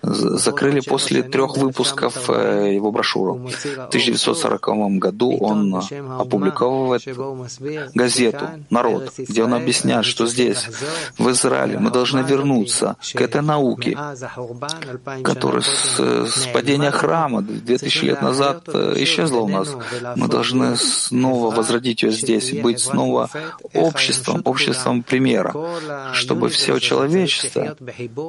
закрыли 0.02 0.80
после 0.80 1.22
трех 1.22 1.56
выпусков 1.56 2.30
э, 2.30 2.74
его 2.74 2.92
брошюру. 2.92 3.34
В 3.34 3.88
1940 3.88 4.98
году 4.98 5.36
он 5.38 5.82
опубликовывает 6.18 7.02
газету 7.94 8.46
«Народ», 8.70 9.12
где 9.16 9.44
он 9.44 9.54
объясняет, 9.54 10.04
что 10.04 10.26
здесь, 10.26 10.68
в 11.18 11.30
Израиле, 11.30 11.78
мы 11.78 11.90
должны 11.90 12.20
вернуться 12.20 12.96
к 13.14 13.20
этой 13.20 13.42
науке, 13.42 13.98
которая 15.24 15.62
с, 15.62 15.98
с 15.98 16.46
падения 16.52 16.90
храма 16.90 17.42
2000 17.42 18.04
лет 18.04 18.22
назад 18.22 18.62
э, 18.68 18.94
исчезла 18.98 19.40
у 19.40 19.48
нас. 19.48 19.68
Мы 20.16 20.28
должны 20.28 20.76
снова 20.76 21.54
возродить 21.54 22.02
ее 22.02 22.12
здесь, 22.12 22.52
быть 22.52 22.80
снова 22.80 23.30
обществом, 23.74 24.42
обществом 24.44 25.02
примера, 25.02 25.54
чтобы 26.12 26.48
все 26.48 26.78
человечество, 26.78 27.76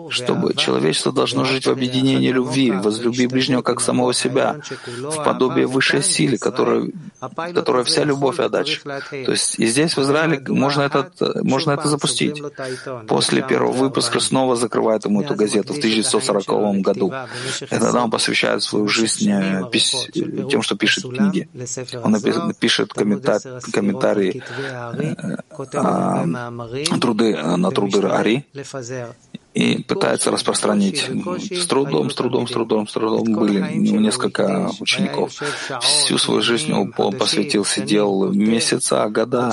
чтобы 0.09 0.53
человечество 0.55 1.11
должно 1.11 1.43
жить 1.45 1.58
в 1.65 1.71
объединении 1.71 2.31
любви, 2.31 2.71
возлюби 2.71 3.27
ближнего 3.27 3.61
как 3.61 3.81
самого 3.81 4.13
себя, 4.13 4.57
в 4.97 5.23
подобие 5.23 5.67
высшей 5.67 6.03
силы, 6.03 6.37
которая, 6.37 6.89
которая 7.53 7.83
вся 7.83 8.03
любовь 8.03 8.39
и 8.39 8.43
отдача. 8.43 8.81
То 8.83 9.31
есть 9.31 9.59
и 9.59 9.65
здесь, 9.65 9.95
в 9.97 10.01
Израиле, 10.01 10.43
можно 10.47 10.83
это, 10.83 11.11
можно 11.43 11.71
это 11.71 11.87
запустить. 11.87 12.41
После 13.07 13.41
первого 13.41 13.71
выпуска 13.71 14.19
снова 14.19 14.55
закрывает 14.55 15.05
ему 15.05 15.21
эту 15.21 15.35
газету 15.35 15.73
в 15.73 15.77
1940 15.77 16.81
году. 16.81 17.13
Тогда 17.69 18.03
он 18.03 18.11
посвящает 18.11 18.63
свою 18.63 18.87
жизнь 18.87 19.29
э, 19.31 19.63
тем, 20.49 20.61
что 20.61 20.75
пишет 20.75 21.03
книги. 21.03 21.49
Он 22.03 22.15
пишет 22.53 22.93
комментарии 22.93 24.43
э, 24.93 25.15
э, 25.73 26.99
труды, 26.99 27.37
на 27.37 27.71
труды 27.71 27.99
Ари 28.07 28.45
и 29.53 29.81
пытается 29.83 30.31
распространить. 30.31 31.09
С 31.51 31.65
трудом, 31.65 32.09
с 32.09 32.15
трудом, 32.15 32.47
с 32.47 32.51
трудом, 32.51 32.87
с 32.87 32.93
трудом 32.93 33.23
были 33.23 33.59
несколько 33.77 34.69
учеников. 34.79 35.33
Всю 35.81 36.17
свою 36.17 36.41
жизнь 36.41 36.71
он 36.71 36.91
посвятил, 36.91 37.65
сидел 37.65 38.31
месяца, 38.31 39.07
года, 39.09 39.51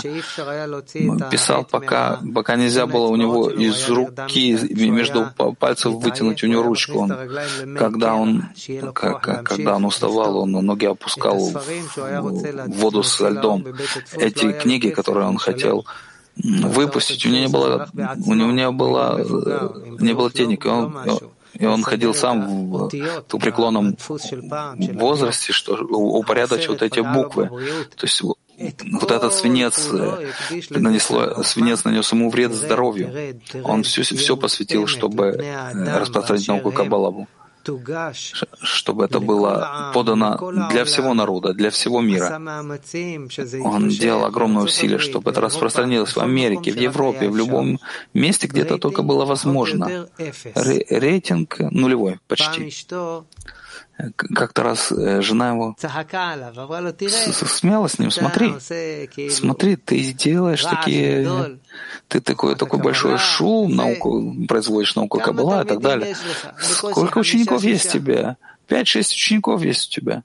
писал, 1.30 1.64
пока, 1.64 2.20
пока 2.34 2.57
нельзя 2.57 2.86
было 2.86 3.07
у 3.07 3.16
него 3.16 3.51
из 3.51 3.88
руки, 3.88 4.59
между 4.74 5.28
пальцев 5.59 5.92
вытянуть 5.94 6.44
у 6.44 6.47
него 6.47 6.62
ручку. 6.62 7.01
Он, 7.01 7.76
когда, 7.76 8.14
он, 8.14 8.44
когда 8.92 9.76
он 9.76 9.84
уставал, 9.86 10.38
он 10.38 10.53
ноги 10.53 10.84
опускал 10.84 11.38
в 11.38 12.70
воду 12.70 13.03
со 13.03 13.28
льдом. 13.28 13.64
Эти 14.12 14.53
книги, 14.53 14.90
которые 14.90 15.26
он 15.26 15.38
хотел 15.38 15.86
выпустить. 16.37 17.24
У 17.26 17.28
него 17.28 17.41
не 17.41 17.49
было, 17.49 17.89
у 18.26 18.34
него 18.34 18.51
не 18.51 18.70
было, 18.70 19.18
не 20.01 20.12
было 20.12 20.30
денег, 20.30 20.66
и 20.66 20.68
он, 20.68 20.97
и 21.55 21.66
он 21.66 21.82
ходил 21.82 22.14
сам 22.14 22.70
в, 22.70 22.89
в 22.89 23.39
преклонном 23.39 23.97
возрасте, 24.95 25.53
что 25.53 25.74
упорядочил 25.74 26.72
вот 26.72 26.82
эти 26.82 27.01
буквы. 27.01 27.49
То 27.97 28.05
есть 28.07 28.22
вот 28.22 29.11
этот 29.11 29.34
свинец 29.34 29.91
нанесло, 30.70 31.43
свинец 31.43 31.84
нанес 31.84 32.11
ему 32.12 32.30
вред 32.30 32.53
здоровью. 32.53 33.41
Он 33.64 33.82
все, 33.82 34.03
все 34.03 34.37
посвятил, 34.37 34.87
чтобы 34.87 35.45
распространить 35.74 36.49
науку 36.49 36.72
Кабалаву 36.72 37.28
чтобы 38.61 39.05
это 39.05 39.21
было 39.21 39.91
подано 39.95 40.39
для 40.71 40.85
всего 40.85 41.14
народа, 41.14 41.53
для 41.55 41.71
всего 41.71 42.01
мира. 42.01 42.41
Он 43.64 43.89
делал 43.89 44.25
огромное 44.25 44.62
усилие, 44.64 44.99
чтобы 44.99 45.31
это 45.31 45.41
распространилось 45.41 46.14
в 46.17 46.21
Америке, 46.21 46.73
в 46.73 46.77
Европе, 46.77 47.29
в 47.29 47.37
любом 47.37 47.79
месте, 48.14 48.47
где 48.47 48.62
это 48.62 48.79
только 48.79 49.03
было 49.03 49.25
возможно. 49.25 50.09
Рейтинг 50.55 51.59
нулевой 51.59 52.19
почти. 52.29 52.73
Как-то 54.17 54.62
раз 54.62 54.93
э, 54.93 55.23
жена 55.23 55.53
его 55.53 55.75
смела 57.47 57.89
с 57.89 57.99
ним, 57.99 58.11
смотри, 58.11 58.53
смотри, 59.31 59.77
ты 59.77 60.12
делаешь 60.12 60.62
такие, 60.62 61.59
ты 62.09 62.20
такой, 62.20 62.57
такой 62.57 62.78
большой 62.80 63.18
шум, 63.18 63.74
науку, 63.74 64.34
производишь 64.48 64.94
науку 64.94 65.18
Каббала 65.18 65.64
и 65.64 65.66
так 65.66 65.80
далее. 65.80 66.16
Сколько 66.61 67.18
учеников 67.18 67.62
есть 67.62 67.86
у 67.86 67.98
тебя? 67.98 68.36
Пять-шесть 68.68 69.12
учеников 69.12 69.62
есть 69.62 69.88
у 69.88 70.00
тебя. 70.00 70.22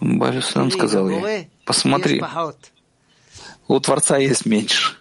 Балисулам 0.00 0.70
сказал 0.70 1.08
ей, 1.08 1.50
посмотри, 1.64 2.22
у 3.66 3.80
Творца 3.80 4.16
есть 4.16 4.46
меньше. 4.46 4.97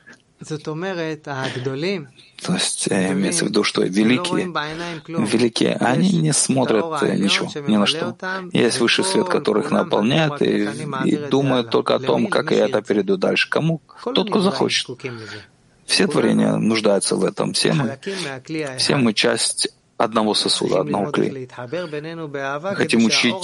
То 2.44 2.54
есть 2.54 2.88
э, 2.92 3.12
имеется 3.14 3.46
в 3.46 3.48
виду, 3.48 3.64
что 3.64 3.82
великие, 3.82 4.54
великие, 5.08 5.76
они 5.76 6.12
не 6.12 6.34
смотрят 6.34 7.02
э, 7.02 7.16
ничего, 7.18 7.50
ни 7.68 7.78
на 7.78 7.86
что. 7.88 8.16
Есть 8.54 8.80
высший 8.80 9.04
свет, 9.04 9.28
который 9.30 9.64
их 9.64 9.72
наполняет, 9.72 10.42
и, 10.42 10.70
и 11.06 11.16
думают 11.18 11.72
только 11.72 11.96
о 11.96 12.00
том, 12.00 12.28
как 12.28 12.52
я 12.52 12.66
это 12.66 12.82
перейду 12.82 13.18
дальше. 13.18 13.50
Кому? 13.50 13.82
Тот, 14.04 14.30
кто 14.30 14.40
захочет. 14.40 14.88
Все 15.86 16.06
творения 16.06 16.56
нуждаются 16.58 17.16
в 17.16 17.24
этом. 17.24 17.54
Все 17.54 17.74
мы, 17.74 17.98
все 18.78 18.98
мы 18.98 19.14
часть 19.14 19.70
одного 19.98 20.34
сосуда, 20.34 20.82
одного 20.82 21.12
клея. 21.12 21.48
Мы 21.58 22.76
хотим 22.76 23.06
учить, 23.06 23.36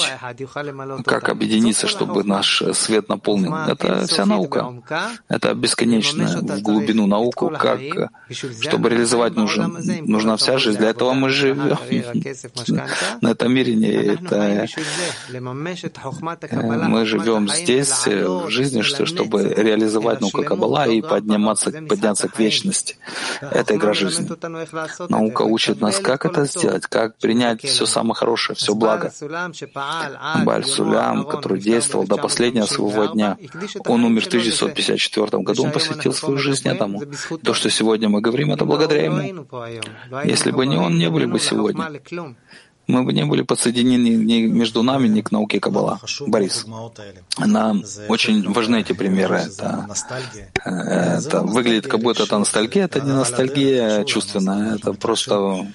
как 1.06 1.30
объединиться, 1.30 1.88
чтобы 1.88 2.24
наш 2.24 2.64
свет 2.74 3.10
наполнил. 3.10 3.56
Это 3.56 4.06
вся 4.08 4.26
наука. 4.26 4.74
Это 5.30 5.54
бесконечная 5.54 6.38
в 6.38 6.62
глубину 6.62 7.08
науку, 7.08 7.50
как, 7.50 7.80
чтобы 8.62 8.90
реализовать 8.90 9.36
нужен, 9.36 9.78
нужна 10.06 10.38
вся 10.38 10.58
жизнь. 10.58 10.78
Для 10.78 10.90
этого 10.90 11.14
мы 11.14 11.30
живем 11.30 11.78
на 13.22 13.32
этом 13.32 13.54
мире. 13.54 13.76
Не, 13.76 13.92
это, 13.92 14.68
мы 16.88 17.06
живем 17.06 17.50
здесь, 17.50 18.06
в 18.06 18.50
жизни, 18.50 18.82
чтобы 18.82 19.54
реализовать 19.56 20.22
науку 20.22 20.44
Каббала 20.44 20.88
и 20.88 21.02
подниматься, 21.02 21.72
подняться 21.72 22.28
к 22.28 22.38
вечности. 22.38 22.98
Это 23.42 23.76
игра 23.76 23.94
жизни. 23.94 24.30
Наука 25.10 25.44
учит 25.44 25.82
нас, 25.82 26.00
как 26.00 26.26
это 26.26 26.43
сделать, 26.46 26.86
как 26.88 27.18
принять 27.18 27.62
все 27.64 27.86
самое 27.86 28.16
хорошее, 28.16 28.56
все 28.56 28.74
благо. 28.74 29.12
Баль 30.46 30.66
Сулям, 30.66 31.26
который 31.26 31.60
действовал 31.60 32.06
до 32.06 32.18
последнего 32.18 32.66
своего 32.66 33.06
дня, 33.06 33.38
он 33.86 34.04
умер 34.04 34.24
в 34.24 34.28
1954 34.28 35.44
году, 35.44 35.64
он 35.64 35.72
посвятил 35.72 36.14
свою 36.14 36.38
жизнь 36.38 36.68
этому. 36.68 37.02
То, 37.44 37.54
что 37.54 37.70
сегодня 37.70 38.10
мы 38.10 38.22
говорим, 38.22 38.52
это 38.52 38.66
благодаря 38.66 39.06
ему. 39.06 39.48
Если 40.24 40.52
бы 40.52 40.66
не 40.66 40.78
он, 40.78 40.98
не 40.98 41.10
были 41.10 41.26
бы 41.26 41.40
сегодня 41.40 42.02
мы 42.88 43.04
бы 43.04 43.14
не 43.14 43.26
были 43.26 43.42
подсоединены 43.44 44.10
ни 44.10 44.42
между 44.48 44.84
нами, 44.84 45.08
ни 45.08 45.22
к 45.22 45.32
науке 45.32 45.60
Каббала. 45.60 46.00
Борис, 46.28 46.66
нам 47.38 47.84
очень 48.10 48.52
важны 48.52 48.82
эти 48.82 48.94
примеры. 48.94 49.38
Это, 49.38 49.88
это 50.66 51.42
выглядит, 51.42 51.88
как 51.88 52.02
будто 52.02 52.24
это 52.24 52.38
ностальгия. 52.38 52.86
Это 52.86 53.02
не 53.02 53.12
ностальгия 53.12 54.04
чувственная, 54.04 54.76
это 54.76 54.94
просто 54.94 55.68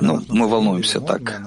ну, 0.00 0.22
мы 0.28 0.48
волнуемся 0.48 1.00
так 1.00 1.40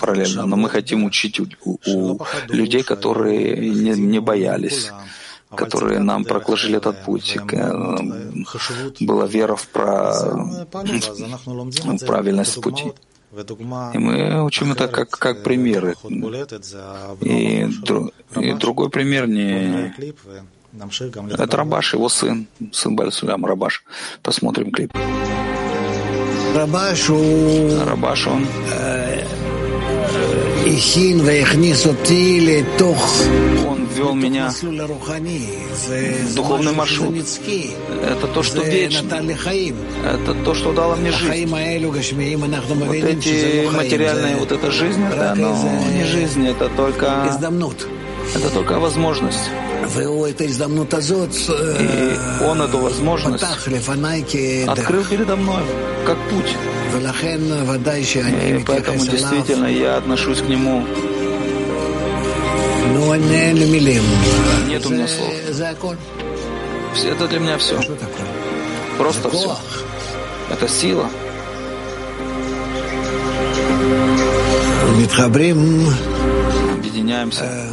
параллельно, 0.00 0.46
но 0.46 0.56
мы 0.56 0.68
хотим 0.68 1.04
учить 1.04 1.40
у, 1.40 1.78
у 1.86 2.18
людей, 2.48 2.82
которые 2.82 3.56
не, 3.70 3.90
не 3.90 4.20
боялись, 4.20 4.90
которые 5.54 6.00
нам 6.00 6.24
проложили 6.24 6.76
этот 6.76 7.04
путь. 7.04 7.38
Была 9.00 9.26
вера 9.26 9.56
в, 9.56 9.68
про... 9.68 10.14
правильность 12.06 12.60
пути. 12.60 12.92
И 13.92 13.98
мы 13.98 14.42
учим 14.44 14.72
это 14.72 14.88
как, 14.88 15.10
как 15.10 15.42
примеры. 15.42 15.94
И, 17.20 17.68
и 18.40 18.52
другой 18.54 18.88
пример 18.88 19.28
не... 19.28 19.94
Это 21.32 21.56
Рабаш, 21.56 21.94
его 21.94 22.08
сын, 22.08 22.46
сын 22.72 22.94
Бальсулям, 22.94 23.44
Рабаш. 23.44 23.84
Посмотрим 24.22 24.70
клип. 24.70 24.92
Рабаш, 26.54 27.08
Рабаш 27.86 28.26
он 28.26 28.46
он 33.66 33.86
ввел 33.86 34.14
меня 34.14 34.48
в 34.50 36.34
духовный 36.34 36.72
маршрут. 36.72 37.14
Это 38.04 38.26
то, 38.26 38.42
что 38.42 38.58
вечно. 38.62 39.08
Это 40.04 40.34
то, 40.44 40.54
что 40.54 40.72
дало 40.72 40.96
мне 40.96 41.10
жизнь. 41.12 41.30
Вот 42.86 42.94
эти 43.04 43.66
материальные, 43.76 44.36
вот 44.36 44.52
эта 44.52 44.70
жизнь, 44.70 45.02
это 45.04 45.34
но 45.36 45.90
не 45.98 46.04
жизнь, 46.04 46.46
это 46.46 46.68
только, 46.76 47.24
это 48.34 48.50
только 48.50 48.78
возможность. 48.78 49.50
И 51.80 52.44
он 52.44 52.62
эту 52.62 52.78
возможность 52.78 53.44
открыл 54.66 55.04
передо 55.04 55.36
мной, 55.36 55.62
как 56.06 56.18
путь. 56.30 56.56
И 56.94 58.64
поэтому 58.66 58.98
действительно 59.06 59.66
я 59.66 59.96
отношусь 59.96 60.40
к 60.40 60.48
нему 60.48 60.84
нет 64.68 64.86
у 64.86 64.90
меня 64.90 65.06
слов. 65.08 65.32
Это 67.04 67.28
для 67.28 67.38
меня 67.38 67.58
все. 67.58 67.80
Просто 68.96 69.30
все. 69.30 69.56
Это 70.50 70.68
сила. 70.68 71.08
Объединяемся. 76.78 77.67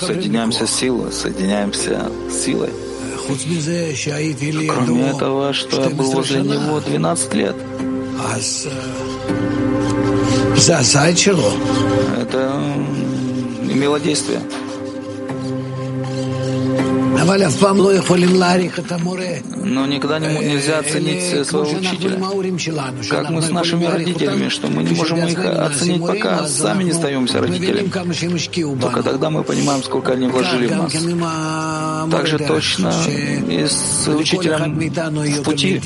Соединяемся 0.00 0.66
с 0.66 0.70
силой, 0.70 1.12
соединяемся 1.12 2.10
с 2.30 2.44
силой. 2.44 2.70
Кроме 4.68 5.08
этого, 5.10 5.52
что 5.52 5.82
я 5.82 5.90
был 5.90 6.10
возле 6.12 6.40
него 6.42 6.80
12 6.80 7.34
лет. 7.34 7.56
Это 12.18 12.60
имело 13.70 14.00
действие. 14.00 14.40
Но 19.64 19.86
никогда 19.86 20.18
не, 20.18 20.28
нельзя 20.48 20.78
оценить 20.78 21.46
своего 21.46 21.68
учителя. 21.78 22.16
Как 23.10 23.30
мы 23.30 23.42
с 23.42 23.50
нашими 23.50 23.84
родителями, 23.84 24.48
что 24.48 24.68
мы 24.68 24.82
не 24.82 24.94
можем 24.96 25.18
их 25.26 25.38
оценить, 25.66 26.00
пока 26.06 26.46
сами 26.48 26.84
не 26.84 26.90
остаемся 26.92 27.40
родителями. 27.40 27.90
Только 28.80 29.02
тогда 29.02 29.28
мы 29.30 29.42
понимаем, 29.44 29.82
сколько 29.82 30.12
они 30.12 30.26
вложили 30.28 30.66
в 30.68 30.70
нас. 30.76 30.92
Также 32.10 32.38
точно 32.38 32.92
и 33.48 33.66
с 33.66 34.08
учителем 34.08 34.78
в 34.78 35.42
пути. 35.42 35.80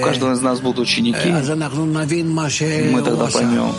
У 0.00 0.04
каждого 0.04 0.32
из 0.32 0.40
нас 0.40 0.60
будут 0.60 0.80
ученики. 0.80 1.28
Мы 1.30 3.02
тогда 3.02 3.26
поймем, 3.26 3.72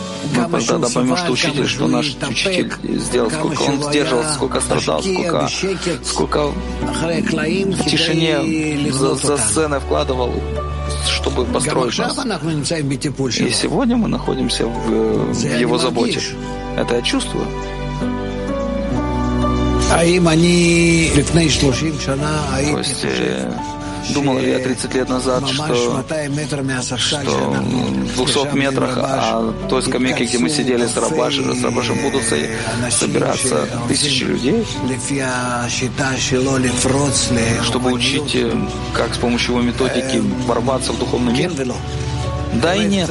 мы 0.50 0.60
тогда 0.62 0.88
поймем, 0.88 1.16
что 1.16 1.32
учитель, 1.32 1.66
что 1.66 1.86
наш 1.88 2.16
учитель 2.28 2.72
сделал, 2.98 3.30
сколько 3.30 3.62
он 3.62 3.82
сдержал, 3.82 4.24
сколько 4.34 4.60
страдал, 4.60 5.02
сколько, 5.02 5.48
сколько 6.04 6.38
в 6.48 7.84
тишине 7.90 8.90
за, 8.92 9.14
за 9.14 9.36
сценой 9.36 9.80
вкладывал, 9.80 10.32
чтобы 11.08 11.44
построить 11.44 11.98
нас. 11.98 12.16
И 13.38 13.50
сегодня 13.50 13.96
мы 13.96 14.08
находимся 14.08 14.66
в, 14.66 15.32
в 15.32 15.58
его 15.60 15.78
заботе. 15.78 16.20
Это 16.76 16.96
я 16.96 17.02
чувствую. 17.02 17.46
То 22.72 22.78
есть, 22.78 23.04
Думал 24.14 24.38
ли 24.38 24.50
я 24.50 24.58
30 24.58 24.94
лет 24.94 25.08
назад, 25.08 25.44
что, 25.48 25.62
что 27.22 27.50
в 28.16 28.16
200 28.16 28.56
метрах 28.56 28.98
от 28.98 29.68
той 29.68 29.80
скамейки, 29.82 30.24
где 30.24 30.38
мы 30.38 30.48
сидели 30.48 30.86
с 30.86 30.96
Рабашем, 30.96 31.54
с 31.54 31.62
Рабашем 31.62 31.98
будут 32.02 32.22
собираться 32.90 33.68
тысячи 33.88 34.24
людей, 34.24 34.64
чтобы 37.62 37.92
учить, 37.92 38.36
как 38.92 39.14
с 39.14 39.18
помощью 39.18 39.52
его 39.54 39.62
методики 39.62 40.20
ворваться 40.46 40.92
в 40.92 40.98
духовный 40.98 41.32
мир? 41.32 41.50
Да 42.54 42.74
и 42.74 42.84
нет. 42.86 43.08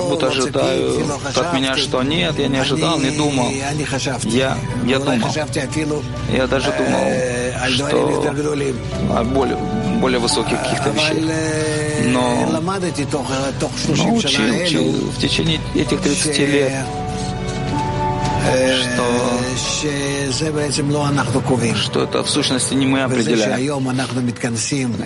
Как 0.00 0.08
будто 0.10 0.26
ожидаю 0.42 0.92
от 1.40 1.52
меня, 1.54 1.76
что 1.76 2.02
нет, 2.02 2.38
я 2.38 2.48
не 2.48 2.58
ожидал, 2.58 2.98
не 2.98 3.10
думал. 3.16 3.50
Я, 4.24 4.56
я 4.84 4.98
думал. 5.18 5.28
Я 6.32 6.46
даже 6.46 6.72
думал, 6.72 7.00
что 7.86 7.96
о 9.14 9.24
более, 9.24 9.56
более 10.00 10.18
высоких 10.18 10.60
каких-то 10.62 10.90
вещей. 10.90 11.22
Но, 12.12 12.46
но 13.96 14.04
учил, 14.16 14.30
учил 14.64 14.92
в 15.10 15.18
течение 15.20 15.60
этих 15.74 16.00
30 16.00 16.38
лет 16.38 16.72
что, 18.46 19.04
что 21.74 22.02
это 22.02 22.22
в 22.22 22.28
сущности 22.30 22.74
не 22.74 22.86
мы 22.86 23.02
определяем. 23.02 23.58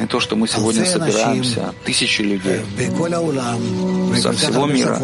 И 0.02 0.06
то, 0.06 0.20
что 0.20 0.36
мы 0.36 0.48
сегодня 0.48 0.84
собираемся, 0.84 1.74
тысячи 1.84 2.22
людей. 2.22 2.60
Со 4.20 4.32
всего 4.32 4.66
мира, 4.66 5.00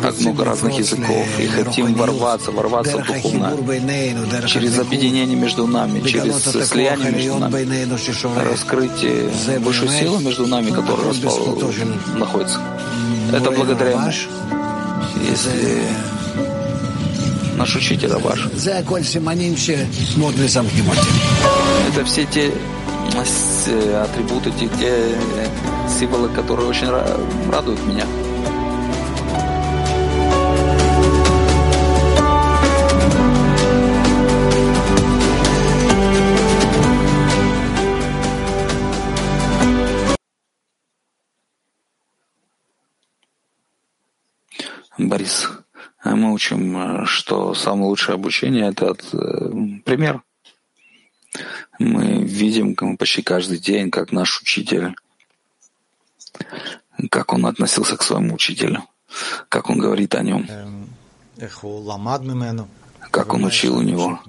так 0.00 0.18
много 0.20 0.44
разных 0.44 0.78
языков, 0.78 1.26
и 1.38 1.46
хотим 1.46 1.94
ворваться, 1.94 2.50
ворваться 2.50 2.98
в 2.98 3.06
духовное, 3.06 4.46
через 4.46 4.78
объединение 4.78 5.36
между 5.36 5.66
нами, 5.66 6.00
через 6.08 6.42
слияние 6.66 7.10
между 7.12 7.38
нами, 7.38 7.88
раскрыть 8.48 9.04
высшую 9.60 9.90
силу 9.90 10.18
между 10.20 10.46
нами, 10.46 10.70
которая 10.70 11.12
находится. 12.16 12.60
Это 13.32 13.50
благодаря 13.50 13.90
ему. 13.90 14.10
Если 15.30 15.82
наш 17.56 17.76
учитель 17.76 18.08
ваш. 18.08 18.46
Это 21.88 22.04
все 22.04 22.24
те 22.24 22.46
э, 22.46 23.24
э, 23.66 24.02
атрибуты, 24.02 24.50
те, 24.52 24.68
те 24.68 24.88
э, 24.88 25.48
символы, 25.88 26.28
которые 26.28 26.68
очень 26.68 26.88
радуют 27.50 27.84
меня. 27.86 28.06
Борис 44.96 45.43
мы 46.04 46.32
учим, 46.32 47.06
что 47.06 47.54
самое 47.54 47.86
лучшее 47.86 48.14
обучение— 48.14 48.68
это 48.70 48.94
пример. 49.84 50.22
Мы 51.78 52.22
видим 52.22 52.76
почти 52.96 53.22
каждый 53.22 53.58
день, 53.58 53.90
как 53.90 54.12
наш 54.12 54.40
учитель, 54.40 54.94
как 57.10 57.32
он 57.32 57.46
относился 57.46 57.96
к 57.96 58.02
своему 58.02 58.34
учителю, 58.34 58.84
как 59.48 59.70
он 59.70 59.78
говорит 59.78 60.14
о 60.14 60.22
нем, 60.22 60.46
как 63.10 63.32
он 63.32 63.44
учил 63.44 63.78
у 63.78 63.82
него, 63.82 64.20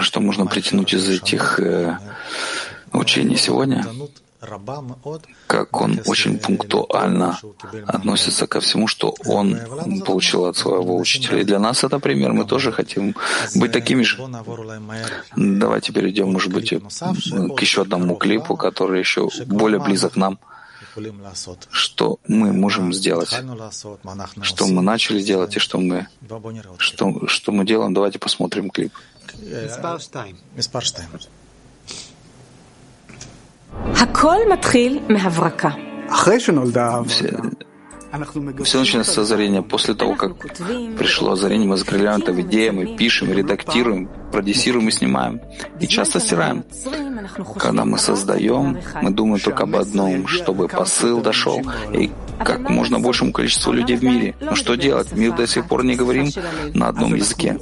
что 0.00 0.20
можно 0.20 0.46
притянуть 0.46 0.94
из 0.94 1.08
этих 1.08 1.58
э, 1.60 1.98
учений 2.92 3.36
сегодня, 3.36 3.86
как 5.46 5.80
он 5.80 6.00
очень 6.06 6.38
пунктуально 6.38 7.38
относится 7.86 8.46
ко 8.46 8.60
всему, 8.60 8.86
что 8.86 9.14
он 9.26 9.58
получил 10.06 10.46
от 10.46 10.56
своего 10.56 10.96
учителя. 10.96 11.40
И 11.40 11.44
для 11.44 11.58
нас 11.58 11.84
это 11.84 11.98
пример. 11.98 12.32
Мы 12.32 12.44
тоже 12.44 12.72
хотим 12.72 13.14
быть 13.54 13.72
такими 13.72 14.02
же. 14.02 14.16
Давайте 15.36 15.92
перейдем, 15.92 16.32
может 16.32 16.52
быть, 16.52 16.70
к 16.70 17.60
еще 17.60 17.82
одному 17.82 18.16
клипу, 18.16 18.56
который 18.56 19.00
еще 19.00 19.28
более 19.46 19.80
близок 19.80 20.14
к 20.14 20.16
нам 20.16 20.38
что 21.70 22.18
мы 22.26 22.52
можем 22.52 22.92
сделать, 22.92 23.30
что 24.42 24.66
мы 24.66 24.82
начали 24.82 25.22
делать 25.22 25.56
и 25.56 25.58
что 25.60 25.78
мы, 25.78 26.08
что, 26.78 27.26
что 27.26 27.52
мы 27.52 27.64
делаем. 27.64 27.94
Давайте 27.94 28.18
посмотрим 28.18 28.70
клип. 28.70 28.92
Все 38.64 38.80
начинается 38.80 39.12
с 39.12 39.18
озарения. 39.18 39.62
После 39.62 39.94
того, 39.94 40.16
как 40.16 40.36
пришло 40.98 41.32
озарение, 41.32 41.68
мы 41.68 41.76
закрываем 41.76 42.20
это 42.20 42.32
в 42.32 42.40
идее, 42.40 42.72
мы 42.72 42.96
пишем, 42.96 43.32
редактируем, 43.32 44.08
продюсируем 44.32 44.88
и 44.88 44.90
снимаем. 44.90 45.40
И 45.78 45.86
часто 45.86 46.18
стираем. 46.18 46.64
Когда 47.56 47.84
мы 47.84 47.98
создаем, 47.98 48.78
мы 49.00 49.10
думаем 49.10 49.40
только 49.40 49.62
об 49.62 49.76
одном, 49.76 50.26
чтобы 50.26 50.66
посыл 50.66 51.20
дошел 51.20 51.62
и 51.92 52.10
как 52.44 52.68
можно 52.70 52.98
большему 52.98 53.32
количеству 53.32 53.72
людей 53.72 53.96
в 53.96 54.04
мире. 54.04 54.34
Но 54.40 54.54
что 54.54 54.74
делать? 54.74 55.08
Мы 55.12 55.30
до 55.30 55.46
сих 55.46 55.68
пор 55.68 55.84
не 55.84 55.96
говорим 55.96 56.30
на 56.74 56.88
одном 56.88 57.14
языке. 57.14 57.58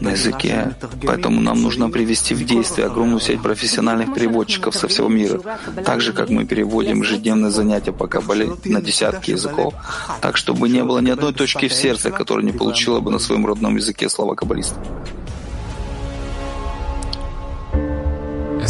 На 0.00 0.10
языке. 0.10 0.74
Поэтому 1.04 1.40
нам 1.40 1.62
нужно 1.62 1.90
привести 1.90 2.34
в 2.34 2.44
действие 2.44 2.86
огромную 2.86 3.20
сеть 3.20 3.42
профессиональных 3.42 4.14
переводчиков 4.14 4.74
со 4.74 4.88
всего 4.88 5.08
мира. 5.08 5.40
Так 5.84 6.00
же, 6.00 6.12
как 6.12 6.30
мы 6.30 6.44
переводим 6.44 7.02
ежедневные 7.02 7.50
занятия 7.50 7.92
по 7.92 8.06
Кабале 8.06 8.50
на 8.64 8.80
десятки 8.80 9.32
языков, 9.32 9.74
так 10.20 10.36
чтобы 10.36 10.68
не 10.68 10.82
было 10.82 10.98
ни 10.98 11.10
одной 11.10 11.32
точки 11.32 11.68
в 11.68 11.74
сердце, 11.74 12.10
которая 12.10 12.44
не 12.44 12.52
получила 12.52 13.00
бы 13.00 13.10
на 13.10 13.18
своем 13.18 13.46
родном 13.46 13.76
языке 13.76 14.08
слова 14.08 14.34
каббалиста. 14.34 14.76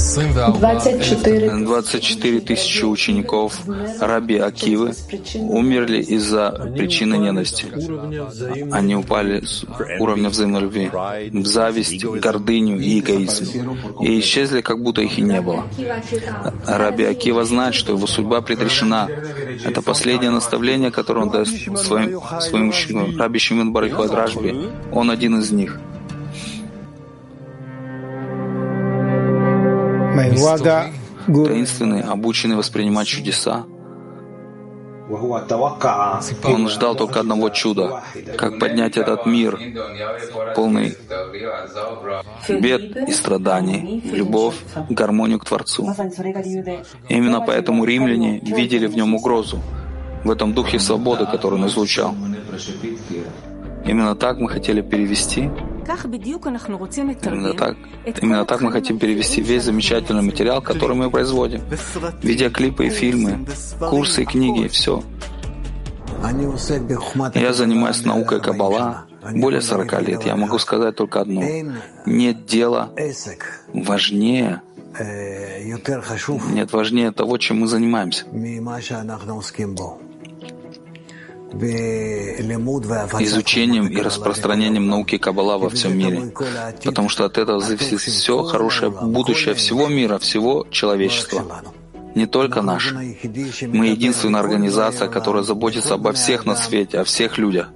24 0.03 2.41
тысячи 2.41 2.85
учеников 2.85 3.61
Раби 4.01 4.37
Акивы 4.37 4.95
умерли 5.35 6.03
из-за 6.03 6.51
причины 6.77 7.17
ненависти. 7.17 7.67
Они 8.73 8.97
упали 8.97 9.45
с 9.45 9.65
уровня 10.01 10.29
взаимной 10.29 10.61
любви 10.61 10.91
в 10.91 11.47
зависть, 11.47 12.05
гордыню 12.05 12.81
и 12.81 12.99
эгоизм. 12.99 13.77
И 14.01 14.19
исчезли, 14.19 14.61
как 14.61 14.83
будто 14.83 15.03
их 15.03 15.19
и 15.19 15.23
не 15.23 15.41
было. 15.41 15.65
Раби 16.67 17.05
Акива 17.05 17.45
знает, 17.45 17.75
что 17.75 17.93
его 17.93 18.07
судьба 18.09 18.41
предрешена. 18.41 19.09
Это 19.65 19.83
последнее 19.83 20.31
наставление, 20.31 20.91
которое 20.91 21.23
он 21.23 21.31
даст 21.31 21.53
своим, 21.79 22.21
своим 22.41 22.71
ученикам. 22.71 23.17
Раби 23.17 23.39
Шимон 23.39 23.73
Бариху 23.73 24.09
Рашби. 24.09 24.69
Он 24.91 25.11
один 25.11 25.39
из 25.39 25.53
них. 25.53 25.79
Таинственный, 31.27 32.03
обученный 32.03 32.57
воспринимать 32.57 33.07
чудеса. 33.07 33.65
Он 36.45 36.69
ждал 36.69 36.95
только 36.95 37.21
одного 37.21 37.51
чуда, 37.51 38.03
как 38.39 38.59
поднять 38.59 38.97
этот 38.97 39.27
мир, 39.27 39.59
полный 40.55 40.97
бед 42.49 43.09
и 43.09 43.13
страданий, 43.13 44.03
любовь, 44.05 44.55
гармонию 44.89 45.39
к 45.39 45.45
Творцу. 45.45 45.93
именно 47.09 47.41
поэтому 47.41 47.85
римляне 47.85 48.41
видели 48.41 48.87
в 48.87 48.97
нем 48.97 49.15
угрозу, 49.15 49.61
в 50.25 50.31
этом 50.31 50.55
духе 50.55 50.79
свободы, 50.79 51.27
который 51.27 51.59
он 51.59 51.67
излучал. 51.67 52.15
Именно 53.85 54.15
так 54.15 54.39
мы 54.39 54.49
хотели 54.49 54.81
перевести 54.81 55.51
Именно 57.35 57.55
так, 57.55 57.77
именно 58.23 58.45
так 58.45 58.61
мы 58.61 58.71
хотим 58.73 58.99
перевести 58.99 59.41
весь 59.43 59.65
замечательный 59.65 60.23
материал, 60.23 60.63
который 60.63 60.97
мы 60.97 61.11
производим. 61.11 61.63
Видеоклипы 62.23 62.87
и 62.87 62.91
фильмы, 62.91 63.47
курсы 63.91 64.23
и 64.23 64.25
книги, 64.25 64.69
все. 64.69 65.03
Я 67.35 67.53
занимаюсь 67.53 68.05
наукой 68.05 68.41
Каббала 68.41 69.07
более 69.35 69.61
40 69.61 70.03
лет. 70.03 70.23
Я 70.25 70.37
могу 70.37 70.59
сказать 70.59 70.95
только 70.95 71.21
одно. 71.23 71.43
Нет 72.07 72.47
дела 72.47 72.91
важнее, 73.73 74.63
нет 76.53 76.73
важнее 76.73 77.11
того, 77.13 77.39
чем 77.39 77.61
мы 77.61 77.67
занимаемся 77.67 78.25
изучением 83.21 83.87
и 83.87 84.01
распространением 84.01 84.89
науки 84.89 85.19
Каббала 85.19 85.59
во 85.59 85.69
всем 85.69 85.97
мире, 85.97 86.33
потому 86.85 87.09
что 87.09 87.25
от 87.25 87.39
этого 87.39 87.61
зависит 87.61 88.01
все 88.01 88.43
хорошее 88.43 88.91
будущее 88.91 89.55
всего 89.55 89.89
мира, 89.89 90.19
всего 90.19 90.67
человечества. 90.71 91.63
Не 92.15 92.27
только 92.27 92.61
наш. 92.61 92.93
Мы 92.93 93.87
единственная 93.87 94.41
организация, 94.41 95.09
которая 95.09 95.43
заботится 95.43 95.95
обо 95.95 96.13
всех 96.13 96.45
на 96.45 96.57
свете, 96.57 97.01
о 97.01 97.05
всех 97.05 97.39
людях 97.39 97.69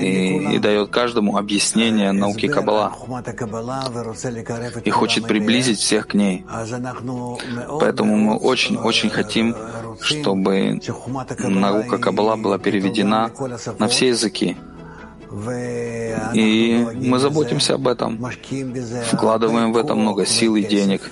и, 0.00 0.54
и 0.54 0.58
дает 0.58 0.90
каждому 0.90 1.36
объяснение 1.36 2.12
науки 2.12 2.46
Каббала 2.48 2.92
и 4.84 4.90
хочет 4.90 5.26
приблизить 5.26 5.78
всех 5.78 6.08
к 6.08 6.14
ней. 6.14 6.44
Поэтому 7.80 8.16
мы 8.16 8.36
очень-очень 8.36 9.10
хотим, 9.10 9.54
чтобы 10.00 10.80
наука 11.38 11.98
Каббала 11.98 12.36
была 12.36 12.58
переведена 12.58 13.30
на 13.78 13.88
все 13.88 14.08
языки. 14.08 14.56
И 16.34 16.86
мы 16.94 17.18
заботимся 17.18 17.74
об 17.74 17.88
этом, 17.88 18.24
вкладываем 19.10 19.72
в 19.72 19.76
это 19.76 19.94
много 19.94 20.24
сил 20.24 20.56
и 20.56 20.62
денег. 20.62 21.10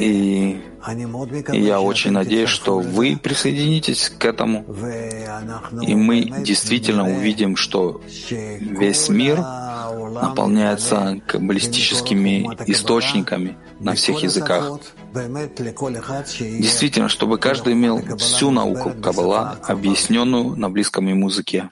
И 0.00 0.60
я 1.52 1.80
очень 1.80 2.12
надеюсь, 2.12 2.48
что 2.48 2.78
вы 2.78 3.16
присоединитесь 3.16 4.08
к 4.08 4.24
этому, 4.24 4.64
и 5.82 5.94
мы 5.94 6.42
действительно 6.42 7.04
увидим, 7.04 7.56
что 7.56 8.00
весь 8.30 9.08
мир 9.08 9.38
наполняется 9.38 11.20
каббалистическими 11.26 12.48
источниками 12.66 13.56
на 13.78 13.94
всех 13.94 14.22
языках. 14.22 14.80
Действительно, 15.12 17.08
чтобы 17.08 17.38
каждый 17.38 17.74
имел 17.74 18.16
всю 18.16 18.50
науку 18.50 18.92
Каббала, 19.02 19.58
объясненную 19.62 20.56
на 20.56 20.70
близком 20.70 21.06
ему 21.06 21.28
языке. 21.28 21.70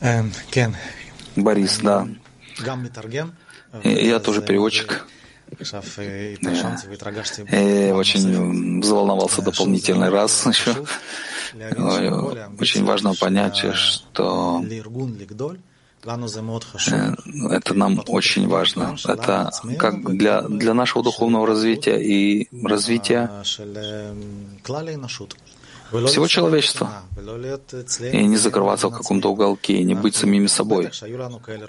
Эм, 0.00 0.32
Борис, 1.36 1.78
да. 1.78 2.08
Я 3.84 4.18
тоже 4.20 4.42
переводчик. 4.42 5.06
Я 7.50 7.94
очень 7.94 8.80
взволновался 8.80 9.42
дополнительный 9.42 10.10
раз 10.10 10.46
еще. 10.46 10.74
Очень 12.58 12.84
важно 12.84 13.14
понять, 13.14 13.64
что 13.74 14.64
это 17.50 17.74
нам 17.74 18.02
очень 18.08 18.48
важно. 18.48 18.96
Это 19.06 19.50
как 19.78 20.16
для, 20.16 20.42
для 20.42 20.74
нашего 20.74 21.02
духовного 21.02 21.46
развития 21.46 22.00
и 22.00 22.48
развития 22.64 23.30
всего 26.06 26.26
человечества. 26.26 27.02
И 28.12 28.26
не 28.26 28.36
закрываться 28.36 28.88
в 28.88 28.92
каком-то 28.92 29.30
уголке, 29.30 29.74
и 29.74 29.84
не 29.84 29.94
быть 29.94 30.14
самими 30.14 30.46
собой. 30.46 30.90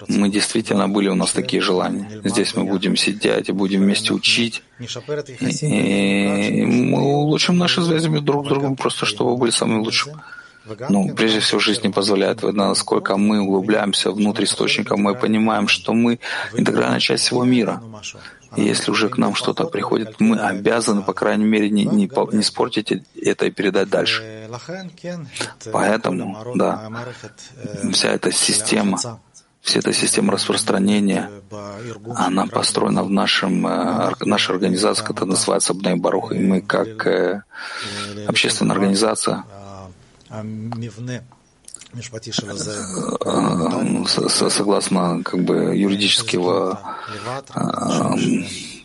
Мы 0.08 0.30
действительно 0.30 0.88
были 0.88 1.08
у 1.08 1.14
нас 1.14 1.32
такие 1.32 1.62
желания. 1.62 2.20
Здесь 2.24 2.54
мы 2.54 2.64
будем 2.64 2.96
сидеть 2.96 3.48
и 3.48 3.52
будем 3.52 3.80
вместе 3.80 4.12
учить. 4.12 4.62
И 5.60 6.64
мы 6.64 7.00
улучшим 7.00 7.58
наши 7.58 7.82
связи 7.82 8.08
друг 8.20 8.46
с 8.46 8.48
другом, 8.48 8.76
просто 8.76 9.06
чтобы 9.06 9.36
были 9.36 9.50
самыми 9.50 9.84
лучшими. 9.84 10.16
Ну, 10.88 11.14
прежде 11.14 11.40
всего, 11.40 11.60
жизнь 11.60 11.80
не 11.84 11.90
позволяет. 11.90 12.42
Видно, 12.42 12.68
насколько 12.68 13.16
мы 13.16 13.40
углубляемся 13.40 14.10
внутрь 14.10 14.44
источника, 14.44 14.96
мы 14.96 15.14
понимаем, 15.14 15.68
что 15.68 15.92
мы 15.92 16.18
интегральная 16.54 17.00
часть 17.00 17.24
всего 17.24 17.44
мира. 17.44 17.80
И 18.56 18.62
если 18.62 18.90
уже 18.90 19.08
к 19.08 19.18
нам 19.18 19.34
что-то 19.34 19.64
приходит, 19.64 20.20
мы 20.20 20.38
обязаны, 20.38 21.02
по 21.02 21.12
крайней 21.12 21.44
мере, 21.44 21.70
не, 21.70 21.84
не, 21.84 22.06
не 22.32 22.40
испортить 22.40 22.92
это 23.20 23.46
и 23.46 23.50
передать 23.50 23.88
дальше. 23.88 24.48
Поэтому, 25.72 26.54
да, 26.54 26.90
вся 27.92 28.08
эта 28.10 28.32
система, 28.32 28.98
вся 29.60 29.78
эта 29.80 29.92
система 29.92 30.32
распространения, 30.32 31.30
она 32.14 32.46
построена 32.46 33.02
в 33.02 33.10
нашем, 33.10 33.66
э, 33.66 34.14
нашей 34.20 34.54
организации, 34.54 35.04
которая 35.04 35.30
называется 35.30 35.74
Бней 35.74 35.94
Барух, 35.96 36.32
и 36.32 36.38
мы 36.38 36.62
как 36.62 37.06
э, 37.06 37.42
общественная 38.26 38.76
организация 38.76 39.44
согласно 44.50 45.22
как 45.24 45.40
бы 45.40 45.76
юридического 45.76 46.78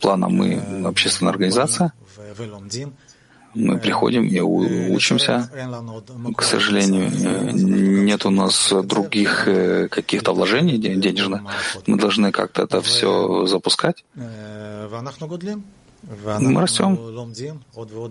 плана 0.01 0.29
мы 0.29 0.61
общественная 0.85 1.31
организация, 1.31 1.93
мы 3.53 3.77
приходим 3.77 4.23
и 4.23 4.39
учимся. 4.39 5.49
К 6.35 6.41
сожалению, 6.41 7.53
нет 7.53 8.25
у 8.25 8.31
нас 8.31 8.73
других 8.83 9.47
э, 9.47 9.87
каких-то 9.89 10.33
вложений 10.33 10.77
денежных. 10.77 11.41
Мы 11.85 11.97
должны 11.97 12.31
как-то 12.31 12.63
это 12.63 12.81
все 12.81 13.45
запускать. 13.45 14.03
Мы 16.39 16.61
растем, 16.61 16.97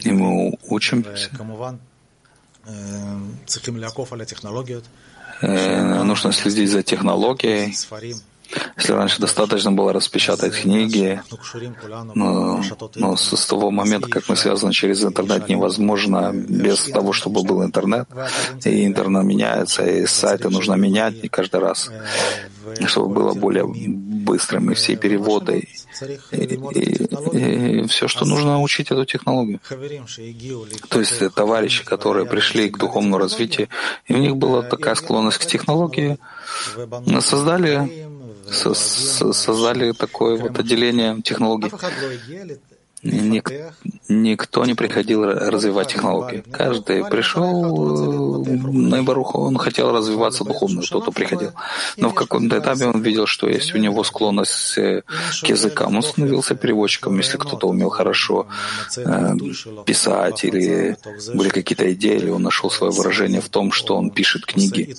и 0.05 0.13
мы 0.13 0.57
учимся. 0.69 1.31
Э, 5.41 6.03
нужно 6.05 6.33
следить 6.33 6.71
за 6.71 6.83
технологией. 6.83 7.75
Если 8.77 8.93
раньше 8.93 9.21
достаточно 9.21 9.73
было 9.73 9.93
распечатать 9.93 10.55
книги, 10.55 11.21
но, 12.15 12.63
но 12.95 13.17
с 13.17 13.47
того 13.47 13.71
момента, 13.71 14.09
как 14.09 14.29
мы 14.29 14.37
связаны 14.37 14.73
через 14.73 15.05
интернет, 15.05 15.49
невозможно 15.49 16.33
без 16.33 16.85
того, 16.85 17.13
чтобы 17.13 17.43
был 17.43 17.63
интернет. 17.65 18.09
И 18.65 18.87
интернет 18.87 19.25
меняется, 19.25 19.85
и 19.85 20.07
сайты 20.07 20.49
нужно 20.51 20.75
менять 20.75 21.23
не 21.23 21.29
каждый 21.29 21.61
раз, 21.61 21.91
чтобы 22.87 23.15
было 23.15 23.35
более 23.35 23.67
быстрым, 23.67 24.71
и 24.71 24.75
все 24.75 24.97
переводы, 24.97 25.69
и, 26.31 26.37
и, 26.37 27.81
и 27.83 27.87
все, 27.89 28.09
что 28.09 28.25
нужно 28.25 28.61
учить 28.61 28.91
эту 28.91 29.05
технологию. 29.05 29.61
То 30.89 31.01
есть 31.01 31.35
товарищи, 31.35 31.85
которые 31.85 32.27
пришли 32.27 32.71
к 32.71 32.79
духовному 32.79 33.19
развитию, 33.19 33.69
и 34.07 34.15
у 34.15 34.19
них 34.19 34.37
была 34.37 34.63
такая 34.63 34.95
склонность 34.95 35.39
к 35.39 35.47
технологии, 35.47 36.19
создали 37.21 38.13
создали 38.53 39.93
такое 39.93 40.37
вот 40.37 40.59
отделение 40.59 41.21
технологий. 41.23 41.71
Ник, 43.03 43.51
никто 44.09 44.65
не 44.65 44.75
приходил 44.75 45.25
развивать 45.25 45.89
технологии. 45.89 46.45
Каждый 46.53 47.05
пришел 47.05 48.45
на 48.45 49.03
Баруху, 49.03 49.41
он 49.41 49.59
хотел 49.59 49.91
развиваться 49.91 50.45
духовно, 50.45 50.83
кто-то 50.83 51.11
приходил. 51.11 51.51
Но 51.97 52.11
в 52.11 52.15
каком-то 52.15 52.59
этапе 52.59 52.87
он 52.87 53.03
видел, 53.03 53.27
что 53.27 53.49
есть 53.49 53.75
у 53.75 53.79
него 53.79 54.05
склонность 54.05 54.79
э, 54.79 55.03
к 55.43 55.49
языкам. 55.49 55.97
Он 55.97 56.03
становился 56.03 56.55
переводчиком, 56.55 57.17
если 57.17 57.39
кто-то 57.39 57.67
умел 57.67 57.89
хорошо 57.89 58.47
э, 58.97 59.35
писать 59.85 60.45
или 60.45 60.97
были 61.35 61.49
какие-то 61.49 61.93
идеи, 61.93 62.19
или 62.19 62.31
он 62.31 62.43
нашел 62.43 62.71
свое 62.71 62.93
выражение 62.93 63.41
в 63.41 63.49
том, 63.49 63.73
что 63.73 63.97
он 63.97 64.11
пишет 64.11 64.47
книги 64.47 64.95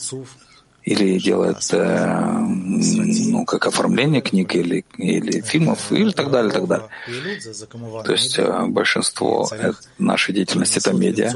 или 0.84 1.17
делает 1.17 1.63
э, 1.71 2.39
ну, 2.39 3.45
как 3.45 3.67
оформление 3.67 4.21
книг 4.21 4.55
или, 4.55 4.84
или 4.97 5.41
фильмов, 5.41 5.91
или 5.91 6.11
так 6.11 6.29
далее, 6.29 6.51
так 6.51 6.67
далее. 6.67 6.88
То 8.03 8.11
есть 8.11 8.38
э, 8.38 8.65
большинство 8.67 9.49
нашей 9.97 10.34
деятельности— 10.34 10.79
это 10.79 10.93
медиа. 10.93 11.31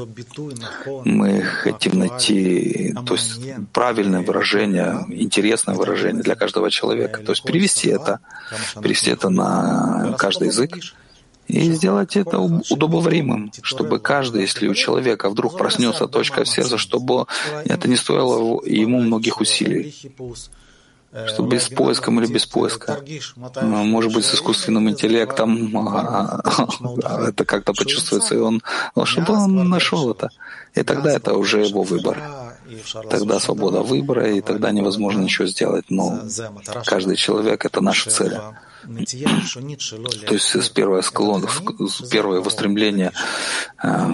Мы 1.04 1.42
хотим 1.42 1.98
найти 1.98 2.94
то 3.06 3.14
есть, 3.14 3.40
правильное 3.72 4.20
выражение, 4.20 5.06
интересное 5.08 5.74
выражение 5.74 6.22
для 6.22 6.34
каждого 6.34 6.70
человека. 6.70 7.22
То 7.22 7.32
есть 7.32 7.42
перевести 7.42 7.88
это, 7.88 8.20
перевести 8.82 9.10
это 9.10 9.30
на 9.30 10.14
каждый 10.18 10.48
язык, 10.48 10.76
и 11.48 11.72
сделать 11.72 12.16
это 12.16 12.38
удобоваримым, 12.38 13.50
чтобы 13.62 13.98
каждый, 13.98 14.42
если 14.42 14.68
у 14.68 14.74
человека 14.74 15.30
вдруг 15.30 15.56
проснется 15.58 16.06
точка 16.06 16.44
в 16.44 16.48
сердце, 16.48 16.78
чтобы 16.78 17.26
это 17.64 17.88
не 17.88 17.96
стоило 17.96 18.62
ему 18.64 19.00
многих 19.00 19.40
усилий, 19.40 19.94
что 21.26 21.42
без 21.42 21.68
поиска 21.68 22.10
или 22.10 22.26
без 22.26 22.44
поиска, 22.44 23.00
может 23.62 24.12
быть, 24.12 24.26
с 24.26 24.34
искусственным 24.34 24.90
интеллектом 24.90 25.74
это 27.26 27.44
как-то 27.46 27.72
почувствуется, 27.72 28.34
и 28.34 28.38
он, 28.38 28.62
чтобы 29.04 29.32
он 29.32 29.68
нашел 29.68 30.10
это. 30.10 30.28
И 30.74 30.82
тогда 30.82 31.10
это 31.12 31.34
уже 31.34 31.64
его 31.64 31.82
выбор. 31.82 32.18
Тогда 33.08 33.40
свобода 33.40 33.80
выбора, 33.80 34.30
и 34.30 34.42
тогда 34.42 34.70
невозможно 34.70 35.22
ничего 35.22 35.48
сделать. 35.48 35.86
Но 35.88 36.20
каждый 36.84 37.16
человек— 37.16 37.64
это 37.66 37.80
наша 37.80 38.10
цель. 38.10 38.36
То 40.26 40.34
есть 40.34 40.62
с 40.62 40.68
первого 40.70 41.02
склон, 41.02 41.46
первое 42.10 42.38
его 42.38 42.50
стремление 42.50 43.12
э, 43.82 44.12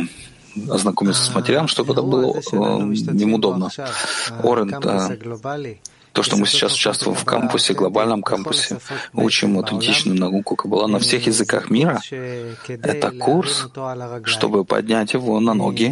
ознакомиться 0.68 1.24
с 1.24 1.34
материалом, 1.34 1.68
чтобы 1.68 1.92
это 1.92 2.02
было 2.02 2.36
э, 2.36 2.48
им 2.52 3.34
удобно. 3.34 3.70
Орен, 4.42 4.70
то, 6.14 6.22
что 6.22 6.36
мы 6.36 6.46
сейчас 6.46 6.74
участвуем 6.74 7.16
в 7.16 7.24
кампусе, 7.24 7.74
глобальном 7.74 8.22
кампусе, 8.22 8.78
учим 9.12 9.58
аутентичную 9.58 10.16
науку 10.16 10.54
Каббала 10.54 10.86
на 10.86 11.00
всех 11.00 11.26
языках 11.26 11.70
мира, 11.70 12.00
это 12.68 13.10
курс, 13.10 13.68
чтобы 14.24 14.64
поднять 14.64 15.12
его 15.12 15.40
на 15.40 15.54
ноги. 15.54 15.86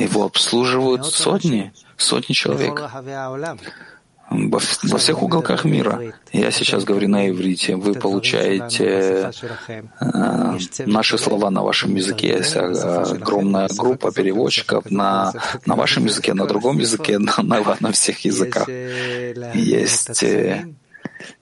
Его 0.00 0.24
обслуживают 0.24 1.04
сотни, 1.04 1.72
сотни 1.96 2.32
человек 2.32 2.80
во, 4.32 4.98
всех 4.98 5.22
уголках 5.22 5.64
мира. 5.64 6.12
Я 6.32 6.50
сейчас 6.50 6.84
говорю 6.84 7.08
на 7.08 7.28
иврите. 7.28 7.76
Вы 7.76 7.94
получаете 7.94 9.30
э, 10.00 10.58
наши 10.86 11.18
слова 11.18 11.50
на 11.50 11.62
вашем 11.62 11.94
языке. 11.94 12.28
Есть 12.28 12.56
огромная 12.56 13.68
группа 13.76 14.12
переводчиков 14.12 14.90
на, 14.90 15.32
на 15.66 15.76
вашем 15.76 16.06
языке, 16.06 16.34
на 16.34 16.46
другом 16.46 16.78
языке, 16.78 17.18
на, 17.18 17.34
на, 17.42 17.76
на 17.80 17.92
всех 17.92 18.24
языках. 18.24 18.68
Есть, 19.54 20.22
э, 20.22 20.66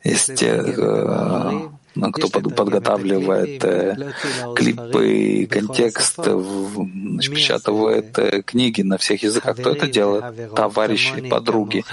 есть 0.04 0.42
э, 0.42 1.70
кто 2.12 2.28
подготавливает 2.28 3.64
э, 3.64 4.12
клипы, 4.54 5.48
контекст, 5.50 6.18
напечатывает 6.18 8.18
э, 8.18 8.42
книги 8.42 8.82
на 8.82 8.98
всех 8.98 9.22
языках. 9.22 9.56
Кто 9.56 9.70
это 9.70 9.88
делает? 9.88 10.54
Товарищи, 10.54 11.28
подруги, 11.28 11.84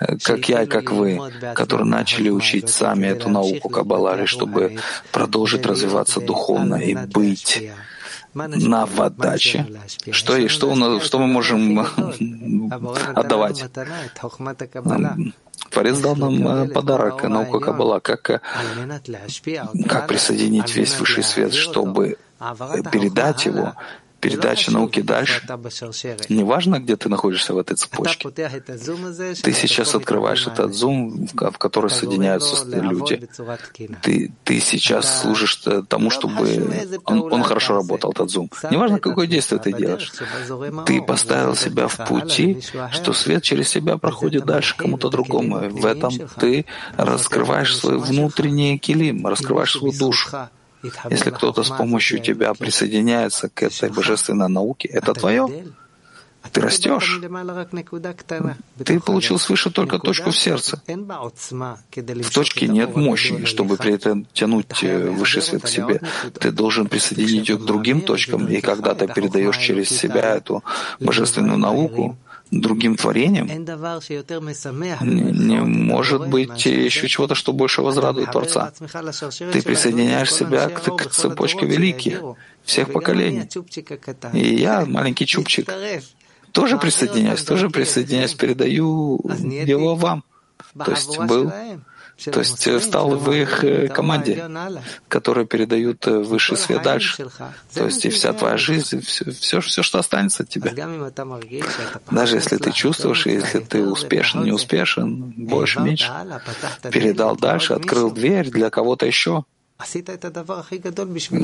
э, 0.00 0.16
как 0.22 0.48
я 0.48 0.62
и 0.62 0.66
как 0.66 0.90
вы, 0.90 1.20
которые 1.54 1.86
начали 1.86 2.30
учить 2.30 2.68
сами 2.68 3.06
эту 3.06 3.28
науку 3.28 3.68
Каббалари, 3.68 4.26
чтобы 4.26 4.78
продолжить 5.12 5.64
развиваться 5.64 6.20
духовно 6.20 6.76
и 6.76 6.94
быть 6.94 7.70
на 8.34 8.86
водаче. 8.86 9.66
Что, 10.10 10.36
и 10.36 10.48
что, 10.48 11.00
что 11.00 11.18
мы 11.18 11.26
можем 11.26 11.80
отдавать? 13.14 13.64
Творец 15.70 15.98
дал 15.98 16.16
нам 16.16 16.46
э, 16.46 16.68
подарок, 16.68 17.22
наука 17.24 17.60
Каббала, 17.60 18.00
как, 18.00 18.30
э, 18.30 18.40
как 19.88 20.06
присоединить 20.06 20.74
весь 20.74 20.98
высший 20.98 21.22
свет, 21.22 21.52
чтобы 21.54 22.16
передать 22.92 23.46
его 23.46 23.74
передача 24.26 24.72
науки 24.72 25.00
дальше. 25.00 25.42
Неважно, 26.28 26.80
где 26.80 26.96
ты 26.96 27.08
находишься 27.08 27.54
в 27.54 27.58
этой 27.58 27.76
цепочке. 27.76 28.28
Ты 28.28 29.52
сейчас 29.52 29.94
открываешь 29.94 30.46
этот 30.46 30.74
зум, 30.74 31.28
в 31.32 31.58
который 31.58 31.90
соединяются 31.90 32.64
люди. 32.66 33.28
Ты, 34.02 34.32
ты 34.44 34.60
сейчас 34.60 35.22
служишь 35.22 35.62
тому, 35.88 36.10
чтобы 36.10 36.68
он, 37.04 37.32
он 37.32 37.42
хорошо 37.42 37.74
работал, 37.74 38.12
этот 38.12 38.30
зум. 38.30 38.50
Неважно, 38.70 38.98
какое 38.98 39.26
действие 39.26 39.60
ты 39.60 39.72
делаешь. 39.72 40.12
Ты 40.86 41.02
поставил 41.02 41.54
себя 41.54 41.88
в 41.88 41.96
пути, 42.08 42.60
что 42.92 43.12
свет 43.12 43.42
через 43.42 43.68
себя 43.68 43.98
проходит 43.98 44.44
дальше 44.44 44.76
кому-то 44.76 45.08
другому. 45.08 45.68
В 45.70 45.86
этом 45.86 46.12
ты 46.40 46.66
раскрываешь 46.96 47.76
свой 47.76 47.98
внутренний 47.98 48.78
килим, 48.78 49.26
раскрываешь 49.26 49.72
свою 49.72 49.92
душу. 49.96 50.30
Если 51.10 51.30
кто-то 51.30 51.62
с 51.62 51.70
помощью 51.70 52.20
тебя 52.20 52.54
присоединяется 52.54 53.48
к 53.48 53.62
этой 53.62 53.90
божественной 53.90 54.48
науке, 54.48 54.88
это 54.88 55.14
твое. 55.14 55.66
Ты 56.52 56.60
растешь. 56.60 57.20
Ты 58.84 59.00
получил 59.00 59.38
свыше 59.38 59.70
только 59.70 59.98
точку 59.98 60.30
в 60.30 60.36
сердце. 60.36 60.80
В 60.86 62.30
точке 62.32 62.68
нет 62.68 62.96
мощи, 62.96 63.44
чтобы 63.44 63.76
притянуть 63.76 64.82
э, 64.82 65.10
высший 65.10 65.42
свет 65.42 65.62
к 65.62 65.68
себе. 65.68 66.00
Ты 66.38 66.52
должен 66.52 66.86
присоединить 66.86 67.48
ее 67.48 67.58
к 67.58 67.64
другим 67.64 68.00
точкам, 68.00 68.46
и 68.48 68.60
когда 68.60 68.94
ты 68.94 69.08
передаешь 69.08 69.58
через 69.58 69.88
себя 69.88 70.36
эту 70.36 70.62
божественную 71.00 71.58
науку, 71.58 72.16
другим 72.50 72.96
творением, 72.96 73.46
не 75.00 75.60
может 75.60 76.28
быть 76.28 76.66
еще 76.66 77.08
чего-то, 77.08 77.34
что 77.34 77.52
больше 77.52 77.82
возрадует 77.82 78.30
Творца. 78.32 78.72
Ты 79.52 79.62
присоединяешь 79.62 80.32
себя 80.32 80.68
к, 80.68 80.96
к 80.96 81.10
цепочке 81.10 81.66
великих, 81.66 82.22
всех 82.64 82.92
поколений. 82.92 83.48
И 84.32 84.54
я, 84.56 84.84
маленький 84.86 85.26
чупчик, 85.26 85.68
тоже 86.52 86.78
присоединяюсь, 86.78 87.42
тоже 87.42 87.68
присоединяюсь, 87.68 88.34
передаю 88.34 89.20
его 89.42 89.94
вам. 89.94 90.24
То 90.84 90.90
есть 90.92 91.18
был 91.18 91.52
то 92.24 92.40
есть 92.40 92.66
э, 92.66 92.80
стал 92.80 93.10
в 93.16 93.30
их 93.30 93.62
э, 93.62 93.88
команде, 93.88 94.42
которые 95.08 95.46
передают 95.46 96.06
э, 96.06 96.18
высший 96.18 96.56
свет 96.56 96.82
дальше. 96.82 97.28
То 97.74 97.84
есть 97.84 98.04
и 98.06 98.08
вся 98.08 98.32
твоя 98.32 98.56
жизнь, 98.56 99.00
все, 99.00 99.30
все, 99.30 99.60
все, 99.60 99.82
что 99.82 99.98
останется 99.98 100.42
от 100.44 100.48
тебя. 100.48 100.72
Даже 102.10 102.36
если 102.36 102.56
ты 102.56 102.72
чувствуешь, 102.72 103.26
если 103.26 103.58
ты 103.60 103.84
успешен, 103.86 104.44
не 104.44 104.52
успешен, 104.52 105.34
больше, 105.36 105.80
меньше, 105.80 106.10
передал 106.90 107.36
дальше, 107.36 107.74
открыл 107.74 108.10
дверь 108.10 108.50
для 108.50 108.70
кого-то 108.70 109.04
еще, 109.04 109.44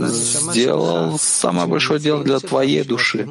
сделал 0.08 1.18
самое 1.18 1.66
большое 1.66 2.00
дело 2.00 2.24
для 2.24 2.40
твоей 2.40 2.82
души, 2.82 3.28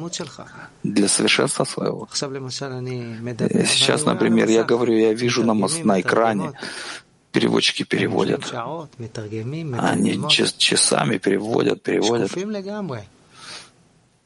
для 0.84 1.08
совершенства 1.08 1.64
своего. 1.64 2.08
Сейчас, 2.12 4.04
например, 4.04 4.48
я 4.48 4.62
говорю, 4.62 4.94
я 4.94 5.12
вижу 5.12 5.42
на, 5.44 5.54
на 5.54 6.00
экране 6.00 6.52
переводчики 7.32 7.82
переводят. 7.82 8.52
Они 9.78 10.20
часами 10.58 11.18
переводят, 11.18 11.82
переводят. 11.82 12.30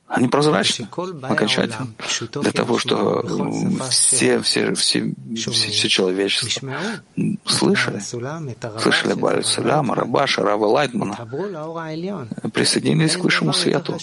Они 0.08 0.28
прозрачны 0.28 0.88
окончательно. 1.22 1.88
для 2.40 2.52
того, 2.52 2.78
что 2.78 3.24
все, 3.90 4.40
все, 4.40 4.72
все, 4.74 5.14
все, 5.34 5.50
все 5.50 5.88
человечество. 5.88 6.72
Слышали, 7.44 8.00
слышали 8.78 9.14
Баль 9.14 9.44
Саляма, 9.44 9.96
Рабаша, 9.96 10.42
Рава 10.42 10.66
Лайтмана, 10.66 11.16
присоединились 12.52 13.16
к 13.16 13.24
высшему 13.24 13.52
свету. 13.52 13.98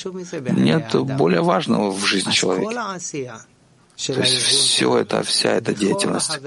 Нет 0.51 0.93
более 0.93 1.41
важного 1.41 1.91
в 1.91 2.04
жизни 2.06 2.32
человека. 2.32 2.99
То 3.96 4.20
есть 4.20 4.34
все 4.34 4.98
это, 4.98 5.24
вся 5.24 5.52
эта 5.52 5.74
деятельность 5.74 6.39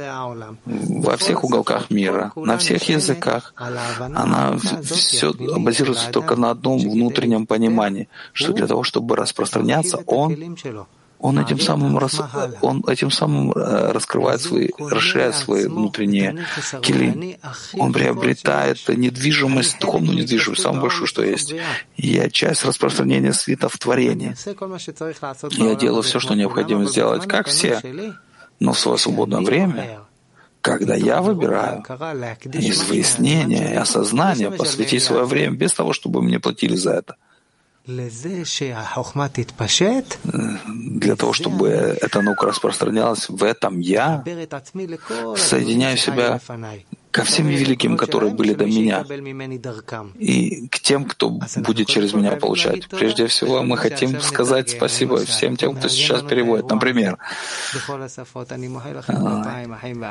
во 0.64 1.16
всех 1.16 1.44
уголках 1.44 1.90
мира, 1.90 2.32
на 2.34 2.58
всех 2.58 2.88
языках, 2.88 3.54
она 3.56 4.58
все 4.82 5.32
базируется 5.32 6.10
только 6.10 6.36
на 6.36 6.50
одном 6.50 6.78
внутреннем 6.78 7.46
понимании, 7.46 8.08
что 8.32 8.52
для 8.52 8.66
того, 8.66 8.82
чтобы 8.82 9.16
распространяться, 9.16 9.98
он 10.06 10.56
он 11.18 11.38
этим 11.38 11.58
самым, 11.58 11.96
рас, 11.98 12.20
он 12.60 12.84
этим 12.86 13.10
самым 13.10 13.52
э, 13.52 13.92
раскрывает 13.92 14.40
свои, 14.40 14.68
расширяет 14.78 15.34
свои 15.34 15.66
внутренние 15.66 16.46
кили. 16.82 17.38
Он 17.74 17.92
приобретает 17.92 18.86
недвижимость, 18.88 19.78
духовную 19.80 20.18
недвижимость, 20.18 20.62
самую 20.62 20.82
большую, 20.82 21.06
что 21.06 21.24
есть. 21.24 21.54
Я 21.96 22.28
часть 22.28 22.64
распространения 22.64 23.32
света 23.32 23.68
в 23.68 23.78
творении. 23.78 24.36
Я 25.52 25.74
делаю 25.74 26.02
все, 26.02 26.20
что 26.20 26.34
необходимо 26.34 26.84
сделать, 26.86 27.26
как 27.26 27.48
все, 27.48 27.80
но 28.60 28.72
в 28.72 28.78
свое 28.78 28.98
свободное 28.98 29.40
время, 29.40 30.00
когда 30.60 30.94
я 30.94 31.22
выбираю 31.22 31.82
из 32.52 32.82
выяснения 32.82 33.72
и 33.72 33.76
осознания 33.76 34.50
посвятить 34.50 35.02
свое 35.02 35.24
время 35.24 35.56
без 35.56 35.72
того, 35.72 35.92
чтобы 35.92 36.22
мне 36.22 36.40
платили 36.40 36.76
за 36.76 36.92
это— 36.92 37.16
для 40.24 41.16
того, 41.16 41.32
чтобы 41.32 41.68
эта 41.68 42.20
наука 42.20 42.46
распространялась, 42.46 43.28
в 43.28 43.42
этом 43.44 43.78
я 43.80 44.24
соединяю 45.36 45.96
себя 45.96 46.40
ко 47.16 47.24
всем 47.24 47.48
великим, 47.48 47.96
которые 47.96 48.34
были 48.34 48.52
до 48.52 48.66
меня, 48.66 49.02
и 50.18 50.68
к 50.68 50.80
тем, 50.80 51.06
кто 51.06 51.30
будет 51.56 51.88
через 51.88 52.12
меня 52.12 52.32
получать. 52.32 52.88
Прежде 52.88 53.26
всего, 53.26 53.62
мы 53.62 53.78
хотим 53.78 54.20
сказать 54.20 54.68
спасибо 54.68 55.24
всем 55.24 55.56
тем, 55.56 55.74
кто 55.76 55.88
сейчас 55.88 56.22
переводит. 56.22 56.68
Например, 56.68 57.16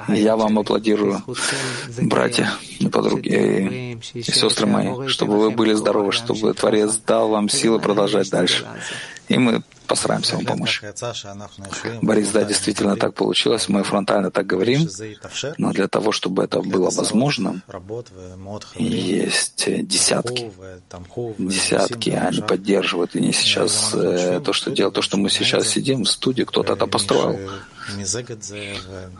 я 0.07 0.35
вам 0.35 0.57
аплодирую, 0.57 1.21
братья 2.01 2.49
и 2.79 2.87
подруги 2.87 3.99
и 4.15 4.23
сестры 4.23 4.65
мои, 4.65 5.07
чтобы 5.07 5.37
вы 5.37 5.51
были 5.51 5.73
здоровы, 5.73 6.11
чтобы 6.11 6.55
Творец 6.55 6.97
дал 7.05 7.29
вам 7.29 7.49
силы 7.49 7.79
продолжать 7.79 8.31
дальше. 8.31 8.65
И 9.27 9.37
мы 9.37 9.63
постараемся 9.87 10.35
вам 10.35 10.45
помочь. 10.45 10.81
Борис, 12.01 12.29
да, 12.31 12.43
действительно 12.43 12.95
так 12.95 13.13
получилось. 13.13 13.69
Мы 13.69 13.83
фронтально 13.83 14.31
так 14.31 14.45
говорим, 14.45 14.89
но 15.57 15.71
для 15.71 15.87
того, 15.87 16.11
чтобы 16.11 16.43
это 16.43 16.61
было 16.61 16.89
возможно, 16.89 17.61
есть 18.75 19.63
десятки, 19.87 20.51
десятки, 21.37 22.09
они 22.09 22.41
поддерживают. 22.41 23.15
И 23.15 23.21
не 23.21 23.33
сейчас 23.33 23.93
э, 23.93 24.41
то, 24.43 24.53
что 24.53 24.71
делают, 24.71 24.95
то, 24.95 25.01
что 25.01 25.17
мы 25.17 25.29
сейчас 25.29 25.67
сидим 25.67 26.03
в 26.03 26.09
студии, 26.09 26.43
кто-то 26.43 26.73
это 26.73 26.87
построил. 26.87 27.39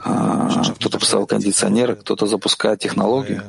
А, 0.03 0.73
кто-то 0.73 0.99
поставил 0.99 1.27
кондиционеры, 1.27 1.95
кто-то 1.95 2.25
запускает 2.25 2.79
технологию. 2.79 3.43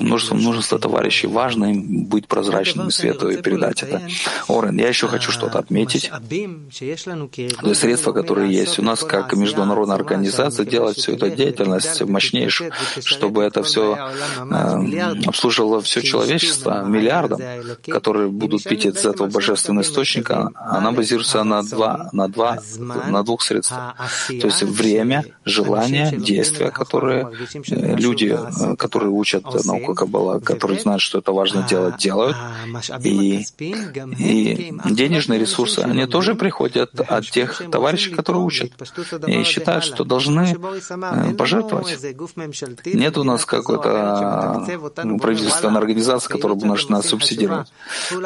Множество, 0.00 0.34
множество 0.34 0.78
товарищей. 0.78 1.26
Важно 1.26 1.66
им 1.66 2.04
быть 2.04 2.26
прозрачными 2.26 2.90
свету 2.90 3.28
и 3.28 3.40
передать 3.40 3.82
это. 3.82 4.02
Орен, 4.48 4.78
я 4.78 4.88
еще 4.88 5.08
хочу 5.08 5.30
что-то 5.32 5.58
отметить. 5.58 6.10
То 6.10 7.74
средства, 7.74 8.12
которые 8.12 8.52
есть 8.52 8.78
у 8.78 8.82
нас, 8.82 9.02
как 9.02 9.32
международная 9.34 9.96
организация, 9.96 10.66
делать 10.66 10.98
всю 10.98 11.12
эту 11.12 11.30
деятельность 11.30 12.02
мощнейшую, 12.02 12.72
чтобы 13.04 13.42
это 13.42 13.62
все 13.62 13.96
э, 14.38 15.12
обслуживало 15.26 15.80
все 15.80 16.02
человечество 16.02 16.84
миллиардам, 16.84 17.40
которые 17.86 18.28
будут 18.28 18.64
пить 18.64 18.86
из 18.86 19.04
этого 19.04 19.28
божественного 19.28 19.82
источника, 19.82 20.50
она 20.54 20.92
базируется 20.92 21.44
на 21.44 21.62
два, 21.62 22.08
на 22.12 22.28
два, 22.28 22.58
на 22.78 23.22
двух 23.22 23.42
средствах. 23.42 23.94
То 24.28 24.46
есть 24.46 24.62
время, 24.62 25.24
желание, 25.44 26.12
действия, 26.16 26.70
которые 26.70 27.30
люди 28.06 28.28
э, 28.36 28.76
которые 28.76 29.10
учат 29.10 29.44
науку 29.64 29.94
Каббала, 29.94 30.40
которые 30.40 30.80
знают, 30.80 31.02
что 31.02 31.18
это 31.18 31.32
важно 31.32 31.66
делать, 31.68 31.96
делают. 31.98 32.36
И, 33.02 33.46
и 34.18 34.72
денежные 35.00 35.38
ресурсы, 35.38 35.80
они 35.80 36.06
тоже 36.06 36.34
приходят 36.34 36.90
от 37.00 37.24
тех 37.30 37.62
товарищей, 37.70 38.10
которые 38.14 38.42
учат. 38.42 38.70
И 39.26 39.42
считают, 39.44 39.84
что 39.84 40.04
должны 40.04 40.56
э, 40.56 41.34
пожертвовать. 41.34 41.98
Нет 42.84 43.18
у 43.18 43.24
нас 43.24 43.44
какой-то 43.44 44.64
правительственной 45.20 45.78
организации, 45.78 46.28
которая 46.28 46.56
бы 46.58 46.66
нас 46.66 47.06
субсидировала. 47.06 47.66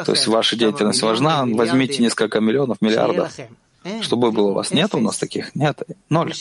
То 0.05 0.11
есть 0.11 0.27
ваша 0.27 0.55
деятельность 0.55 1.01
важна, 1.01 1.45
возьмите 1.45 2.01
несколько 2.01 2.39
миллионов, 2.39 2.77
миллиардов. 2.81 3.31
Чтобы 4.01 4.31
было 4.31 4.49
у 4.49 4.53
вас 4.53 4.71
нет 4.71 4.93
у 4.93 4.99
нас 4.99 5.17
таких? 5.17 5.55
Нет. 5.55 5.81
Ноль. 6.09 6.33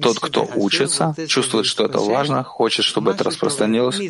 Тот, 0.00 0.20
кто 0.20 0.46
учится, 0.54 1.14
чувствует, 1.26 1.64
что 1.64 1.86
это 1.86 1.98
важно, 1.98 2.42
хочет, 2.42 2.84
чтобы 2.84 3.12
это 3.12 3.24
распространилось, 3.24 4.00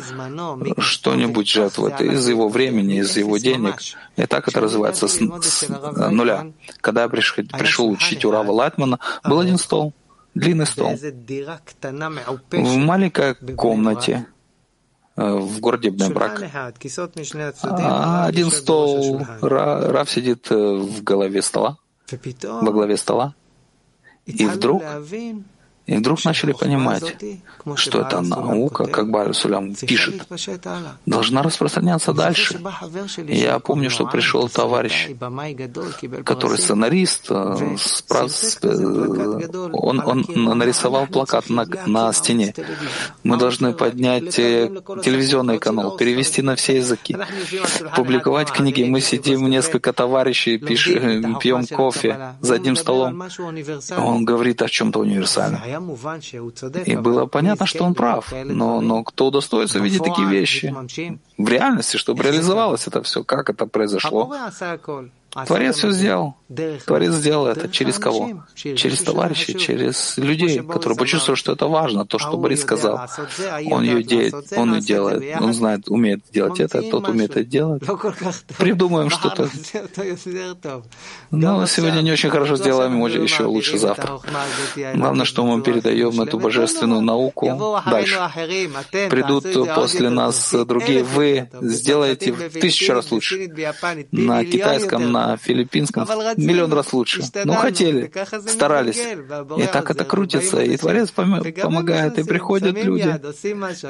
что-нибудь 0.77 1.47
жертвует 1.47 2.01
из 2.01 2.27
его 2.27 2.49
времени, 2.49 2.99
из 2.99 3.15
его 3.15 3.37
денег. 3.37 3.77
И 4.17 4.25
так 4.25 4.47
это 4.47 4.59
развивается 4.59 5.07
с, 5.07 5.19
с 5.19 5.69
нуля. 5.69 6.51
Когда 6.81 7.03
я 7.03 7.09
пришел, 7.09 7.45
пришел 7.45 7.89
учить 7.89 8.25
у 8.25 8.31
Рава 8.31 8.51
Лайтмана, 8.51 8.99
был 9.23 9.39
один 9.39 9.57
стол, 9.57 9.93
длинный 10.35 10.65
стол. 10.65 10.97
В 12.51 12.75
маленькой 12.75 13.35
комнате, 13.55 14.27
э, 15.15 15.33
в 15.33 15.59
городе 15.61 15.91
Бнебрак. 15.91 16.43
А 17.63 18.25
один 18.25 18.51
стол, 18.51 19.21
Рав 19.41 20.09
сидит 20.09 20.47
э, 20.51 20.55
в 20.55 21.03
голове 21.03 21.41
стола 21.41 21.77
во 22.43 22.71
главе 22.71 22.97
стола, 22.97 23.35
и 24.25 24.45
вдруг 24.45 24.83
и 25.87 25.95
вдруг 25.95 26.25
начали 26.25 26.51
понимать, 26.51 27.15
что 27.75 28.01
эта 28.01 28.19
наука, 28.19 28.85
как 28.85 29.09
Баль 29.09 29.33
Сулям 29.33 29.73
пишет, 29.73 30.27
должна 31.05 31.41
распространяться 31.41 32.11
дальше. 32.13 32.59
Я 33.25 33.59
помню, 33.59 33.89
что 33.89 34.05
пришел 34.05 34.49
товарищ, 34.49 35.07
который 36.25 36.57
сценарист, 36.57 37.27
э, 37.31 37.77
э, 38.63 39.47
он, 39.71 40.03
он 40.05 40.57
нарисовал 40.57 41.07
плакат 41.07 41.49
на, 41.49 41.65
на 41.85 42.11
стене. 42.11 42.53
Мы 43.23 43.37
должны 43.37 43.71
поднять 43.71 44.37
э, 44.39 44.69
телевизионный 45.01 45.57
канал, 45.57 45.95
перевести 45.95 46.41
на 46.41 46.57
все 46.57 46.77
языки, 46.77 47.15
публиковать 47.95 48.51
книги. 48.51 48.83
Мы 48.83 48.99
сидим 48.99 49.49
несколько 49.49 49.93
товарищей, 49.93 50.57
пишем, 50.57 51.39
пьем 51.39 51.65
кофе 51.65 52.35
за 52.41 52.55
одним 52.55 52.75
столом. 52.75 53.23
Он 53.97 54.25
говорит 54.25 54.61
о 54.61 54.67
чем-то 54.67 54.99
универсальном. 54.99 55.76
И 56.85 56.95
было 56.95 57.25
понятно, 57.25 57.65
что 57.65 57.83
он 57.83 57.93
прав. 57.93 58.31
Но, 58.45 58.81
но 58.81 59.03
кто 59.03 59.27
удостоится 59.27 59.79
видеть 59.79 60.03
такие 60.03 60.27
вещи? 60.27 60.73
В 61.37 61.47
реальности, 61.49 61.97
чтобы 61.97 62.23
реализовалось 62.23 62.87
это 62.87 63.01
все, 63.03 63.23
как 63.23 63.49
это 63.49 63.65
произошло? 63.67 64.31
Творец 65.45 65.75
все 65.77 65.91
сделал. 65.91 66.35
Творец 66.85 67.13
сделал 67.13 67.47
это 67.47 67.67
через 67.67 67.99
кого? 67.99 68.43
Через 68.55 69.01
товарищей, 69.01 69.57
через 69.57 70.17
людей, 70.17 70.59
которые 70.59 70.97
почувствовали, 70.97 71.37
что 71.37 71.53
это 71.53 71.67
важно, 71.67 72.05
то, 72.05 72.19
что 72.19 72.37
Борис 72.37 72.61
сказал. 72.61 73.01
Он 73.69 73.83
ее 73.83 74.01
делает, 74.03 74.35
он 74.55 74.75
ее 74.75 74.81
делает, 74.81 75.41
он 75.41 75.53
знает, 75.53 75.89
умеет 75.89 76.21
делать 76.31 76.59
это, 76.59 76.81
тот 76.81 77.09
умеет 77.09 77.31
это 77.31 77.43
делать. 77.43 77.83
Придумаем 78.57 79.09
что-то. 79.17 79.49
Но 81.31 81.65
сегодня 81.65 82.01
не 82.01 82.11
очень 82.11 82.29
хорошо 82.29 82.55
сделаем, 82.55 83.05
еще 83.05 83.43
лучше 83.43 83.77
завтра. 83.77 84.19
Главное, 84.95 85.25
что 85.25 85.45
мы 85.45 85.61
передаем 85.61 86.21
эту 86.21 86.39
божественную 86.39 87.01
науку 87.01 87.81
дальше. 87.85 88.17
Придут 89.09 89.45
после 89.75 90.09
нас 90.09 90.55
другие. 90.65 91.03
Вы 91.03 91.49
сделаете 91.61 92.31
в 92.31 92.49
тысячу 92.53 92.93
раз 92.93 93.11
лучше. 93.11 93.49
На 94.11 94.45
китайском, 94.45 95.11
на 95.11 95.35
филиппинском 95.35 96.07
миллион 96.37 96.73
раз 96.73 96.93
лучше. 96.93 97.23
Но 97.45 97.55
хотели, 97.55 98.11
старались. 98.47 98.99
И 99.57 99.67
так 99.67 99.91
это 99.91 100.05
крутится. 100.05 100.61
И 100.61 100.77
Творец 100.77 101.11
помогает, 101.11 102.19
и 102.19 102.23
приходят 102.23 102.75
люди. 102.75 103.19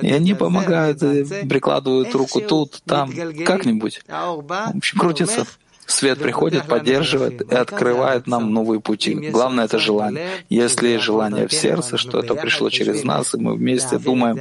И 0.02 0.12
они 0.12 0.34
помогают, 0.34 1.04
и 1.04 1.46
прикладывают 1.48 2.14
руку 2.16 2.42
тут, 2.42 2.82
там, 2.86 3.12
как-нибудь. 3.46 4.02
В 4.08 4.78
общем, 4.78 5.00
крутится. 5.00 5.46
Свет 5.88 6.20
приходит, 6.20 6.68
поддерживает 6.68 7.42
и 7.50 7.56
открывает 7.56 8.28
нам 8.28 8.52
новые 8.52 8.82
пути. 8.82 9.14
Главное— 9.32 9.66
это 9.66 9.80
желание. 9.80 10.44
Если 10.50 10.90
есть 10.90 11.04
желание 11.06 11.48
в 11.48 11.54
сердце, 11.54 11.98
что 11.98 12.20
это 12.20 12.36
пришло 12.36 12.70
через 12.70 13.06
нас, 13.06 13.34
и 13.34 13.38
мы 13.38 13.56
вместе 13.56 13.98
думаем, 13.98 14.38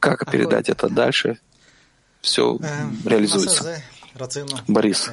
как 0.00 0.30
передать 0.30 0.70
это 0.70 0.88
дальше, 0.88 1.38
все 2.22 2.58
реализуется. 3.04 3.82
Борис, 4.66 5.10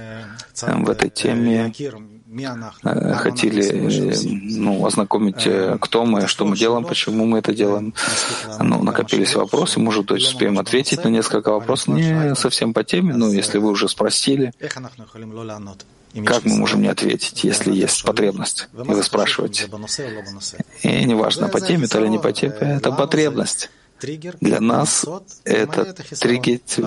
в 0.62 0.90
этой 0.90 1.10
теме 1.10 1.74
Э, 1.78 2.15
хотели 3.16 3.64
э, 3.64 4.58
ну, 4.58 4.86
ознакомить, 4.86 5.46
э, 5.46 5.78
кто 5.80 6.06
мы, 6.06 6.28
что 6.28 6.46
мы 6.46 6.58
делаем, 6.58 6.84
почему 6.84 7.26
мы 7.26 7.40
это 7.40 7.54
делаем. 7.54 7.94
Ну, 8.60 8.84
накопились 8.84 9.36
вопросы, 9.36 9.80
может 9.80 10.06
быть, 10.06 10.22
успеем 10.22 10.60
ответить 10.60 11.04
на 11.04 11.10
несколько 11.10 11.52
вопросов, 11.52 11.96
не 11.96 12.36
совсем 12.36 12.74
по 12.74 12.84
теме, 12.84 13.14
но 13.14 13.30
если 13.30 13.58
вы 13.58 13.70
уже 13.70 13.88
спросили, 13.90 14.54
как 16.26 16.46
мы 16.46 16.56
можем 16.56 16.82
не 16.82 16.88
ответить, 16.88 17.44
если 17.44 17.74
есть 17.74 18.04
потребность? 18.04 18.70
И 18.74 18.78
вы 18.78 19.04
спрашиваете. 19.04 19.70
И 20.84 21.06
неважно, 21.06 21.50
по 21.50 21.60
теме 21.60 21.86
это 21.86 22.00
или 22.00 22.08
не 22.08 22.20
по 22.20 22.32
теме, 22.32 22.56
это 22.60 22.92
потребность. 22.92 23.70
Для 24.42 24.60
нас 24.62 25.06
это 25.44 25.94
триггерить, 25.94 26.80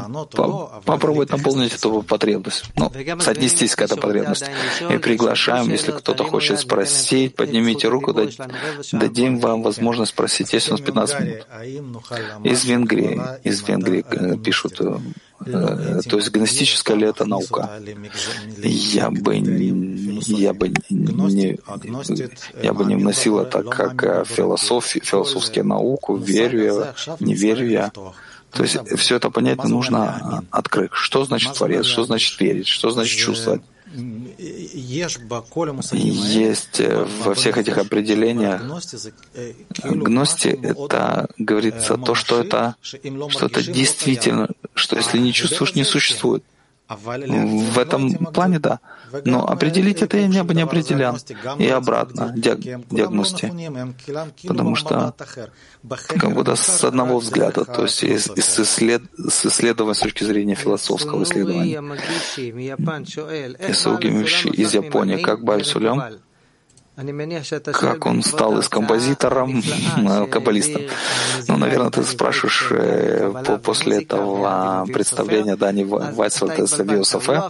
попробовать 0.84 1.30
наполнить 1.30 1.74
эту 1.74 2.02
потребность, 2.02 2.64
ну, 2.76 2.90
соотнестись 3.20 3.74
к 3.74 3.82
этой 3.82 3.98
потребности. 3.98 4.50
И 4.90 4.98
приглашаем, 4.98 5.70
если 5.70 5.92
кто-то 5.92 6.24
хочет 6.24 6.60
спросить, 6.60 7.34
поднимите 7.34 7.88
руку, 7.88 8.14
дадим 8.92 9.38
вам 9.38 9.62
возможность 9.62 10.12
спросить, 10.12 10.52
есть 10.52 10.68
у 10.68 10.72
нас 10.72 10.80
15 10.80 11.20
минут. 11.20 11.46
Из 12.44 12.64
Венгрии, 12.64 13.20
из 13.44 13.66
Венгрии 13.66 14.04
э, 14.08 14.36
пишут, 14.36 14.80
Э, 14.80 14.98
то 15.44 16.16
есть 16.16 16.30
гностическая 16.30 16.96
ли 16.96 17.06
это 17.06 17.24
наука? 17.24 17.80
Я 18.62 19.10
бы, 19.10 19.36
я 19.36 20.52
бы 20.52 20.68
не, 20.90 21.58
я 22.62 22.72
бы 22.72 22.84
не 22.84 22.96
вносил 22.96 23.38
это 23.38 23.62
как 23.62 24.02
э, 24.02 24.24
философи, 24.26 25.00
философские 25.00 25.64
науку, 25.64 26.16
верю 26.16 26.64
я, 26.64 26.94
не 27.20 27.34
верю 27.34 27.68
я. 27.68 27.92
То 28.52 28.62
есть 28.62 28.78
все 28.96 29.16
это 29.16 29.30
понять 29.30 29.62
нужно 29.64 30.42
открыть. 30.50 30.90
Что 30.92 31.24
значит 31.24 31.54
творец, 31.54 31.86
что 31.86 32.04
значит 32.04 32.38
верить, 32.40 32.66
что 32.66 32.90
значит 32.90 33.18
чувствовать. 33.18 33.62
Есть 35.92 36.80
э, 36.80 37.06
во 37.24 37.34
всех 37.34 37.56
этих 37.56 37.78
определениях. 37.78 38.62
Гности— 39.82 40.48
это, 40.62 41.28
говорится, 41.38 41.96
то, 41.96 42.14
что 42.14 42.40
это, 42.40 42.76
что 42.82 43.46
это 43.46 43.62
действительно, 43.62 44.48
что 44.74 44.96
если 44.96 45.18
не 45.18 45.32
чувствуешь, 45.32 45.74
не 45.74 45.84
существует. 45.84 46.42
В 46.88 47.78
этом 47.78 48.26
плане, 48.26 48.58
да. 48.58 48.80
Но 49.24 49.48
определить 49.48 50.02
это 50.02 50.16
я 50.18 50.26
не 50.26 50.42
бы 50.42 50.54
не 50.54 50.62
определял. 50.62 51.16
И 51.58 51.68
обратно, 51.68 52.32
диаг, 52.36 52.60
диагности. 52.60 53.52
Потому 54.46 54.74
что 54.74 55.14
как 56.08 56.34
будто 56.34 56.56
с 56.56 56.84
одного 56.84 57.18
взгляда, 57.18 57.64
то 57.64 57.82
есть 57.82 58.02
из, 58.02 58.30
из 58.30 58.58
исслед, 58.58 59.02
с 59.16 59.46
исследования 59.46 59.94
с 59.94 60.00
точки 60.00 60.24
зрения 60.24 60.54
философского 60.54 61.22
исследования. 61.22 61.78
Исауги 63.68 64.08
из 64.52 64.74
Японии, 64.74 65.22
как 65.22 65.44
Баль 65.44 65.64
Сулям, 65.64 66.02
как 67.72 68.06
он 68.06 68.22
стал 68.22 68.58
из 68.58 68.68
композитором, 68.68 69.62
каббалистом. 70.30 70.82
Ну, 71.46 71.56
наверное, 71.56 71.90
ты 71.90 72.02
спрашиваешь 72.02 72.68
э, 72.70 73.32
по, 73.44 73.58
после 73.58 74.02
этого 74.02 74.84
представления 74.86 75.56
Дани 75.56 75.84
Вайцвальда 75.84 76.62
из 76.62 76.78
Виосафе. 76.78 77.42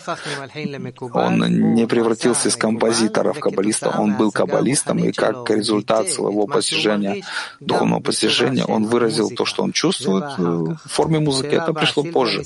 Он 1.15 1.75
не 1.75 1.87
превратился 1.87 2.49
из 2.49 2.57
композитора 2.57 3.33
в 3.33 3.41
каббалиста, 3.41 3.91
он 3.91 4.17
был 4.17 4.33
каббалистом, 4.33 4.99
и 4.99 5.13
как 5.13 5.49
результат 5.51 6.09
своего 6.09 6.47
постижения, 6.47 7.25
духовного 7.61 8.01
постижения, 8.01 8.65
он 8.65 8.85
выразил 8.85 9.31
то, 9.31 9.45
что 9.45 9.63
он 9.63 9.73
чувствует 9.73 10.39
в 10.39 10.79
форме 10.89 11.21
музыки. 11.21 11.55
Это 11.55 11.73
пришло 11.73 12.05
позже. 12.05 12.43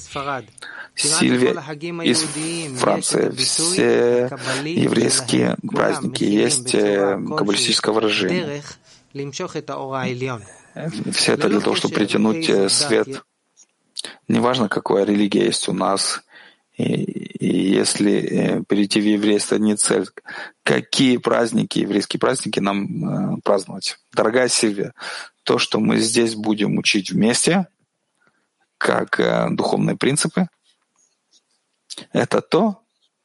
Сильвия 0.94 1.52
из 2.04 2.22
Франции. 2.78 3.30
Все 3.30 4.30
еврейские 4.64 5.56
праздники 5.70 6.24
есть 6.24 6.74
э, 6.74 7.18
каббалистическое 7.36 7.94
выражение. 7.94 8.62
Все 11.12 11.34
это 11.34 11.48
для 11.48 11.60
того, 11.60 11.76
чтобы 11.76 11.94
притянуть 11.94 12.48
э, 12.48 12.68
свет. 12.68 13.22
Неважно, 14.28 14.68
какая 14.68 15.04
религия 15.04 15.44
есть 15.46 15.68
у 15.68 15.72
нас, 15.72 16.22
и, 16.76 16.84
и 16.84 17.74
если 17.74 18.12
э, 18.12 18.62
перейти 18.64 19.00
в 19.00 19.04
еврейство 19.04 19.56
не 19.56 19.76
цель, 19.76 20.06
какие 20.62 21.16
праздники, 21.18 21.80
еврейские 21.80 22.20
праздники 22.20 22.60
нам 22.60 23.40
праздновать? 23.42 23.98
Дорогая 24.12 24.48
Сильвия, 24.48 24.92
то, 25.42 25.58
что 25.58 25.80
мы 25.80 25.98
здесь 25.98 26.34
будем 26.34 26.78
учить 26.78 27.10
вместе, 27.10 27.66
как 28.78 29.20
духовные 29.54 29.96
принципы, 29.96 30.48
это 32.12 32.40
то, 32.40 32.82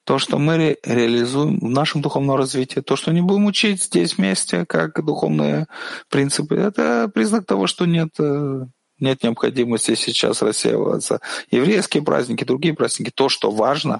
то, 0.07 0.19
что 0.19 0.37
мы 0.37 0.77
реализуем 0.83 1.59
в 1.59 1.69
нашем 1.69 2.01
духовном 2.01 2.37
развитии, 2.37 2.79
то, 2.79 2.95
что 2.95 3.11
не 3.11 3.21
будем 3.21 3.45
учить 3.45 3.83
здесь 3.83 4.17
вместе, 4.17 4.65
как 4.65 5.03
духовные 5.03 5.67
принципы, 6.09 6.55
это 6.55 7.11
признак 7.13 7.45
того, 7.45 7.67
что 7.67 7.85
нет, 7.85 8.11
э, 8.17 8.65
нет 8.99 9.21
необходимости 9.21 9.95
сейчас 9.95 10.41
рассеиваться. 10.41 11.19
Еврейские 11.51 12.03
праздники, 12.03 12.45
другие 12.45 12.73
праздники, 12.73 13.11
то, 13.13 13.27
что 13.27 13.51
важно, 13.51 13.99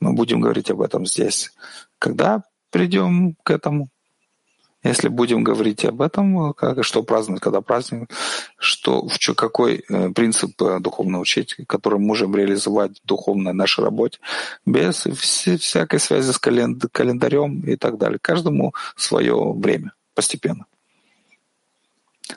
мы 0.00 0.14
будем 0.14 0.40
говорить 0.40 0.70
об 0.70 0.82
этом 0.82 1.06
здесь. 1.06 1.52
Когда 2.00 2.42
придем 2.72 3.36
к 3.44 3.50
этому? 3.50 3.88
Если 4.86 5.08
будем 5.08 5.44
говорить 5.44 5.84
об 5.84 6.02
этом, 6.02 6.52
как, 6.54 6.84
что 6.84 7.02
праздновать, 7.02 7.42
когда 7.42 7.60
празднуем, 7.60 8.08
что, 8.58 9.06
в 9.06 9.34
какой 9.34 9.84
э, 9.88 10.10
принцип 10.10 10.60
э, 10.62 10.78
духовно 10.80 11.20
учить, 11.20 11.56
который 11.66 11.98
мы 11.98 12.06
можем 12.06 12.34
реализовать 12.34 13.00
в 13.00 13.06
духовной 13.06 13.52
нашей 13.52 13.84
работе, 13.84 14.18
без 14.64 15.06
всякой 15.06 16.00
связи 16.00 16.32
с 16.32 16.38
календарем 16.38 17.60
и 17.60 17.76
так 17.76 17.98
далее. 17.98 18.18
Каждому 18.20 18.74
свое 18.96 19.52
время, 19.52 19.92
постепенно. 20.14 20.66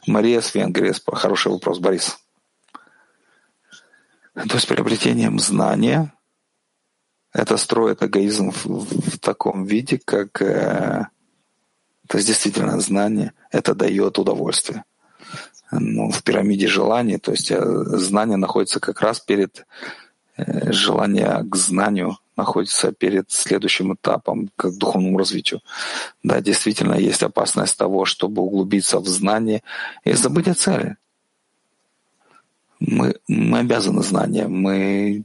Мария 0.07 0.41
с 0.41 0.53
Венгрии, 0.53 0.93
хороший 1.13 1.51
вопрос, 1.51 1.79
Борис. 1.79 2.19
То 4.33 4.55
есть 4.55 4.67
приобретением 4.67 5.39
знания 5.39 6.13
это 7.33 7.57
строит 7.57 8.01
эгоизм 8.01 8.51
в, 8.51 8.65
в 8.65 9.19
таком 9.19 9.65
виде, 9.65 9.99
как 10.03 10.41
э, 10.41 11.07
то 12.09 12.17
есть 12.17 12.27
действительно 12.27 12.79
знание— 12.81 13.33
это 13.51 13.75
дает 13.75 14.17
удовольствие. 14.17 14.83
Ну, 15.71 16.09
в 16.09 16.23
пирамиде 16.23 16.67
желаний, 16.67 17.19
то 17.19 17.31
есть 17.31 17.51
э, 17.51 17.61
знание 17.61 18.35
находится 18.35 18.79
как 18.79 18.99
раз 19.01 19.19
перед 19.19 19.67
э, 20.35 20.71
желание 20.71 21.43
к 21.47 21.55
знанию 21.55 22.17
находится 22.35 22.91
перед 22.91 23.29
следующим 23.29 23.93
этапом, 23.93 24.49
как 24.55 24.75
духовному 24.75 25.19
развитию. 25.19 25.61
Да, 26.23 26.41
действительно, 26.41 26.95
есть 26.95 27.21
опасность 27.21 27.77
того, 27.77 28.05
чтобы 28.05 28.41
углубиться 28.41 28.97
в 28.99 29.07
знание 29.07 29.61
и 30.03 30.13
забыть 30.13 30.47
о 30.47 30.55
цели. 30.55 30.97
Мы, 32.79 33.17
мы 33.27 33.59
обязаны 33.59 34.01
знания, 34.01 34.47
мы, 34.47 35.23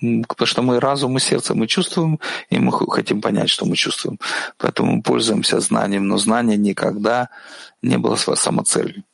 потому 0.00 0.46
что 0.46 0.62
мы 0.62 0.80
разум 0.80 1.16
и 1.16 1.20
сердце 1.20 1.54
мы 1.54 1.66
чувствуем, 1.66 2.18
и 2.50 2.58
мы 2.58 2.72
хотим 2.90 3.20
понять, 3.20 3.50
что 3.50 3.66
мы 3.66 3.76
чувствуем. 3.76 4.18
Поэтому 4.58 4.96
мы 4.96 5.02
пользуемся 5.02 5.60
знанием, 5.60 6.06
но 6.06 6.18
знание 6.18 6.56
никогда 6.56 7.28
не 7.82 7.98
было 7.98 8.16
своей 8.16 8.38
самоцелью. 8.38 9.04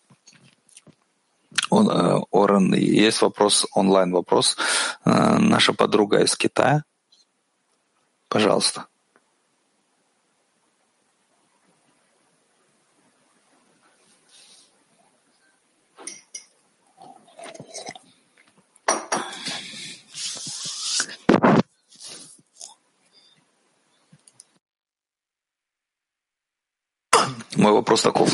Он, 1.70 1.88
э, 1.88 2.20
Орен, 2.30 2.74
есть 2.74 3.22
вопрос, 3.22 3.66
онлайн 3.72 4.12
вопрос. 4.12 4.56
Э, 5.04 5.38
наша 5.38 5.72
подруга 5.72 6.22
из 6.22 6.36
Китая. 6.36 6.84
Пожалуйста. 8.28 8.86
Мой 27.62 27.70
вопрос 27.70 28.02
таков. 28.02 28.28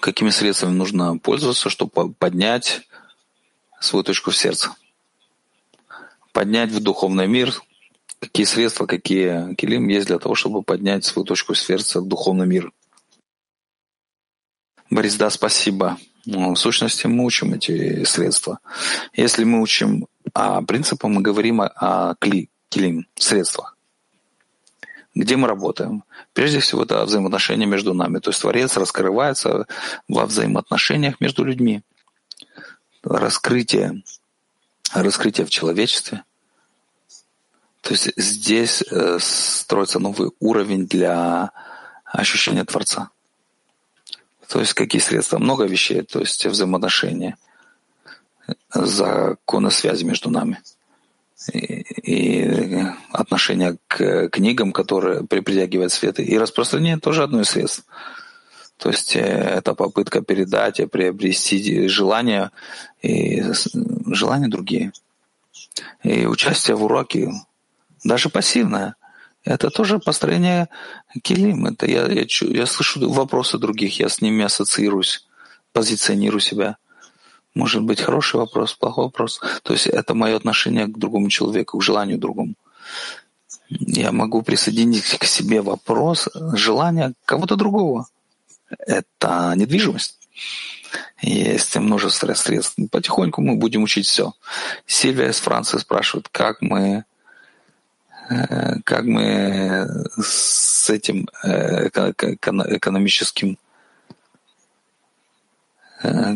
Какими 0.00 0.30
средствами 0.30 0.72
нужно 0.72 1.16
пользоваться, 1.18 1.70
чтобы 1.70 2.12
поднять 2.12 2.80
свою 3.78 4.02
точку 4.02 4.32
в 4.32 4.36
сердце? 4.36 4.74
Поднять 6.32 6.72
в 6.72 6.82
духовный 6.82 7.28
мир. 7.28 7.54
Какие 8.18 8.46
средства, 8.46 8.86
какие 8.86 9.54
килим 9.54 9.86
есть 9.86 10.08
для 10.08 10.18
того, 10.18 10.34
чтобы 10.34 10.62
поднять 10.62 11.04
свою 11.04 11.24
точку 11.24 11.52
в 11.54 11.58
сердце 11.60 12.00
в 12.00 12.08
духовный 12.08 12.48
мир? 12.48 12.72
Борис, 14.90 15.14
да, 15.14 15.30
спасибо. 15.30 15.98
Ну, 16.26 16.54
в 16.54 16.58
сущности, 16.58 17.06
мы 17.06 17.24
учим 17.24 17.54
эти 17.54 18.04
средства. 18.04 18.58
Если 19.14 19.44
мы 19.44 19.62
учим 19.62 20.06
о 20.34 20.62
принципах, 20.62 21.10
мы 21.10 21.22
говорим 21.22 21.60
о, 21.60 21.68
о 21.68 22.14
кли, 22.16 22.50
килим, 22.68 23.06
средствах. 23.14 23.76
Где 25.14 25.36
мы 25.36 25.48
работаем? 25.48 26.04
Прежде 26.32 26.58
всего, 26.58 26.82
это 26.82 27.04
взаимоотношения 27.04 27.66
между 27.66 27.94
нами. 27.94 28.18
То 28.18 28.30
есть 28.30 28.40
Творец 28.40 28.76
раскрывается 28.76 29.66
во 30.08 30.26
взаимоотношениях 30.26 31.20
между 31.20 31.44
людьми. 31.44 31.82
Раскрытие, 33.02 34.02
раскрытие 34.92 35.46
в 35.46 35.50
человечестве. 35.50 36.24
То 37.80 37.92
есть 37.92 38.10
здесь 38.16 38.82
э, 38.90 39.18
строится 39.20 39.98
новый 39.98 40.30
уровень 40.38 40.86
для 40.86 41.50
ощущения 42.04 42.64
Творца. 42.64 43.10
То 44.50 44.58
есть 44.58 44.74
какие 44.74 45.00
средства? 45.00 45.38
Много 45.38 45.64
вещей, 45.64 46.02
то 46.02 46.18
есть 46.18 46.44
взаимоотношения, 46.44 47.36
законы 48.74 49.70
связи 49.70 50.04
между 50.04 50.28
нами 50.28 50.60
и 51.52 52.84
отношение 53.12 53.78
к 53.86 54.28
книгам, 54.28 54.72
которые 54.72 55.24
притягивают 55.24 55.92
свет, 55.92 56.18
и 56.18 56.38
распространение 56.38 56.98
тоже 56.98 57.22
одно 57.22 57.40
из 57.40 57.48
средств. 57.48 57.84
То 58.76 58.90
есть 58.90 59.14
э, 59.14 59.20
это 59.20 59.74
попытка 59.74 60.20
передать, 60.20 60.80
приобрести 60.90 61.86
желания 61.88 62.50
и 63.02 63.42
желания 64.06 64.48
другие. 64.48 64.92
И 66.02 66.26
участие 66.26 66.76
в 66.76 66.84
уроке, 66.84 67.30
даже 68.04 68.30
пассивное, 68.30 68.96
это 69.44 69.70
тоже 69.70 69.98
построение 69.98 70.68
килим. 71.22 71.66
Это 71.66 71.86
я, 71.86 72.06
я, 72.06 72.26
я 72.26 72.66
слышу 72.66 73.10
вопросы 73.10 73.58
других, 73.58 73.98
я 73.98 74.08
с 74.08 74.20
ними 74.20 74.44
ассоциируюсь, 74.44 75.26
позиционирую 75.72 76.40
себя. 76.40 76.76
Может 77.54 77.82
быть 77.82 78.00
хороший 78.00 78.36
вопрос, 78.36 78.74
плохой 78.74 79.04
вопрос. 79.04 79.40
То 79.62 79.72
есть 79.72 79.86
это 79.86 80.14
мое 80.14 80.36
отношение 80.36 80.86
к 80.86 80.98
другому 80.98 81.28
человеку, 81.30 81.78
к 81.78 81.82
желанию 81.82 82.18
другому. 82.18 82.54
Я 83.68 84.12
могу 84.12 84.42
присоединить 84.42 85.18
к 85.18 85.24
себе 85.24 85.62
вопрос, 85.62 86.28
желание 86.54 87.12
кого-то 87.24 87.56
другого. 87.56 88.08
Это 88.68 89.52
недвижимость. 89.56 90.18
Есть 91.22 91.76
множество 91.76 92.32
средств. 92.34 92.76
Потихоньку 92.90 93.42
мы 93.42 93.56
будем 93.56 93.82
учить 93.82 94.06
все. 94.06 94.32
Сильвия 94.86 95.30
из 95.30 95.38
Франции 95.38 95.78
спрашивает, 95.78 96.28
как 96.28 96.62
мы 96.62 97.04
как 98.84 99.04
мы 99.04 99.88
с 100.20 100.88
этим 100.90 101.28
э, 101.42 101.88
экономическим 101.88 103.58
Э, 106.02 106.34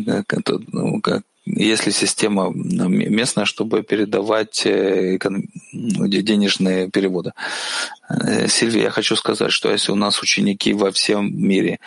ну, 0.71 1.01
если 1.45 1.91
система 1.91 2.51
ну, 2.53 2.87
местная, 2.89 3.45
чтобы 3.45 3.83
передавать 3.83 4.65
э, 4.65 5.17
ну, 5.71 6.07
денежные 6.07 6.89
переводы. 6.89 7.33
Э, 8.09 8.47
Сильвия, 8.47 8.83
я 8.83 8.89
хочу 8.89 9.15
сказать, 9.15 9.51
что 9.51 9.71
если 9.71 9.91
у 9.91 9.95
нас 9.95 10.21
ученики 10.21 10.73
во 10.73 10.91
всем 10.91 11.31
мире, 11.35 11.79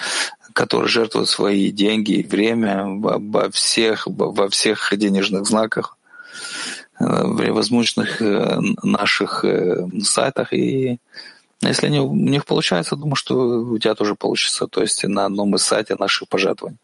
которые 0.53 0.89
жертвуют 0.89 1.29
свои 1.29 1.71
деньги 1.71 2.13
и 2.13 2.27
время 2.27 2.85
во 2.87 3.51
всех, 3.51 4.07
во 4.07 4.49
всех 4.49 4.93
денежных 4.97 5.47
знаках, 5.47 5.97
в 6.99 7.53
возможных 7.53 8.20
наших 8.83 9.45
сайтах, 10.03 10.53
и 10.53 10.99
если 11.61 11.87
они, 11.87 12.01
у 12.01 12.15
них 12.15 12.45
получается, 12.45 12.97
думаю, 12.97 13.16
что 13.16 13.35
у 13.37 13.79
тебя 13.79 13.95
тоже 13.95 14.15
получится, 14.15 14.66
то 14.66 14.81
есть 14.81 15.05
на 15.05 15.27
одном 15.27 15.55
из 15.57 15.62
сайтов 15.62 15.99
наших 15.99 16.29
пожертвований. 16.29 16.79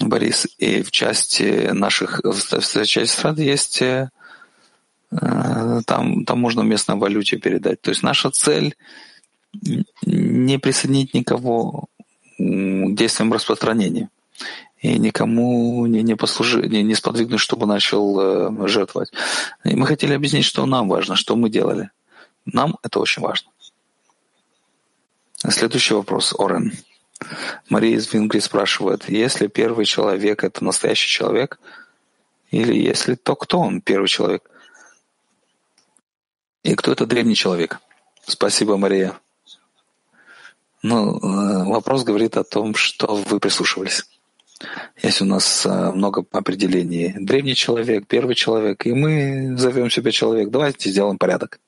Борис, 0.00 0.46
и 0.58 0.82
в 0.82 0.90
части 0.90 1.70
наших, 1.72 2.20
в 2.24 2.60
части 2.86 3.04
стран 3.04 3.36
есть, 3.36 3.82
э, 3.82 4.08
там, 5.10 6.24
там 6.24 6.40
можно 6.40 6.62
местной 6.62 6.96
валюте 6.96 7.36
передать. 7.36 7.80
То 7.80 7.90
есть 7.90 8.02
наша 8.02 8.30
цель 8.30 8.74
не 10.06 10.58
присоединить 10.58 11.14
никого 11.14 11.86
к 12.38 12.94
действиям 12.94 13.32
распространения 13.32 14.08
и 14.82 14.98
никому 14.98 15.86
не, 15.86 16.02
не, 16.02 16.16
послужи, 16.16 16.68
не, 16.68 16.82
не 16.82 16.96
сподвигнуть, 16.96 17.40
чтобы 17.40 17.66
начал 17.66 18.20
э, 18.20 18.68
жертвовать. 18.68 19.12
И 19.64 19.76
мы 19.76 19.86
хотели 19.86 20.12
объяснить, 20.12 20.44
что 20.44 20.66
нам 20.66 20.88
важно, 20.88 21.14
что 21.14 21.36
мы 21.36 21.48
делали. 21.48 21.90
Нам 22.44 22.76
это 22.82 22.98
очень 22.98 23.22
важно. 23.22 23.48
Следующий 25.48 25.94
вопрос, 25.94 26.34
Орен. 26.36 26.72
Мария 27.68 27.96
из 27.96 28.12
Венгрии 28.12 28.40
спрашивает, 28.40 29.08
если 29.08 29.46
первый 29.46 29.84
человек— 29.84 30.42
это 30.44 30.64
настоящий 30.64 31.08
человек, 31.08 31.60
или 32.50 32.74
если 32.74 33.14
то, 33.14 33.36
кто 33.36 33.60
он, 33.60 33.80
первый 33.80 34.08
человек? 34.08 34.50
И 36.64 36.74
кто 36.74 36.90
это 36.90 37.06
древний 37.06 37.36
человек? 37.36 37.78
Спасибо, 38.26 38.76
Мария. 38.76 39.16
Ну, 40.82 41.18
э, 41.18 41.64
вопрос 41.68 42.02
говорит 42.02 42.36
о 42.36 42.42
том, 42.42 42.74
что 42.74 43.14
вы 43.14 43.38
прислушивались. 43.38 44.04
Есть 45.02 45.20
у 45.22 45.24
нас 45.24 45.66
э, 45.66 45.92
много 45.92 46.24
определений. 46.32 47.14
Древний 47.18 47.54
человек, 47.54 48.06
первый 48.06 48.34
человек, 48.34 48.86
и 48.86 48.92
мы 48.92 49.56
зовем 49.56 49.90
себя 49.90 50.10
человек. 50.10 50.50
Давайте 50.50 50.90
сделаем 50.90 51.18
порядок. 51.18 51.58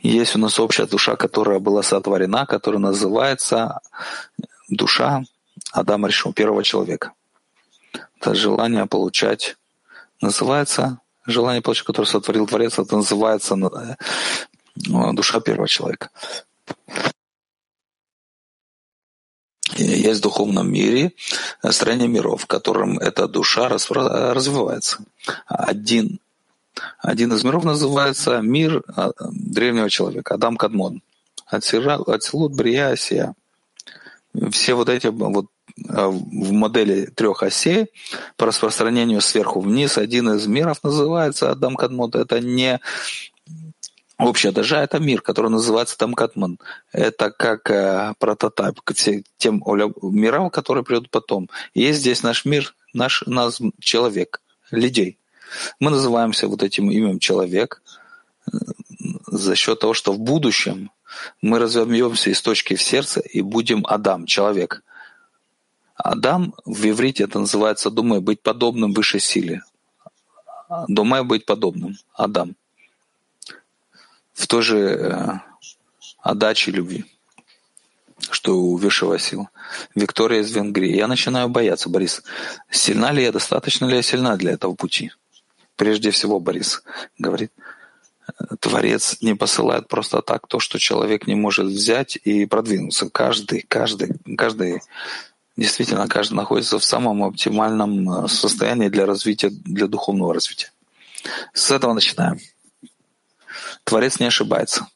Есть 0.00 0.36
у 0.36 0.38
нас 0.38 0.60
общая 0.60 0.86
душа, 0.86 1.16
которая 1.16 1.58
была 1.58 1.82
сотворена, 1.82 2.46
которая 2.46 2.80
называется 2.80 3.80
душа 4.68 5.24
Адама 5.72 6.08
Ришон, 6.08 6.32
первого 6.32 6.62
человека. 6.62 7.12
Это 8.20 8.34
желание 8.34 8.86
получать, 8.86 9.56
называется 10.20 11.00
желание 11.26 11.62
получать, 11.62 11.86
которое 11.86 12.08
сотворил 12.08 12.46
Творец, 12.46 12.78
это 12.78 12.96
называется 12.96 13.54
э, 13.54 13.96
душа 15.12 15.40
первого 15.40 15.68
человека. 15.68 16.10
И 19.67 19.67
есть 19.78 20.20
в 20.20 20.22
духовном 20.22 20.70
мире 20.70 21.12
строение 21.70 22.08
миров, 22.08 22.42
в 22.42 22.46
котором 22.46 22.98
эта 22.98 23.28
душа 23.28 23.68
развивается. 23.68 24.98
Один 25.46 26.20
один 26.98 27.32
из 27.32 27.44
миров 27.44 27.64
называется 27.64 28.40
мир 28.40 28.82
а, 28.94 29.10
древнего 29.30 29.90
человека, 29.90 30.34
Адам 30.34 30.56
Кадмон. 30.56 31.02
Ацилут, 31.46 32.54
Брия, 32.54 32.90
Осия. 32.90 33.34
Все 34.50 34.74
вот 34.74 34.88
эти 34.88 35.06
вот 35.06 35.46
а, 35.88 36.08
в 36.08 36.52
модели 36.52 37.06
трех 37.06 37.42
осей 37.42 37.86
по 38.36 38.46
распространению 38.46 39.20
сверху 39.20 39.60
вниз 39.60 39.98
один 39.98 40.30
из 40.30 40.46
миров 40.46 40.82
называется 40.82 41.50
Адам 41.50 41.76
Кадмон. 41.76 42.10
Это 42.14 42.40
не 42.40 42.80
общая 44.18 44.52
даже 44.52 44.76
это 44.76 44.98
мир, 44.98 45.20
который 45.20 45.50
называется 45.50 45.96
Адам 45.98 46.14
Кадмон. 46.14 46.58
Это 46.92 47.30
как 47.30 47.70
э, 47.70 48.14
прототип 48.18 48.80
к 48.82 48.94
тем 48.94 49.62
мирам, 50.02 50.50
которые 50.50 50.84
придут 50.84 51.10
потом. 51.10 51.48
Есть 51.74 52.00
здесь 52.00 52.22
наш 52.22 52.44
мир, 52.44 52.74
наш, 52.92 53.22
наш 53.26 53.58
человек, 53.80 54.40
людей. 54.70 55.18
Мы 55.80 55.90
называемся 55.90 56.48
вот 56.48 56.62
этим 56.62 56.90
именем 56.90 57.18
человек 57.18 57.82
э, 58.46 58.56
за 59.26 59.54
счет 59.54 59.80
того, 59.80 59.94
что 59.94 60.12
в 60.12 60.18
будущем 60.18 60.90
мы 61.40 61.58
разовьемся 61.58 62.30
из 62.30 62.42
точки 62.42 62.74
в 62.74 62.82
сердце 62.82 63.20
и 63.20 63.40
будем 63.40 63.84
Адам, 63.86 64.26
человек. 64.26 64.82
Адам 65.94 66.54
в 66.64 66.88
иврите 66.88 67.24
это 67.24 67.40
называется 67.40 67.90
«думай 67.90 68.20
быть 68.20 68.42
подобным 68.42 68.92
высшей 68.92 69.20
силе». 69.20 69.62
«Думай 70.86 71.24
быть 71.24 71.46
подобным», 71.46 71.96
Адам. 72.12 72.54
В 74.38 74.46
той 74.46 74.62
же 74.62 74.78
э, 74.78 75.40
отдаче 76.20 76.70
любви, 76.70 77.04
что 78.30 78.56
у 78.56 78.76
высшего 78.76 79.18
сила. 79.18 79.50
Виктория 79.96 80.40
из 80.40 80.52
Венгрии. 80.52 80.96
Я 80.96 81.08
начинаю 81.08 81.48
бояться, 81.48 81.88
Борис. 81.88 82.22
Сильна 82.70 83.10
ли 83.10 83.24
я, 83.24 83.32
достаточно 83.32 83.86
ли 83.86 83.96
я 83.96 84.02
сильна 84.02 84.36
для 84.36 84.52
этого 84.52 84.74
пути? 84.74 85.10
Прежде 85.74 86.12
всего, 86.12 86.38
Борис 86.38 86.84
говорит, 87.18 87.52
Творец 88.60 89.18
не 89.22 89.34
посылает 89.34 89.88
просто 89.88 90.22
так 90.22 90.46
то, 90.46 90.60
что 90.60 90.78
человек 90.78 91.26
не 91.26 91.34
может 91.34 91.66
взять 91.66 92.16
и 92.22 92.46
продвинуться. 92.46 93.10
Каждый, 93.10 93.64
каждый, 93.68 94.18
каждый 94.36 94.82
Действительно, 95.56 96.06
каждый 96.06 96.34
находится 96.34 96.78
в 96.78 96.84
самом 96.84 97.24
оптимальном 97.24 98.08
э, 98.08 98.28
состоянии 98.28 98.88
для 98.88 99.06
развития, 99.06 99.50
для 99.50 99.88
духовного 99.88 100.32
развития. 100.32 100.70
С 101.52 101.72
этого 101.72 101.94
начинаем. 101.94 102.38
Творец 103.88 104.20
не 104.20 104.26
ошибается. 104.26 104.86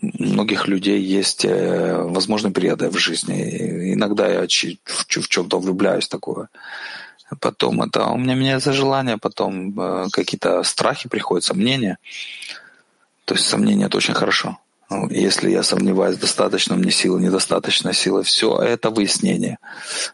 У 0.00 0.24
многих 0.24 0.66
людей 0.66 1.00
есть 1.00 1.44
э, 1.44 2.02
возможные 2.02 2.52
периоды 2.52 2.90
в 2.90 2.98
жизни. 2.98 3.94
Иногда 3.94 4.26
я 4.26 4.42
в 4.42 4.48
чем-то 4.48 5.60
влюбляюсь 5.60 6.08
такое. 6.08 6.48
Потом 7.40 7.80
это 7.82 8.06
у 8.06 8.18
меня 8.18 8.34
меняется 8.34 8.72
желание, 8.72 9.18
потом 9.18 9.78
э, 9.78 10.06
какие-то 10.10 10.64
страхи 10.64 11.08
приходят, 11.08 11.44
сомнения. 11.44 11.98
То 13.24 13.34
есть 13.34 13.46
сомнения 13.46 13.86
это 13.86 13.98
очень 13.98 14.14
хорошо. 14.14 14.58
Ну, 14.90 15.08
если 15.10 15.48
я 15.48 15.62
сомневаюсь, 15.62 16.18
достаточно 16.18 16.74
мне 16.74 16.90
силы, 16.90 17.20
недостаточно 17.20 17.92
силы, 17.92 18.24
все 18.24 18.58
это 18.58 18.90
выяснение, 18.90 19.58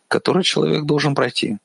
которое 0.09 0.43
человек 0.43 0.85
должен 0.85 1.15
пройти. 1.15 1.57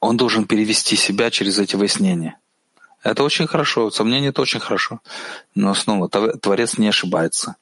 Он 0.00 0.16
должен 0.16 0.46
перевести 0.46 0.96
себя 0.96 1.30
через 1.30 1.58
эти 1.58 1.76
выяснения. 1.76 2.38
Это 3.06 3.22
очень 3.22 3.46
хорошо, 3.46 3.90
сомнение 3.90 4.30
это 4.30 4.42
очень 4.42 4.58
хорошо. 4.58 5.00
Но 5.54 5.74
снова, 5.74 6.08
Творец 6.08 6.76
не 6.76 6.88
ошибается. 6.88 7.54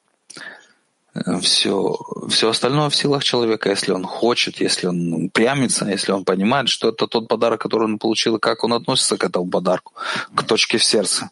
Все, 1.42 1.96
все 2.28 2.48
остальное 2.48 2.88
в 2.88 2.96
силах 2.96 3.22
человека, 3.22 3.68
если 3.68 3.92
он 3.92 4.04
хочет, 4.04 4.60
если 4.60 4.86
он 4.86 5.28
прямится, 5.30 5.84
если 5.84 6.12
он 6.12 6.24
понимает, 6.24 6.68
что 6.68 6.88
это 6.88 7.06
тот 7.06 7.28
подарок, 7.28 7.60
который 7.60 7.84
он 7.84 7.98
получил, 7.98 8.36
и 8.36 8.40
как 8.40 8.64
он 8.64 8.72
относится 8.72 9.16
к 9.16 9.24
этому 9.24 9.48
подарку, 9.48 9.92
к 10.34 10.42
точке 10.42 10.78
в 10.78 10.84
сердце. 10.84 11.30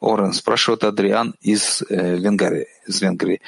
Орен, 0.00 0.32
спрашивает 0.32 0.84
Адриан 0.84 1.34
из 1.40 1.82
э, 1.88 2.16
Венгрии. 2.16 2.66
Из 2.86 3.00
Венгрии. 3.00 3.40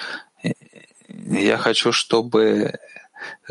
Я 1.08 1.58
хочу, 1.58 1.92
чтобы 1.92 2.78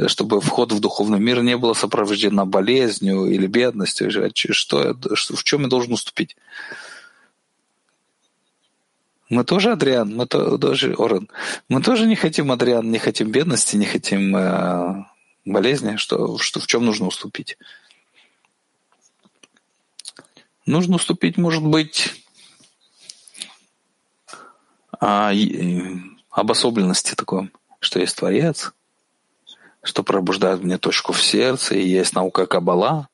чтобы 0.08 0.42
вход 0.42 0.72
в 0.72 0.80
духовный 0.80 1.20
мир 1.20 1.42
не 1.42 1.58
было 1.58 1.74
сопровождено 1.74 2.46
болезнью 2.46 3.26
или 3.26 3.48
бедностью. 3.48 4.12
Что, 4.34 4.96
в 5.36 5.44
чем 5.44 5.64
я 5.64 5.68
должен 5.68 5.94
уступить? 5.94 6.36
Мы 9.30 9.44
тоже, 9.44 9.72
Адриан, 9.72 10.16
мы 10.16 10.26
то, 10.26 10.58
тоже, 10.58 10.96
Орен, 10.98 11.30
мы 11.68 11.82
тоже 11.82 12.06
не 12.06 12.16
хотим, 12.16 12.52
Адриан, 12.52 12.90
не 12.90 12.98
хотим 12.98 13.30
бедности, 13.30 13.76
не 13.76 13.86
хотим 13.86 14.34
э, 14.36 15.06
болезни. 15.44 15.98
Что, 15.98 16.38
что, 16.38 16.62
в 16.62 16.68
чем 16.68 16.86
нужно 16.86 17.08
уступить? 17.08 17.58
Нужно 20.66 20.96
уступить, 20.96 21.38
может 21.38 21.64
быть, 21.64 22.26
а, 25.00 25.32
обособленности 26.32 27.16
такой, 27.16 27.52
что 27.80 28.00
есть 28.00 28.18
Творец, 28.18 28.74
что 29.88 30.04
пробуждает 30.04 30.62
мне 30.62 30.78
точку 30.78 31.14
в 31.14 31.22
сердце, 31.22 31.76
и 31.76 31.88
есть 31.88 32.14
наука 32.14 32.46
Каббала, 32.46 33.08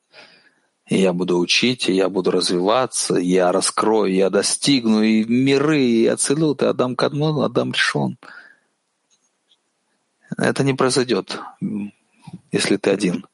и 0.88 1.00
я 1.00 1.12
буду 1.12 1.38
учить, 1.38 1.88
и 1.88 1.92
я 1.92 2.08
буду 2.08 2.32
развиваться, 2.32 3.14
я 3.14 3.52
раскрою, 3.52 4.12
я 4.12 4.28
достигну, 4.28 5.00
и 5.00 5.24
миры, 5.24 5.80
и 5.80 6.06
Ацелют, 6.06 6.62
и 6.62 6.66
Адам 6.66 6.96
Кадмон, 6.96 7.44
Адам 7.44 7.70
решен. 7.70 8.18
Это 10.36 10.64
не 10.64 10.74
произойдет, 10.74 11.38
если 12.50 12.76
ты 12.76 12.90
один. 12.90 13.24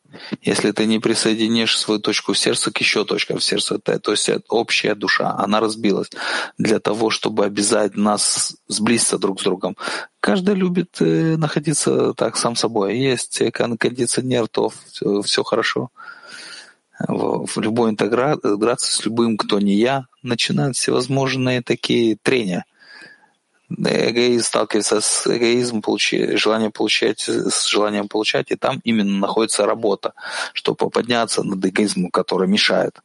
Если 0.42 0.72
ты 0.72 0.86
не 0.86 0.98
присоединишь 0.98 1.78
свою 1.78 2.00
точку 2.00 2.32
в 2.32 2.38
сердце 2.38 2.72
к 2.72 2.78
еще 2.78 3.04
точкам 3.04 3.38
в 3.38 3.44
сердце, 3.44 3.78
то 3.78 4.10
есть 4.10 4.30
общая 4.48 4.94
душа, 4.94 5.34
она 5.38 5.60
разбилась 5.60 6.10
для 6.58 6.80
того, 6.80 7.10
чтобы 7.10 7.44
обязать 7.44 7.96
нас 7.96 8.56
сблизиться 8.68 9.18
друг 9.18 9.40
с 9.40 9.44
другом. 9.44 9.76
Каждый 10.20 10.54
любит 10.54 10.96
э, 11.00 11.36
находиться 11.36 12.12
так 12.14 12.36
сам 12.36 12.56
собой. 12.56 12.98
Есть 12.98 13.40
кондиционер, 13.52 14.48
то 14.48 14.70
все, 15.24 15.42
хорошо. 15.42 15.90
В 17.08 17.60
любой 17.60 17.90
интеграции 17.90 18.90
с 18.90 19.04
любым, 19.06 19.38
кто 19.38 19.58
не 19.58 19.74
я, 19.74 20.06
начинают 20.22 20.76
всевозможные 20.76 21.62
такие 21.62 22.16
трения 22.22 22.64
эгоизм 23.78 24.44
сталкивается 24.44 25.00
с 25.00 25.26
эгоизмом, 25.26 25.82
получи, 25.82 26.36
желанием 26.36 26.72
получать, 26.72 27.20
с 27.28 27.66
желанием 27.66 28.08
получать, 28.08 28.50
и 28.50 28.56
там 28.56 28.80
именно 28.84 29.18
находится 29.18 29.66
работа, 29.66 30.14
чтобы 30.52 30.90
подняться 30.90 31.42
над 31.42 31.64
эгоизмом, 31.64 32.10
который 32.10 32.48
мешает. 32.48 33.00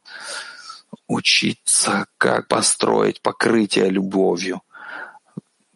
Учиться, 1.06 2.06
как 2.18 2.48
построить 2.48 3.20
покрытие 3.20 3.90
любовью, 3.90 4.62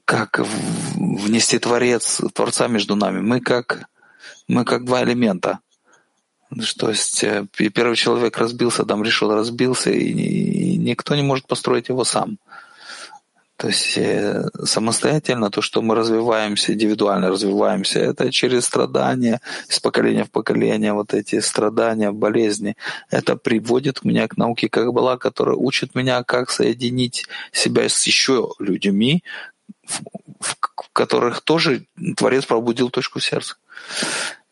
как 0.05 0.41
внести 0.41 1.59
Творец, 1.59 2.21
Творца 2.35 2.67
между 2.67 2.97
нами. 2.97 3.21
Мы 3.21 3.41
как, 3.41 3.89
мы 4.49 4.65
как 4.65 4.85
два 4.85 5.05
элемента. 5.05 5.61
То 6.79 6.89
есть 6.89 7.23
э, 7.23 7.47
первый 7.53 7.95
человек 7.95 8.37
разбился, 8.39 8.83
Адам 8.83 9.05
решил 9.05 9.33
разбился, 9.33 9.93
и 9.93 10.77
никто 10.79 11.15
не 11.15 11.23
может 11.23 11.47
построить 11.47 11.89
его 11.89 12.03
сам. 12.03 12.39
То 13.61 13.66
есть 13.66 13.99
э, 13.99 14.49
самостоятельно 14.65 15.51
то, 15.51 15.61
что 15.61 15.82
мы 15.82 15.95
развиваемся, 15.95 16.73
индивидуально 16.73 17.28
развиваемся, 17.28 18.01
это 18.01 18.32
через 18.32 18.65
страдания, 18.65 19.43
из 19.69 19.78
поколения 19.81 20.24
в 20.24 20.31
поколение, 20.31 20.95
вот 20.95 21.12
эти 21.12 21.41
страдания, 21.41 22.11
болезни. 22.11 22.74
Это 23.11 23.37
приводит 23.37 24.03
меня 24.03 24.28
к 24.28 24.39
науке 24.39 24.70
как 24.70 24.95
была, 24.95 25.19
которая 25.19 25.57
учит 25.57 25.95
меня, 25.95 26.23
как 26.23 26.51
соединить 26.51 27.27
себя 27.53 27.87
с 27.87 28.03
еще 28.07 28.55
людьми, 28.59 29.23
в, 29.87 30.01
в, 30.41 30.57
в 30.57 30.91
которых 30.95 31.43
тоже 31.43 31.85
Творец 32.16 32.47
пробудил 32.47 32.89
точку 32.89 33.20
сердца. 33.20 33.57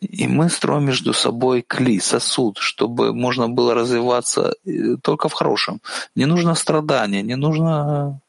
И 0.01 0.29
мы 0.29 0.51
строим 0.51 0.85
между 0.85 1.15
собой 1.15 1.65
кли, 1.67 1.99
сосуд, 1.99 2.59
чтобы 2.59 3.15
можно 3.15 3.49
было 3.49 3.75
развиваться 3.75 4.53
э, 4.67 4.97
только 5.03 5.31
в 5.31 5.33
хорошем. 5.33 5.81
Не 6.15 6.27
нужно 6.27 6.55
страдания, 6.55 7.23
не 7.23 7.37
нужно 7.37 8.21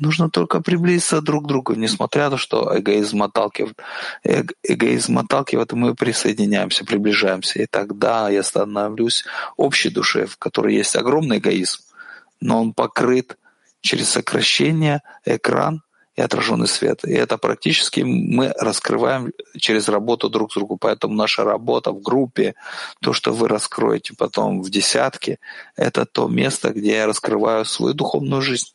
Нужно 0.00 0.30
только 0.30 0.62
приблизиться 0.62 1.20
друг 1.20 1.44
к 1.44 1.46
другу, 1.46 1.74
несмотря 1.74 2.24
на 2.24 2.30
то, 2.30 2.36
что 2.38 2.76
эгоизм 2.78 3.22
отталкивает. 3.22 3.78
Эгоизм 4.62 5.18
отталкивает, 5.18 5.72
мы 5.74 5.94
присоединяемся, 5.94 6.86
приближаемся. 6.86 7.62
И 7.62 7.66
тогда 7.66 8.30
я 8.30 8.42
становлюсь 8.42 9.24
общей 9.58 9.90
душой, 9.90 10.24
в 10.24 10.38
которой 10.38 10.74
есть 10.74 10.96
огромный 10.96 11.36
эгоизм, 11.36 11.80
но 12.40 12.62
он 12.62 12.72
покрыт 12.72 13.36
через 13.82 14.08
сокращение, 14.08 15.02
экран 15.26 15.82
и 16.16 16.22
отраженный 16.22 16.66
свет. 16.66 17.04
И 17.04 17.12
это 17.12 17.36
практически 17.36 18.00
мы 18.00 18.54
раскрываем 18.58 19.32
через 19.58 19.88
работу 19.88 20.30
друг 20.30 20.52
с 20.52 20.54
другом. 20.54 20.78
Поэтому 20.78 21.14
наша 21.14 21.44
работа 21.44 21.92
в 21.92 22.00
группе, 22.00 22.54
то, 23.02 23.12
что 23.12 23.34
вы 23.34 23.48
раскроете 23.48 24.14
потом 24.16 24.62
в 24.62 24.70
десятке, 24.70 25.38
это 25.76 26.06
то 26.06 26.26
место, 26.26 26.70
где 26.70 26.92
я 26.92 27.06
раскрываю 27.06 27.66
свою 27.66 27.92
духовную 27.92 28.40
жизнь. 28.40 28.72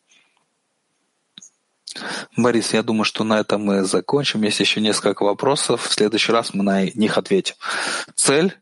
Борис, 2.35 2.73
я 2.73 2.83
думаю, 2.83 3.05
что 3.05 3.23
на 3.23 3.39
этом 3.39 3.63
мы 3.63 3.83
закончим. 3.83 4.43
Есть 4.43 4.59
еще 4.59 4.81
несколько 4.81 5.23
вопросов. 5.23 5.87
В 5.87 5.93
следующий 5.93 6.31
раз 6.31 6.53
мы 6.53 6.63
на 6.63 6.83
них 6.83 7.17
ответим. 7.17 7.55
Цель 8.15 8.57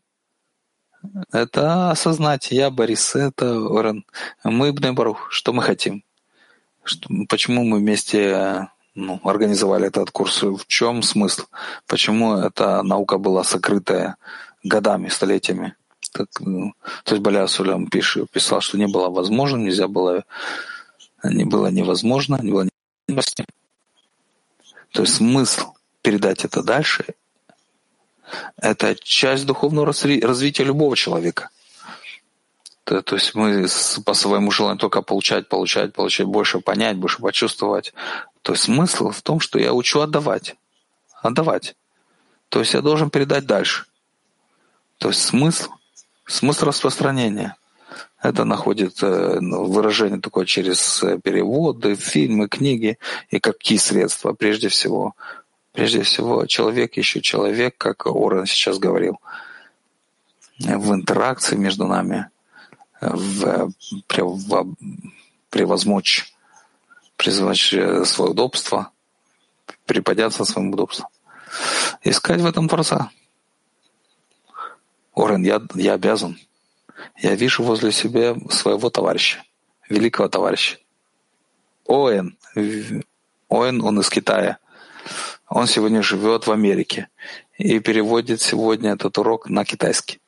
—это 1.32 1.92
осознать. 1.92 2.52
Я 2.52 2.70
Борис, 2.70 3.16
это 3.16 3.58
Орен. 3.60 4.06
Мы 4.44 4.70
Ибн 4.70 4.96
Барух. 4.96 5.28
Что 5.32 5.54
мы 5.54 5.64
хотим? 5.64 6.04
Что, 6.84 7.10
почему 7.30 7.64
мы 7.64 7.80
вместе 7.80 8.70
ну, 8.96 9.20
организовали 9.24 9.88
этот 9.88 10.12
курс? 10.12 10.44
В 10.44 10.66
чем 10.68 11.02
смысл? 11.02 11.44
Почему 11.88 12.36
эта 12.36 12.84
наука 12.84 13.18
была 13.18 13.44
сокрытая 13.44 14.18
годами, 14.64 15.08
столетиями? 15.10 15.76
Так, 16.12 16.28
ну, 16.40 16.74
то 17.06 17.16
есть 17.16 17.24
Баля 17.24 17.48
Сулям 17.48 17.88
писал, 17.88 18.62
что 18.62 18.78
не 18.78 18.88
было 18.88 19.10
возможно, 19.10 19.58
нельзя 19.58 19.88
было, 19.88 20.26
не 21.24 21.46
было 21.46 21.68
невозможно, 21.68 22.40
не 22.42 22.52
было 22.52 22.68
необходимости. 23.08 23.46
То 24.92 25.02
есть 25.02 25.16
смысл 25.16 25.74
передать 26.02 26.46
это 26.46 26.64
дальше— 26.64 27.06
это 28.58 28.96
часть 28.96 29.46
духовного 29.46 29.88
развития 29.88 30.64
любого 30.64 30.96
человека. 30.96 31.50
То, 32.84 33.02
то 33.02 33.16
есть 33.16 33.34
мы 33.34 33.66
по 34.06 34.14
своему 34.14 34.52
желанию 34.52 34.80
только 34.80 35.02
получать, 35.02 35.48
получать, 35.48 35.94
получать, 35.94 36.28
больше 36.28 36.60
понять, 36.60 36.98
больше 36.98 37.22
почувствовать. 37.22 37.94
То 38.42 38.54
есть 38.54 38.64
смысл 38.64 39.12
в 39.12 39.22
том, 39.22 39.40
что 39.40 39.58
я 39.58 39.74
учу 39.74 40.02
отдавать. 40.02 40.56
Отдавать. 41.22 41.76
То 42.50 42.60
есть 42.60 42.74
я 42.74 42.82
должен 42.82 43.10
передать 43.10 43.46
дальше. 43.46 43.86
То 44.98 45.10
есть 45.10 45.22
смысл, 45.22 45.72
смысл 46.26 46.66
распространения— 46.66 47.56
это 48.24 48.46
находит 48.46 49.04
э, 49.04 49.40
ну, 49.42 49.66
выражение 49.66 50.20
такое 50.22 50.46
через 50.46 51.04
э, 51.04 51.20
переводы, 51.20 51.96
фильмы, 51.96 52.48
книги 52.48 52.98
и 53.30 53.40
какие 53.42 53.78
средства. 53.78 54.32
Прежде 54.32 54.70
всего, 54.70 55.14
прежде 55.74 56.04
всего, 56.04 56.46
человек 56.46 56.96
еще 56.96 57.20
человек, 57.20 57.76
как 57.78 58.08
Орен 58.08 58.46
сейчас 58.46 58.80
говорил, 58.80 59.20
в 60.58 60.94
интеракции 60.94 61.58
между 61.58 61.86
нами, 61.86 62.30
в, 63.02 63.70
в, 63.92 64.76
превозмочь, 65.50 66.34
призвать 67.18 67.58
свое 67.58 68.32
удобство, 68.32 68.92
приподняться 69.86 70.46
своим 70.46 70.72
удобством. 70.72 71.10
искать 72.04 72.40
в 72.40 72.46
этом 72.46 72.70
Творца. 72.70 73.12
Орен, 75.14 75.44
я, 75.44 75.62
я 75.76 75.94
обязан. 75.94 76.38
Я 77.18 77.36
вижу 77.36 77.64
возле 77.64 77.92
себя 77.92 78.36
своего 78.50 78.90
товарища, 78.90 79.44
великого 79.90 80.28
товарища. 80.30 80.78
Оэн. 81.88 82.38
Оэн, 83.50 83.82
он 83.82 84.00
из 84.00 84.10
Китая. 84.10 84.58
Он 85.48 85.68
сегодня 85.68 86.02
живет 86.02 86.48
в 86.48 86.52
Америке 86.52 87.10
и 87.58 87.80
переводит 87.80 88.42
сегодня 88.42 88.94
этот 88.94 89.18
урок 89.18 89.50
на 89.50 89.66
китайский. 89.66 90.20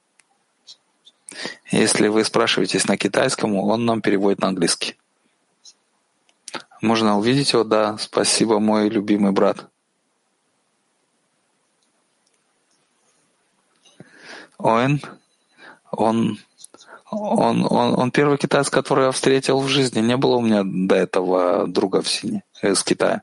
Если 1.71 2.07
вы 2.07 2.23
спрашиваетесь 2.23 2.87
на 2.87 2.97
китайском, 2.97 3.55
он 3.55 3.85
нам 3.85 4.01
переводит 4.01 4.39
на 4.39 4.49
английский. 4.49 4.97
Можно 6.81 7.17
увидеть 7.17 7.53
его? 7.53 7.63
Да, 7.63 7.97
спасибо, 7.97 8.59
мой 8.59 8.89
любимый 8.89 9.31
брат. 9.31 9.67
Оэн, 14.57 15.01
он, 15.91 16.39
он, 17.15 17.65
он, 17.69 17.99
он 17.99 18.11
первый 18.11 18.37
китаец, 18.37 18.69
который 18.69 19.05
я 19.05 19.11
встретил 19.11 19.59
в 19.59 19.67
жизни. 19.67 19.99
Не 20.01 20.17
было 20.17 20.35
у 20.35 20.41
меня 20.41 20.63
до 20.63 20.95
этого 20.95 21.67
друга 21.67 22.01
в 22.01 22.07
Сине, 22.07 22.43
из 22.61 22.83
Китая. 22.83 23.21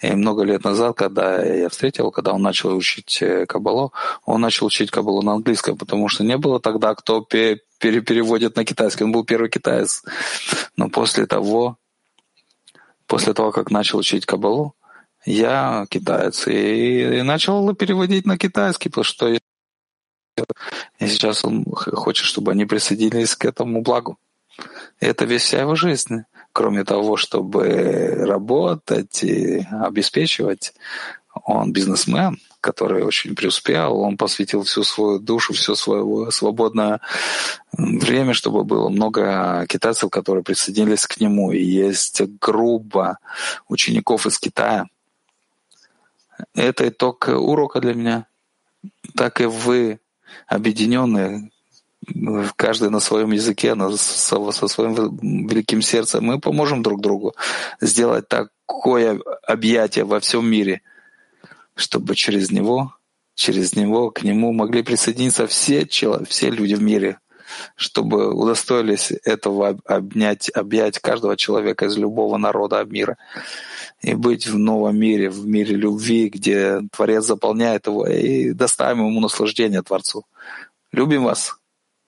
И 0.00 0.10
много 0.12 0.42
лет 0.42 0.64
назад, 0.64 0.96
когда 0.96 1.42
я 1.44 1.68
встретил, 1.68 2.10
когда 2.10 2.32
он 2.32 2.42
начал 2.42 2.74
учить 2.74 3.18
э, 3.20 3.46
Кабалу, 3.46 3.92
он 4.24 4.40
начал 4.40 4.66
учить 4.66 4.90
Кабалу 4.90 5.22
на 5.22 5.34
английском, 5.34 5.76
потому 5.76 6.08
что 6.08 6.24
не 6.24 6.38
было 6.38 6.60
тогда, 6.60 6.94
кто 6.94 7.20
переводит 7.20 8.56
на 8.56 8.64
китайский. 8.64 9.04
Он 9.04 9.12
был 9.12 9.24
первый 9.24 9.50
китаец. 9.50 10.02
Но 10.76 10.88
после 10.88 11.26
того, 11.26 11.76
после 13.06 13.34
того, 13.34 13.52
как 13.52 13.70
начал 13.70 13.98
учить 13.98 14.24
Кабалу, 14.24 14.74
я 15.26 15.84
китаец, 15.90 16.46
и, 16.46 17.18
и 17.18 17.22
начал 17.22 17.74
переводить 17.74 18.24
на 18.24 18.38
китайский, 18.38 18.88
потому 18.88 19.04
что 19.04 19.38
и 20.98 21.06
сейчас 21.06 21.44
он 21.44 21.64
хочет, 21.64 22.26
чтобы 22.26 22.52
они 22.52 22.64
присоединились 22.64 23.34
к 23.36 23.44
этому 23.44 23.82
благу. 23.82 24.18
И 25.00 25.06
это 25.06 25.24
весь 25.24 25.42
вся 25.42 25.60
его 25.60 25.74
жизнь 25.74 26.24
кроме 26.52 26.84
того, 26.84 27.16
чтобы 27.16 28.24
работать 28.26 29.22
и 29.22 29.66
обеспечивать, 29.70 30.74
он 31.44 31.72
бизнесмен, 31.72 32.38
который 32.60 33.04
очень 33.04 33.36
преуспел, 33.36 34.00
он 34.00 34.16
посвятил 34.16 34.64
всю 34.64 34.82
свою 34.82 35.18
душу, 35.18 35.52
все 35.54 35.74
свое 35.74 36.30
свободное 36.32 37.00
время, 37.72 38.34
чтобы 38.34 38.64
было 38.64 38.88
много 38.88 39.64
китайцев, 39.68 40.10
которые 40.10 40.42
присоединились 40.42 41.06
к 41.06 41.20
нему. 41.20 41.52
И 41.52 41.62
есть 41.62 42.20
группа 42.40 43.18
учеников 43.68 44.26
из 44.26 44.38
Китая. 44.38 44.86
Это 46.54 46.88
итог 46.88 47.28
урока 47.28 47.80
для 47.80 47.94
меня. 47.94 48.26
Так 49.16 49.40
и 49.40 49.44
вы, 49.44 50.00
объединенные, 50.46 51.50
каждый 52.56 52.90
на 52.90 53.00
своем 53.00 53.30
языке, 53.32 53.74
на, 53.74 53.90
со, 53.96 54.50
со 54.50 54.68
своим 54.68 54.94
великим 55.48 55.82
сердцем, 55.82 56.24
мы 56.24 56.40
поможем 56.40 56.82
друг 56.82 57.00
другу 57.00 57.34
сделать 57.80 58.28
такое 58.28 59.20
объятие 59.46 60.04
во 60.04 60.20
всем 60.20 60.48
мире, 60.48 60.82
чтобы 61.74 62.14
через 62.14 62.50
него, 62.50 62.94
через 63.34 63.74
него 63.74 64.10
к 64.10 64.22
нему 64.22 64.52
могли 64.52 64.82
присоединиться 64.82 65.46
все, 65.46 65.86
все 65.86 66.50
люди 66.50 66.74
в 66.74 66.82
мире, 66.82 67.18
чтобы 67.76 68.32
удостоились 68.32 69.12
этого 69.24 69.78
обнять, 69.84 70.50
объять 70.50 70.98
каждого 70.98 71.36
человека 71.36 71.86
из 71.86 71.96
любого 71.96 72.36
народа 72.36 72.84
мира 72.84 73.16
и 74.00 74.14
быть 74.14 74.46
в 74.46 74.58
новом 74.58 74.98
мире, 74.98 75.30
в 75.30 75.46
мире 75.46 75.76
любви, 75.76 76.28
где 76.28 76.80
Творец 76.92 77.24
заполняет 77.24 77.86
его 77.86 78.06
и 78.06 78.52
доставим 78.52 79.06
ему 79.06 79.20
наслаждение 79.20 79.82
Творцу. 79.82 80.24
Любим 80.92 81.24
вас. 81.24 81.56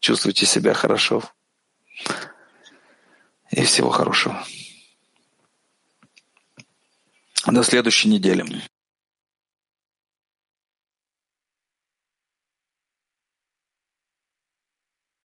Чувствуйте 0.01 0.47
себя 0.47 0.75
хорошо. 0.75 1.23
И 3.51 3.63
всего 3.63 3.91
хорошего. 3.91 4.43
До 7.47 7.63
следующей 7.63 8.09
недели. 8.09 8.45